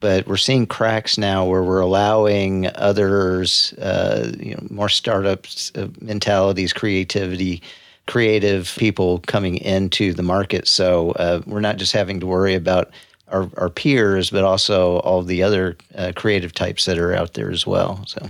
but 0.00 0.26
we're 0.26 0.38
seeing 0.38 0.66
cracks 0.66 1.18
now 1.18 1.44
where 1.44 1.62
we're 1.62 1.80
allowing 1.80 2.68
others, 2.76 3.74
uh, 3.74 4.32
you 4.38 4.54
know, 4.54 4.66
more 4.70 4.88
startups 4.88 5.70
uh, 5.74 5.88
mentalities, 6.00 6.72
creativity 6.72 7.62
creative 8.06 8.74
people 8.78 9.18
coming 9.26 9.56
into 9.56 10.12
the 10.12 10.22
market. 10.22 10.68
So 10.68 11.10
uh, 11.12 11.42
we're 11.44 11.60
not 11.60 11.76
just 11.76 11.92
having 11.92 12.20
to 12.20 12.26
worry 12.26 12.54
about 12.54 12.90
our, 13.28 13.50
our 13.56 13.68
peers, 13.68 14.30
but 14.30 14.44
also 14.44 14.98
all 14.98 15.22
the 15.22 15.42
other 15.42 15.76
uh, 15.96 16.12
creative 16.14 16.54
types 16.54 16.84
that 16.84 16.98
are 16.98 17.14
out 17.14 17.34
there 17.34 17.50
as 17.50 17.66
well. 17.66 18.04
So. 18.06 18.28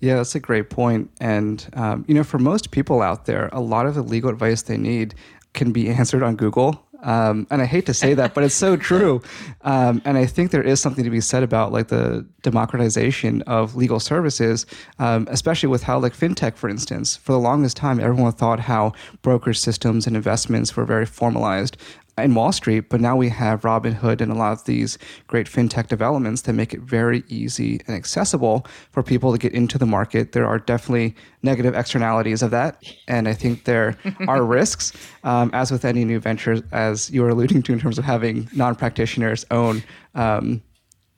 Yeah, 0.00 0.16
that's 0.16 0.34
a 0.34 0.40
great 0.40 0.70
point. 0.70 1.10
And, 1.20 1.66
um, 1.72 2.04
you 2.06 2.14
know, 2.14 2.24
for 2.24 2.38
most 2.38 2.70
people 2.70 3.02
out 3.02 3.26
there, 3.26 3.48
a 3.52 3.60
lot 3.60 3.86
of 3.86 3.94
the 3.94 4.02
legal 4.02 4.30
advice 4.30 4.62
they 4.62 4.76
need 4.76 5.14
can 5.54 5.72
be 5.72 5.88
answered 6.00 6.22
on 6.22 6.36
Google. 6.36 6.84
Um, 7.02 7.46
and 7.50 7.62
I 7.62 7.64
hate 7.64 7.86
to 7.86 7.94
say 7.94 8.14
that, 8.14 8.34
but 8.34 8.42
it's 8.42 8.54
so 8.54 8.76
true. 8.90 9.22
Um, 9.62 10.02
and 10.04 10.18
I 10.18 10.26
think 10.26 10.50
there 10.50 10.62
is 10.62 10.80
something 10.80 11.04
to 11.04 11.10
be 11.10 11.20
said 11.20 11.42
about 11.42 11.72
like 11.72 11.88
the 11.88 12.26
democratization 12.42 13.42
of 13.42 13.76
legal 13.76 14.00
services, 14.00 14.66
um, 14.98 15.28
especially 15.30 15.68
with 15.68 15.84
how 15.84 15.98
like 16.00 16.12
fintech, 16.12 16.56
for 16.56 16.68
instance, 16.68 17.16
for 17.16 17.32
the 17.32 17.38
longest 17.38 17.76
time, 17.76 18.00
everyone 18.00 18.32
thought 18.32 18.60
how 18.60 18.92
brokerage 19.22 19.58
systems 19.60 20.06
and 20.06 20.16
investments 20.16 20.76
were 20.76 20.84
very 20.84 21.06
formalized 21.06 21.76
in 22.18 22.34
Wall 22.34 22.52
Street, 22.52 22.88
but 22.88 23.00
now 23.00 23.16
we 23.16 23.28
have 23.28 23.62
Robinhood 23.62 24.20
and 24.20 24.30
a 24.30 24.34
lot 24.34 24.52
of 24.52 24.64
these 24.64 24.98
great 25.26 25.46
fintech 25.46 25.88
developments 25.88 26.42
that 26.42 26.52
make 26.52 26.74
it 26.74 26.80
very 26.80 27.24
easy 27.28 27.80
and 27.86 27.96
accessible 27.96 28.66
for 28.90 29.02
people 29.02 29.32
to 29.32 29.38
get 29.38 29.52
into 29.52 29.78
the 29.78 29.86
market. 29.86 30.32
There 30.32 30.46
are 30.46 30.58
definitely 30.58 31.14
negative 31.42 31.74
externalities 31.74 32.42
of 32.42 32.50
that, 32.50 32.82
and 33.06 33.28
I 33.28 33.34
think 33.34 33.64
there 33.64 33.96
are 34.28 34.44
risks, 34.44 34.92
um, 35.24 35.50
as 35.52 35.70
with 35.70 35.84
any 35.84 36.04
new 36.04 36.20
venture, 36.20 36.62
as 36.72 37.10
you 37.10 37.22
were 37.22 37.30
alluding 37.30 37.62
to 37.64 37.72
in 37.72 37.78
terms 37.78 37.98
of 37.98 38.04
having 38.04 38.48
non-practitioners 38.54 39.44
own 39.50 39.82
um, 40.14 40.62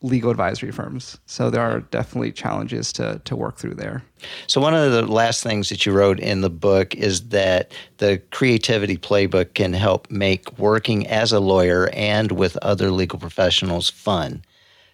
legal 0.02 0.30
advisory 0.30 0.72
firms. 0.72 1.18
So 1.26 1.50
there 1.50 1.62
are 1.62 1.80
definitely 1.80 2.32
challenges 2.32 2.92
to, 2.94 3.20
to 3.24 3.36
work 3.36 3.56
through 3.56 3.74
there. 3.74 4.02
So, 4.46 4.60
one 4.60 4.74
of 4.74 4.92
the 4.92 5.06
last 5.06 5.42
things 5.42 5.68
that 5.68 5.84
you 5.86 5.92
wrote 5.92 6.20
in 6.20 6.40
the 6.40 6.50
book 6.50 6.94
is 6.94 7.28
that 7.28 7.72
the 7.98 8.18
creativity 8.30 8.96
playbook 8.96 9.54
can 9.54 9.72
help 9.72 10.10
make 10.10 10.58
working 10.58 11.06
as 11.06 11.32
a 11.32 11.40
lawyer 11.40 11.88
and 11.92 12.32
with 12.32 12.56
other 12.58 12.90
legal 12.90 13.18
professionals 13.18 13.88
fun. 13.88 14.42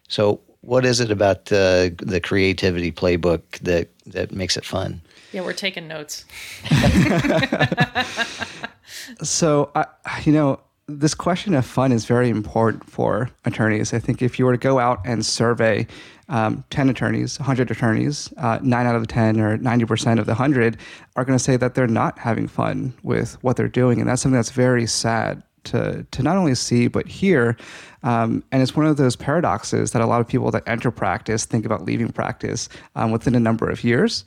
So, 0.09 0.41
what 0.61 0.85
is 0.85 1.01
it 1.01 1.11
about 1.11 1.47
the, 1.47 1.95
the 1.99 2.21
creativity 2.21 2.91
playbook 2.91 3.43
that, 3.61 3.89
that 4.07 4.33
makes 4.33 4.57
it 4.57 4.65
fun? 4.65 5.01
Yeah, 5.33 5.43
we're 5.43 5.53
taking 5.53 5.87
notes. 5.87 6.25
so, 9.23 9.71
I, 9.75 9.87
you 10.25 10.33
know, 10.33 10.61
this 10.89 11.15
question 11.15 11.55
of 11.55 11.67
fun 11.67 11.91
is 11.91 12.05
very 12.05 12.29
important 12.31 12.89
for 12.89 13.29
attorneys. 13.45 13.93
I 13.93 13.99
think 13.99 14.23
if 14.23 14.39
you 14.39 14.45
were 14.45 14.53
to 14.53 14.59
go 14.59 14.79
out 14.79 15.01
and 15.05 15.27
survey 15.27 15.87
um, 16.29 16.65
10 16.71 16.89
attorneys, 16.89 17.39
100 17.41 17.71
attorneys, 17.71 18.33
uh, 18.37 18.59
9 18.63 18.87
out 18.87 18.95
of 18.95 19.03
the 19.03 19.07
10 19.07 19.41
or 19.41 19.59
90% 19.59 20.19
of 20.21 20.27
the 20.27 20.33
100 20.33 20.77
are 21.17 21.25
going 21.25 21.37
to 21.37 21.43
say 21.43 21.57
that 21.57 21.75
they're 21.75 21.89
not 21.89 22.19
having 22.19 22.47
fun 22.47 22.95
with 23.03 23.35
what 23.43 23.57
they're 23.57 23.69
doing. 23.69 24.01
And 24.01 24.09
that's 24.09 24.23
something 24.23 24.37
that's 24.37 24.51
very 24.51 24.87
sad 24.87 25.43
to, 25.65 26.07
to 26.13 26.23
not 26.23 26.37
only 26.37 26.55
see, 26.55 26.87
but 26.87 27.09
hear. 27.09 27.57
Um, 28.05 28.45
and 28.53 28.63
it's 28.63 28.77
one 28.77 28.87
of 28.87 28.97
those 28.97 29.17
paradoxes 29.17 29.91
that 29.91 30.03
a 30.03 30.07
lot 30.07 30.21
of 30.21 30.29
people 30.29 30.53
that 30.53 30.63
enter 30.69 30.93
practice 30.93 31.45
think 31.45 31.67
about 31.67 31.85
leaving 31.85 32.13
practice 32.13 32.69
um, 32.95 33.11
within 33.11 33.35
a 33.35 33.41
number 33.41 33.69
of 33.69 33.83
years 33.83 34.25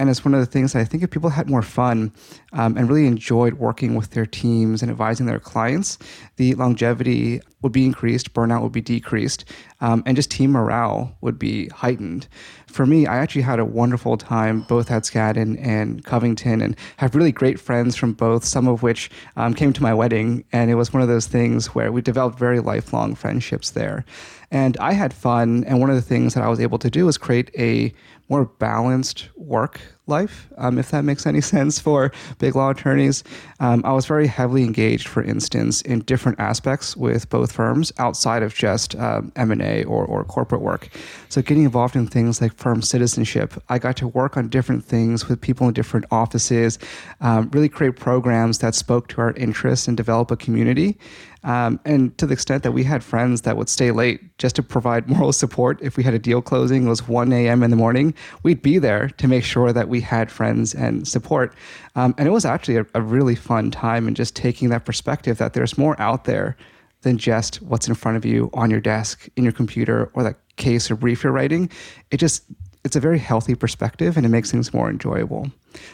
and 0.00 0.08
it's 0.08 0.24
one 0.24 0.32
of 0.32 0.40
the 0.40 0.46
things 0.46 0.72
that 0.72 0.80
I 0.80 0.84
think 0.86 1.02
if 1.02 1.10
people 1.10 1.28
had 1.28 1.50
more 1.50 1.60
fun 1.60 2.10
um, 2.54 2.78
and 2.78 2.88
really 2.88 3.06
enjoyed 3.06 3.54
working 3.54 3.94
with 3.96 4.12
their 4.12 4.24
teams 4.24 4.80
and 4.80 4.90
advising 4.90 5.26
their 5.26 5.38
clients, 5.38 5.98
the 6.36 6.54
longevity 6.54 7.42
would 7.60 7.72
be 7.72 7.84
increased, 7.84 8.32
burnout 8.32 8.62
would 8.62 8.72
be 8.72 8.80
decreased, 8.80 9.44
um, 9.82 10.02
and 10.06 10.16
just 10.16 10.30
team 10.30 10.52
morale 10.52 11.14
would 11.20 11.38
be 11.38 11.68
heightened. 11.68 12.28
For 12.66 12.86
me, 12.86 13.06
I 13.06 13.18
actually 13.18 13.42
had 13.42 13.58
a 13.58 13.64
wonderful 13.64 14.16
time 14.16 14.62
both 14.62 14.90
at 14.90 15.02
Skadden 15.02 15.58
and 15.60 16.02
Covington 16.02 16.62
and 16.62 16.76
have 16.96 17.14
really 17.14 17.32
great 17.32 17.60
friends 17.60 17.94
from 17.94 18.14
both, 18.14 18.42
some 18.42 18.68
of 18.68 18.82
which 18.82 19.10
um, 19.36 19.52
came 19.52 19.74
to 19.74 19.82
my 19.82 19.92
wedding. 19.92 20.44
And 20.50 20.70
it 20.70 20.76
was 20.76 20.94
one 20.94 21.02
of 21.02 21.08
those 21.08 21.26
things 21.26 21.74
where 21.74 21.92
we 21.92 22.00
developed 22.00 22.38
very 22.38 22.60
lifelong 22.60 23.14
friendships 23.14 23.70
there. 23.70 24.06
And 24.50 24.78
I 24.78 24.92
had 24.92 25.12
fun. 25.12 25.64
And 25.64 25.78
one 25.78 25.90
of 25.90 25.96
the 25.96 26.02
things 26.02 26.32
that 26.34 26.42
I 26.42 26.48
was 26.48 26.60
able 26.60 26.78
to 26.78 26.90
do 26.90 27.06
was 27.06 27.18
create 27.18 27.50
a 27.58 27.92
more 28.30 28.44
balanced 28.46 29.28
work 29.36 29.80
life, 30.06 30.48
um, 30.58 30.78
if 30.78 30.90
that 30.90 31.04
makes 31.04 31.26
any 31.26 31.40
sense 31.54 31.78
for 31.78 32.12
big 32.38 32.56
law 32.56 32.70
attorneys. 32.70 33.24
Um, 33.60 33.82
I 33.84 33.92
was 33.92 34.06
very 34.06 34.26
heavily 34.26 34.64
engaged, 34.64 35.08
for 35.08 35.22
instance, 35.22 35.82
in 35.82 36.00
different 36.00 36.40
aspects 36.40 36.96
with 36.96 37.28
both 37.30 37.52
firms 37.52 37.92
outside 37.98 38.42
of 38.42 38.54
just 38.54 38.96
um, 38.96 39.32
M&A 39.36 39.84
or, 39.84 40.04
or 40.04 40.24
corporate 40.24 40.62
work. 40.62 40.88
So 41.28 41.42
getting 41.42 41.64
involved 41.64 41.96
in 41.96 42.06
things 42.06 42.40
like 42.40 42.54
firm 42.54 42.82
citizenship, 42.82 43.54
I 43.68 43.78
got 43.78 43.96
to 43.98 44.08
work 44.08 44.36
on 44.36 44.48
different 44.48 44.84
things 44.84 45.28
with 45.28 45.40
people 45.40 45.68
in 45.68 45.74
different 45.74 46.06
offices, 46.10 46.78
um, 47.20 47.50
really 47.52 47.68
create 47.68 47.96
programs 47.96 48.58
that 48.58 48.74
spoke 48.74 49.08
to 49.08 49.20
our 49.20 49.32
interests 49.32 49.86
and 49.88 49.96
develop 49.96 50.30
a 50.30 50.36
community. 50.36 50.98
Um, 51.42 51.80
and 51.84 52.16
to 52.18 52.26
the 52.26 52.34
extent 52.34 52.62
that 52.64 52.72
we 52.72 52.84
had 52.84 53.02
friends 53.02 53.42
that 53.42 53.56
would 53.56 53.68
stay 53.68 53.90
late 53.90 54.36
just 54.38 54.56
to 54.56 54.62
provide 54.62 55.08
moral 55.08 55.32
support 55.32 55.80
if 55.80 55.96
we 55.96 56.02
had 56.02 56.14
a 56.14 56.18
deal 56.18 56.42
closing, 56.42 56.86
it 56.86 56.88
was 56.88 57.08
1 57.08 57.32
a.m. 57.32 57.62
in 57.62 57.70
the 57.70 57.76
morning, 57.76 58.14
we'd 58.42 58.62
be 58.62 58.78
there 58.78 59.08
to 59.08 59.28
make 59.28 59.44
sure 59.44 59.72
that 59.72 59.88
we 59.90 60.00
had 60.00 60.30
friends 60.30 60.74
and 60.74 61.06
support. 61.06 61.54
Um, 61.96 62.14
and 62.16 62.26
it 62.26 62.30
was 62.30 62.44
actually 62.44 62.76
a, 62.76 62.86
a 62.94 63.02
really 63.02 63.34
fun 63.34 63.70
time 63.70 64.06
and 64.06 64.16
just 64.16 64.34
taking 64.34 64.70
that 64.70 64.84
perspective 64.84 65.38
that 65.38 65.52
there's 65.52 65.76
more 65.76 66.00
out 66.00 66.24
there 66.24 66.56
than 67.02 67.18
just 67.18 67.62
what's 67.62 67.88
in 67.88 67.94
front 67.94 68.16
of 68.16 68.24
you 68.24 68.50
on 68.54 68.70
your 68.70 68.80
desk, 68.80 69.28
in 69.36 69.44
your 69.44 69.52
computer, 69.52 70.10
or 70.14 70.22
that 70.22 70.36
case 70.56 70.90
or 70.90 70.96
brief 70.96 71.24
you're 71.24 71.32
writing. 71.32 71.70
It 72.10 72.18
just 72.18 72.44
it's 72.84 72.96
a 72.96 73.00
very 73.00 73.18
healthy 73.18 73.54
perspective 73.54 74.16
and 74.16 74.24
it 74.24 74.30
makes 74.30 74.50
things 74.50 74.72
more 74.72 74.88
enjoyable. 74.88 75.50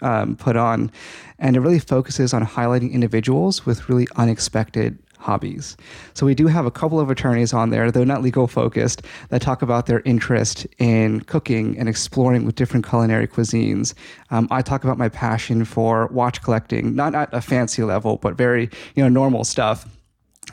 um, 0.00 0.36
put 0.36 0.56
on. 0.56 0.90
And 1.38 1.56
it 1.56 1.60
really 1.60 1.78
focuses 1.78 2.32
on 2.32 2.46
highlighting 2.46 2.90
individuals 2.92 3.66
with 3.66 3.90
really 3.90 4.06
unexpected 4.16 4.98
hobbies. 5.18 5.76
So 6.14 6.26
we 6.26 6.34
do 6.34 6.46
have 6.46 6.66
a 6.66 6.70
couple 6.70 7.00
of 7.00 7.10
attorneys 7.10 7.52
on 7.52 7.70
there, 7.70 7.90
though 7.90 8.04
not 8.04 8.22
legal 8.22 8.46
focused, 8.46 9.02
that 9.30 9.42
talk 9.42 9.62
about 9.62 9.86
their 9.86 10.00
interest 10.04 10.66
in 10.78 11.20
cooking 11.22 11.78
and 11.78 11.88
exploring 11.88 12.44
with 12.44 12.54
different 12.54 12.86
culinary 12.86 13.26
cuisines. 13.26 13.94
Um, 14.30 14.48
I 14.50 14.62
talk 14.62 14.84
about 14.84 14.98
my 14.98 15.08
passion 15.08 15.64
for 15.64 16.06
watch 16.08 16.42
collecting, 16.42 16.94
not 16.94 17.14
at 17.14 17.32
a 17.32 17.40
fancy 17.40 17.82
level, 17.82 18.16
but 18.16 18.34
very 18.34 18.70
you 18.94 19.02
know 19.02 19.08
normal 19.08 19.44
stuff 19.44 19.86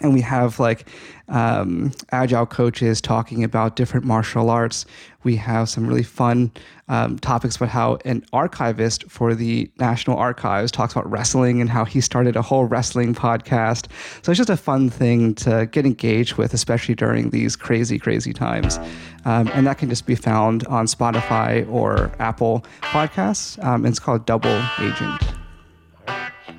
and 0.02 0.14
we 0.14 0.22
have 0.22 0.60
like 0.60 0.88
um, 1.30 1.92
agile 2.12 2.46
coaches 2.46 3.00
talking 3.00 3.44
about 3.44 3.76
different 3.76 4.06
martial 4.06 4.50
arts. 4.50 4.86
We 5.24 5.36
have 5.38 5.70
some 5.70 5.88
really 5.88 6.04
fun 6.04 6.52
um, 6.90 7.18
topics 7.20 7.56
about 7.56 7.70
how 7.70 7.98
an 8.06 8.26
archivist 8.34 9.10
for 9.10 9.34
the 9.34 9.72
National 9.80 10.18
Archives 10.18 10.72
talks 10.72 10.94
about 10.94 11.10
wrestling 11.10 11.62
and 11.62 11.70
how 11.70 11.86
he 11.86 12.02
started 12.02 12.36
a 12.36 12.42
whole 12.42 12.66
wrestling 12.66 13.14
podcast. 13.16 13.88
So 14.22 14.32
it's 14.32 14.38
just 14.38 14.50
a 14.50 14.58
fun 14.58 14.90
thing 14.90 15.36
to 15.36 15.66
get 15.68 15.86
engaged 15.86 16.36
with, 16.36 16.54
especially 16.54 16.96
during 16.96 17.30
these 17.30 17.56
crazy, 17.56 18.00
crazy 18.00 18.34
times. 18.34 18.78
Um, 19.26 19.50
and 19.54 19.66
that 19.68 19.78
can 19.78 19.90
just 19.90 20.06
be 20.06 20.16
found 20.16 20.66
on 20.68 20.86
Spotify 20.86 21.70
or 21.72 22.12
Apple 22.20 22.66
Podcasts. 22.82 23.64
Um, 23.64 23.86
it's 23.86 24.00
called 24.00 24.26
Double 24.26 24.62
Agent. 24.80 25.22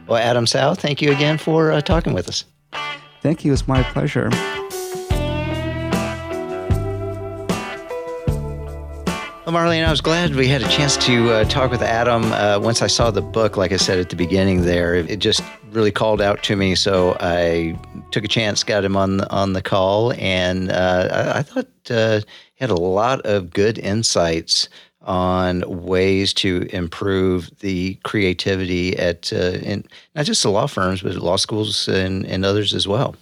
Well, 0.06 0.18
Adam 0.18 0.46
Tsao, 0.46 0.74
thank 0.74 1.00
you 1.00 1.12
again 1.12 1.38
for 1.38 1.72
uh, 1.72 1.80
talking 1.80 2.12
with 2.12 2.28
us. 2.28 2.44
Thank 3.22 3.44
you. 3.44 3.52
It's 3.52 3.66
my 3.66 3.82
pleasure. 3.82 4.30
Well, 9.46 9.54
Marlene, 9.54 9.84
I 9.84 9.90
was 9.90 10.00
glad 10.00 10.34
we 10.34 10.48
had 10.48 10.62
a 10.62 10.68
chance 10.68 10.96
to 11.04 11.30
uh, 11.30 11.44
talk 11.44 11.70
with 11.70 11.82
Adam. 11.82 12.32
Uh, 12.32 12.58
once 12.58 12.80
I 12.80 12.86
saw 12.86 13.10
the 13.10 13.20
book, 13.20 13.58
like 13.58 13.72
I 13.72 13.76
said 13.76 13.98
at 13.98 14.08
the 14.08 14.16
beginning, 14.16 14.62
there 14.62 14.94
it 14.94 15.18
just 15.18 15.42
really 15.70 15.90
called 15.90 16.22
out 16.22 16.42
to 16.44 16.56
me. 16.56 16.74
So 16.74 17.14
I 17.20 17.78
took 18.10 18.24
a 18.24 18.28
chance, 18.28 18.64
got 18.64 18.82
him 18.82 18.96
on 18.96 19.18
the, 19.18 19.30
on 19.30 19.52
the 19.52 19.60
call, 19.60 20.14
and 20.14 20.72
uh, 20.72 21.34
I, 21.34 21.38
I, 21.40 21.42
thought 21.42 21.66
uh, 21.90 22.20
he 22.54 22.64
had 22.64 22.70
a 22.70 22.74
lot 22.74 23.20
of 23.26 23.50
good 23.50 23.76
insights 23.76 24.70
on 25.02 25.62
ways 25.66 26.32
to 26.32 26.66
improve 26.72 27.50
the 27.58 27.98
creativity 28.02 28.96
at 28.96 29.30
uh, 29.30 29.58
in, 29.60 29.84
not 30.14 30.24
just 30.24 30.42
the 30.42 30.50
law 30.50 30.66
firms, 30.66 31.02
but 31.02 31.16
law 31.16 31.36
schools 31.36 31.86
and, 31.86 32.24
and 32.24 32.46
others 32.46 32.72
as 32.72 32.88
well. 32.88 33.14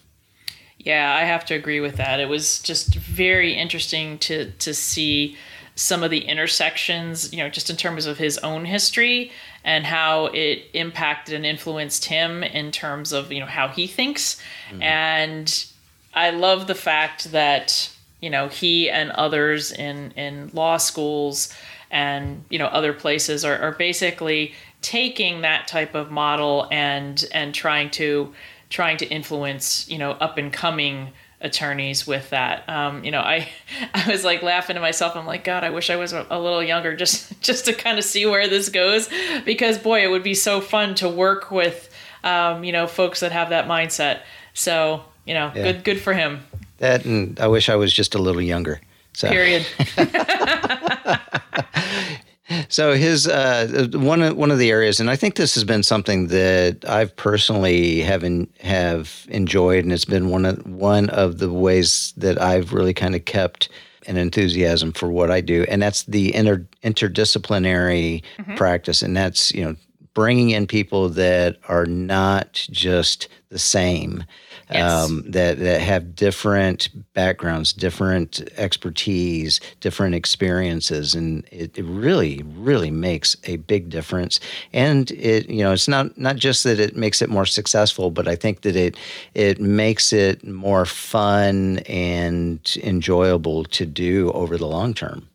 Yeah, 0.79 1.17
I 1.17 1.25
have 1.25 1.45
to 1.47 1.55
agree 1.55 1.81
with 1.81 1.97
that. 1.97 2.21
It 2.21 2.29
was 2.29 2.61
just 2.61 2.95
very 2.95 3.55
interesting 3.55 4.19
to 4.19 4.53
to 4.53 4.73
see 4.73 5.37
some 5.75 6.03
of 6.03 6.11
the 6.11 6.21
intersections, 6.21 7.33
you 7.33 7.39
know, 7.39 7.49
just 7.49 7.71
in 7.71 7.77
terms 7.77 8.07
of 8.07 8.19
his 8.19 8.39
own 8.39 8.65
history 8.65 9.33
and 9.65 9.87
how 9.87 10.27
it 10.27 10.65
impacted 10.75 11.35
and 11.35 11.47
influenced 11.47 12.05
him 12.07 12.43
in 12.43 12.71
terms 12.71 13.13
of, 13.13 13.33
you 13.33 13.41
know, 13.41 13.47
how 13.47 13.69
he 13.69 13.87
thinks. 13.87 14.41
Mm-hmm. 14.71 14.83
And 14.83 15.67
I 16.15 16.31
love 16.31 16.67
the 16.67 16.75
fact 16.75 17.33
that, 17.33 17.91
you 18.21 18.29
know, 18.29 18.49
he 18.49 18.91
and 18.91 19.11
others 19.13 19.73
in 19.73 20.13
in 20.13 20.51
law 20.53 20.77
schools 20.77 21.55
and 21.93 22.45
you 22.49 22.59
know 22.59 22.67
other 22.67 22.93
places 22.93 23.45
are, 23.45 23.57
are 23.59 23.73
basically 23.73 24.55
taking 24.81 25.43
that 25.43 25.69
type 25.69 25.95
of 25.95 26.11
model 26.11 26.67
and 26.73 27.25
and 27.33 27.55
trying 27.55 27.91
to 27.91 28.33
trying 28.71 28.97
to 28.97 29.07
influence 29.07 29.89
you 29.89 29.99
know 29.99 30.13
up 30.13 30.39
and 30.39 30.53
coming 30.53 31.13
attorneys 31.43 32.07
with 32.07 32.31
that 32.31 32.69
um, 32.69 33.05
you 33.05 33.11
know 33.11 33.21
i 33.21 33.49
i 33.95 34.11
was 34.11 34.25
like 34.25 34.43
laughing 34.43 34.75
to 34.75 34.81
myself 34.81 35.17
i'm 35.17 35.27
like 35.27 35.45
god 35.45 35.65
i 35.65 35.71
wish 35.71 35.91
i 35.91 35.97
was 35.97 36.13
a, 36.13 36.39
little 36.39 36.63
younger 36.63 36.97
just 36.97 37.41
just 37.43 37.67
to 37.67 37.73
kind 37.73 37.99
of 37.99 38.05
see 38.05 38.27
where 38.27 38.49
this 38.49 38.69
goes 38.69 39.09
because 39.45 39.79
boy 39.79 40.05
it 40.05 40.09
would 40.09 40.23
be 40.23 40.35
so 40.35 40.61
fun 40.61 40.95
to 40.95 41.09
work 41.09 41.51
with 41.51 41.89
um, 42.25 42.63
you 42.63 42.73
know 42.73 42.87
folks 42.87 43.21
that 43.21 43.33
have 43.33 43.51
that 43.51 43.67
mindset 43.67 44.21
so 44.55 45.03
you 45.27 45.35
know 45.35 45.51
yeah. 45.55 45.73
good 45.73 45.85
good 45.85 46.01
for 46.01 46.13
him 46.13 46.41
that 46.79 47.05
and 47.05 47.41
i 47.41 47.47
wish 47.47 47.69
i 47.69 47.75
was 47.75 47.93
just 47.93 48.15
a 48.15 48.19
little 48.19 48.43
younger 48.43 48.81
so. 49.15 49.29
Period. 49.29 49.67
so 52.69 52.95
his 52.95 53.29
uh, 53.29 53.89
one 53.93 54.23
of 54.23 54.37
one 54.37 54.51
of 54.51 54.59
the 54.59 54.71
areas, 54.71 55.01
and 55.01 55.11
I 55.11 55.17
think 55.17 55.35
this 55.37 55.55
has 55.55 55.65
been 55.65 55.83
something 55.83 56.29
that 56.29 56.85
I've 56.89 57.15
personally 57.17 58.01
have 58.01 58.25
in, 58.25 58.49
have 58.61 59.27
enjoyed, 59.29 59.85
and 59.85 59.93
it's 59.93 60.05
been 60.05 60.29
one 60.29 60.45
of 60.45 60.67
one 60.67 61.11
of 61.11 61.39
the 61.39 61.51
ways 61.51 62.13
that 62.17 62.41
I've 62.41 62.73
really 62.73 62.95
kind 62.95 63.15
of 63.15 63.25
kept 63.25 63.69
an 64.07 64.17
enthusiasm 64.17 64.93
for 64.93 65.11
what 65.11 65.31
I 65.31 65.41
do, 65.41 65.65
and 65.69 65.81
that's 65.81 66.05
the 66.05 66.35
inter, 66.35 66.67
interdisciplinary 66.83 68.23
mm-hmm. 68.39 68.55
practice, 68.55 69.03
and 69.03 69.17
that's 69.17 69.53
you 69.53 69.65
know 69.65 69.77
bringing 70.15 70.51
in 70.51 70.67
people 70.67 71.09
that 71.09 71.59
are 71.69 71.87
not 71.87 72.67
just 72.71 73.29
the 73.49 73.59
same 73.59 74.25
yes. 74.73 74.91
um, 74.91 75.23
that 75.27 75.59
that 75.59 75.81
have 75.81 76.15
different 76.15 76.89
backgrounds, 77.15 77.73
different 77.73 78.41
expertise, 78.57 79.61
different 79.81 80.15
experiences, 80.15 81.15
and 81.15 81.45
it, 81.51 81.77
it 81.77 81.85
really, 81.85 82.43
really 82.57 82.91
makes 82.91 83.37
a 83.45 83.57
big 83.57 83.91
difference. 83.91 84.41
And 84.73 85.11
it, 85.13 85.49
you 85.49 85.63
know, 85.63 85.73
it's 85.73 85.89
not 85.89 86.17
not 86.19 86.37
just 86.37 86.65
that 86.65 86.81
it 86.81 86.97
makes 86.97 87.23
it 87.23 87.31
more 87.31 87.47
successful, 87.47 88.11
but 88.11 88.29
I 88.29 88.37
think 88.37 88.63
that 88.63 88.77
it 88.77 88.97
it 89.35 89.61
makes 89.61 90.13
it 90.13 90.47
more 90.47 90.85
fun 90.85 91.79
and 91.81 92.77
enjoyable 92.83 93.65
to 93.65 93.87
do 93.87 94.31
over 94.33 94.57
the 94.57 94.67
long 94.67 94.95
term. 94.95 95.29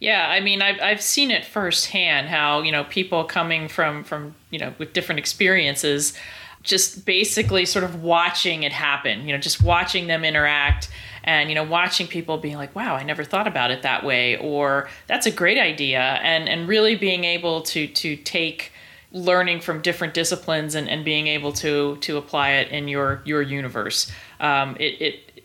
Yeah, 0.00 0.28
I 0.30 0.40
mean, 0.40 0.62
I've 0.62 0.80
I've 0.80 1.02
seen 1.02 1.30
it 1.30 1.44
firsthand 1.44 2.28
how 2.28 2.62
you 2.62 2.72
know 2.72 2.84
people 2.84 3.24
coming 3.24 3.68
from 3.68 4.02
from 4.02 4.34
you 4.50 4.58
know 4.58 4.74
with 4.78 4.94
different 4.94 5.18
experiences 5.18 6.14
just 6.62 7.04
basically 7.04 7.64
sort 7.64 7.84
of 7.84 8.02
watching 8.02 8.62
it 8.62 8.72
happen, 8.72 9.26
you 9.26 9.32
know, 9.32 9.40
just 9.40 9.62
watching 9.62 10.06
them 10.06 10.24
interact 10.24 10.90
and, 11.24 11.48
you 11.48 11.54
know, 11.54 11.64
watching 11.64 12.06
people 12.06 12.38
being 12.38 12.56
like, 12.56 12.74
wow, 12.74 12.94
I 12.94 13.02
never 13.02 13.24
thought 13.24 13.46
about 13.46 13.70
it 13.70 13.82
that 13.82 14.04
way, 14.04 14.36
or 14.36 14.88
that's 15.06 15.26
a 15.26 15.30
great 15.30 15.58
idea. 15.58 16.00
And, 16.00 16.48
and 16.48 16.68
really 16.68 16.96
being 16.96 17.24
able 17.24 17.62
to, 17.62 17.86
to 17.86 18.16
take 18.16 18.72
learning 19.12 19.60
from 19.60 19.80
different 19.80 20.14
disciplines 20.14 20.74
and, 20.74 20.88
and 20.88 21.04
being 21.04 21.26
able 21.26 21.52
to, 21.52 21.96
to 21.96 22.16
apply 22.16 22.50
it 22.52 22.68
in 22.68 22.88
your, 22.88 23.22
your 23.24 23.42
universe. 23.42 24.10
Um, 24.38 24.76
it, 24.78 25.00
it, 25.00 25.42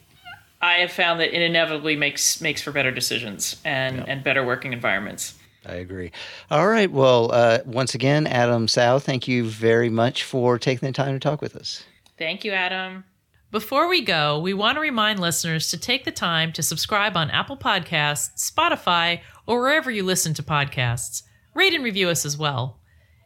I 0.61 0.75
have 0.75 0.91
found 0.91 1.19
that 1.19 1.35
it 1.35 1.41
inevitably 1.41 1.95
makes, 1.95 2.41
makes 2.41 2.61
for 2.61 2.71
better 2.71 2.91
decisions 2.91 3.59
and, 3.65 4.07
and 4.07 4.23
better 4.23 4.45
working 4.45 4.73
environments. 4.73 5.35
I 5.65 5.75
agree. 5.75 6.11
All 6.51 6.67
right. 6.67 6.91
Well, 6.91 7.31
uh, 7.31 7.59
once 7.65 7.95
again, 7.95 8.27
Adam 8.27 8.67
Tsao, 8.67 8.99
thank 8.99 9.27
you 9.27 9.45
very 9.45 9.89
much 9.89 10.23
for 10.23 10.59
taking 10.59 10.87
the 10.87 10.93
time 10.93 11.13
to 11.13 11.19
talk 11.19 11.41
with 11.41 11.55
us. 11.55 11.83
Thank 12.17 12.45
you, 12.45 12.51
Adam. 12.51 13.03
Before 13.51 13.87
we 13.87 14.01
go, 14.01 14.39
we 14.39 14.53
want 14.53 14.75
to 14.75 14.81
remind 14.81 15.19
listeners 15.19 15.69
to 15.69 15.77
take 15.77 16.03
the 16.03 16.11
time 16.11 16.51
to 16.53 16.63
subscribe 16.63 17.15
on 17.15 17.31
Apple 17.31 17.57
Podcasts, 17.57 18.51
Spotify, 18.51 19.21
or 19.47 19.61
wherever 19.61 19.89
you 19.89 20.03
listen 20.03 20.33
to 20.33 20.43
podcasts. 20.43 21.23
Rate 21.53 21.73
and 21.73 21.83
review 21.83 22.09
us 22.09 22.25
as 22.25 22.37
well. 22.37 22.79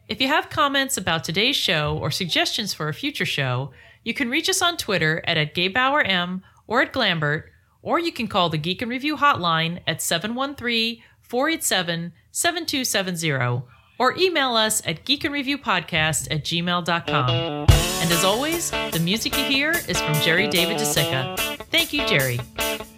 If 0.08 0.20
you 0.20 0.28
have 0.28 0.50
comments 0.50 0.96
about 0.96 1.24
today's 1.24 1.56
show 1.56 1.98
or 1.98 2.10
suggestions 2.10 2.72
for 2.72 2.88
a 2.88 2.94
future 2.94 3.24
show, 3.24 3.72
you 4.04 4.14
can 4.14 4.30
reach 4.30 4.48
us 4.48 4.62
on 4.62 4.76
Twitter 4.76 5.22
at, 5.26 5.36
at 5.36 5.54
GebauerM 5.54 6.42
or 6.66 6.82
at 6.82 6.92
Glambert, 6.92 7.44
or 7.82 7.98
you 7.98 8.12
can 8.12 8.28
call 8.28 8.48
the 8.48 8.58
Geek 8.58 8.82
in 8.82 8.88
Review 8.88 9.16
hotline 9.16 9.80
at 9.86 10.02
713 10.02 11.02
487 11.22 12.12
7270 12.40 13.62
or 13.98 14.16
email 14.16 14.54
us 14.54 14.80
at 14.86 15.04
geekinreviewpodcast 15.04 16.28
at 16.30 16.42
gmail.com. 16.42 17.30
And 17.30 18.10
as 18.10 18.24
always, 18.24 18.70
the 18.70 19.00
music 19.02 19.36
you 19.36 19.44
hear 19.44 19.72
is 19.88 20.00
from 20.00 20.14
Jerry 20.14 20.48
David 20.48 20.78
DeCicca. 20.78 21.36
Thank 21.66 21.92
you, 21.92 22.06
Jerry. 22.06 22.38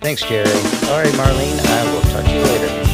Thanks, 0.00 0.22
Jerry. 0.22 0.46
All 0.46 1.02
right, 1.02 1.12
Marlene, 1.14 1.58
I 1.66 1.92
will 1.92 2.02
talk 2.02 2.24
to 2.24 2.32
you 2.32 2.42
later. 2.42 2.91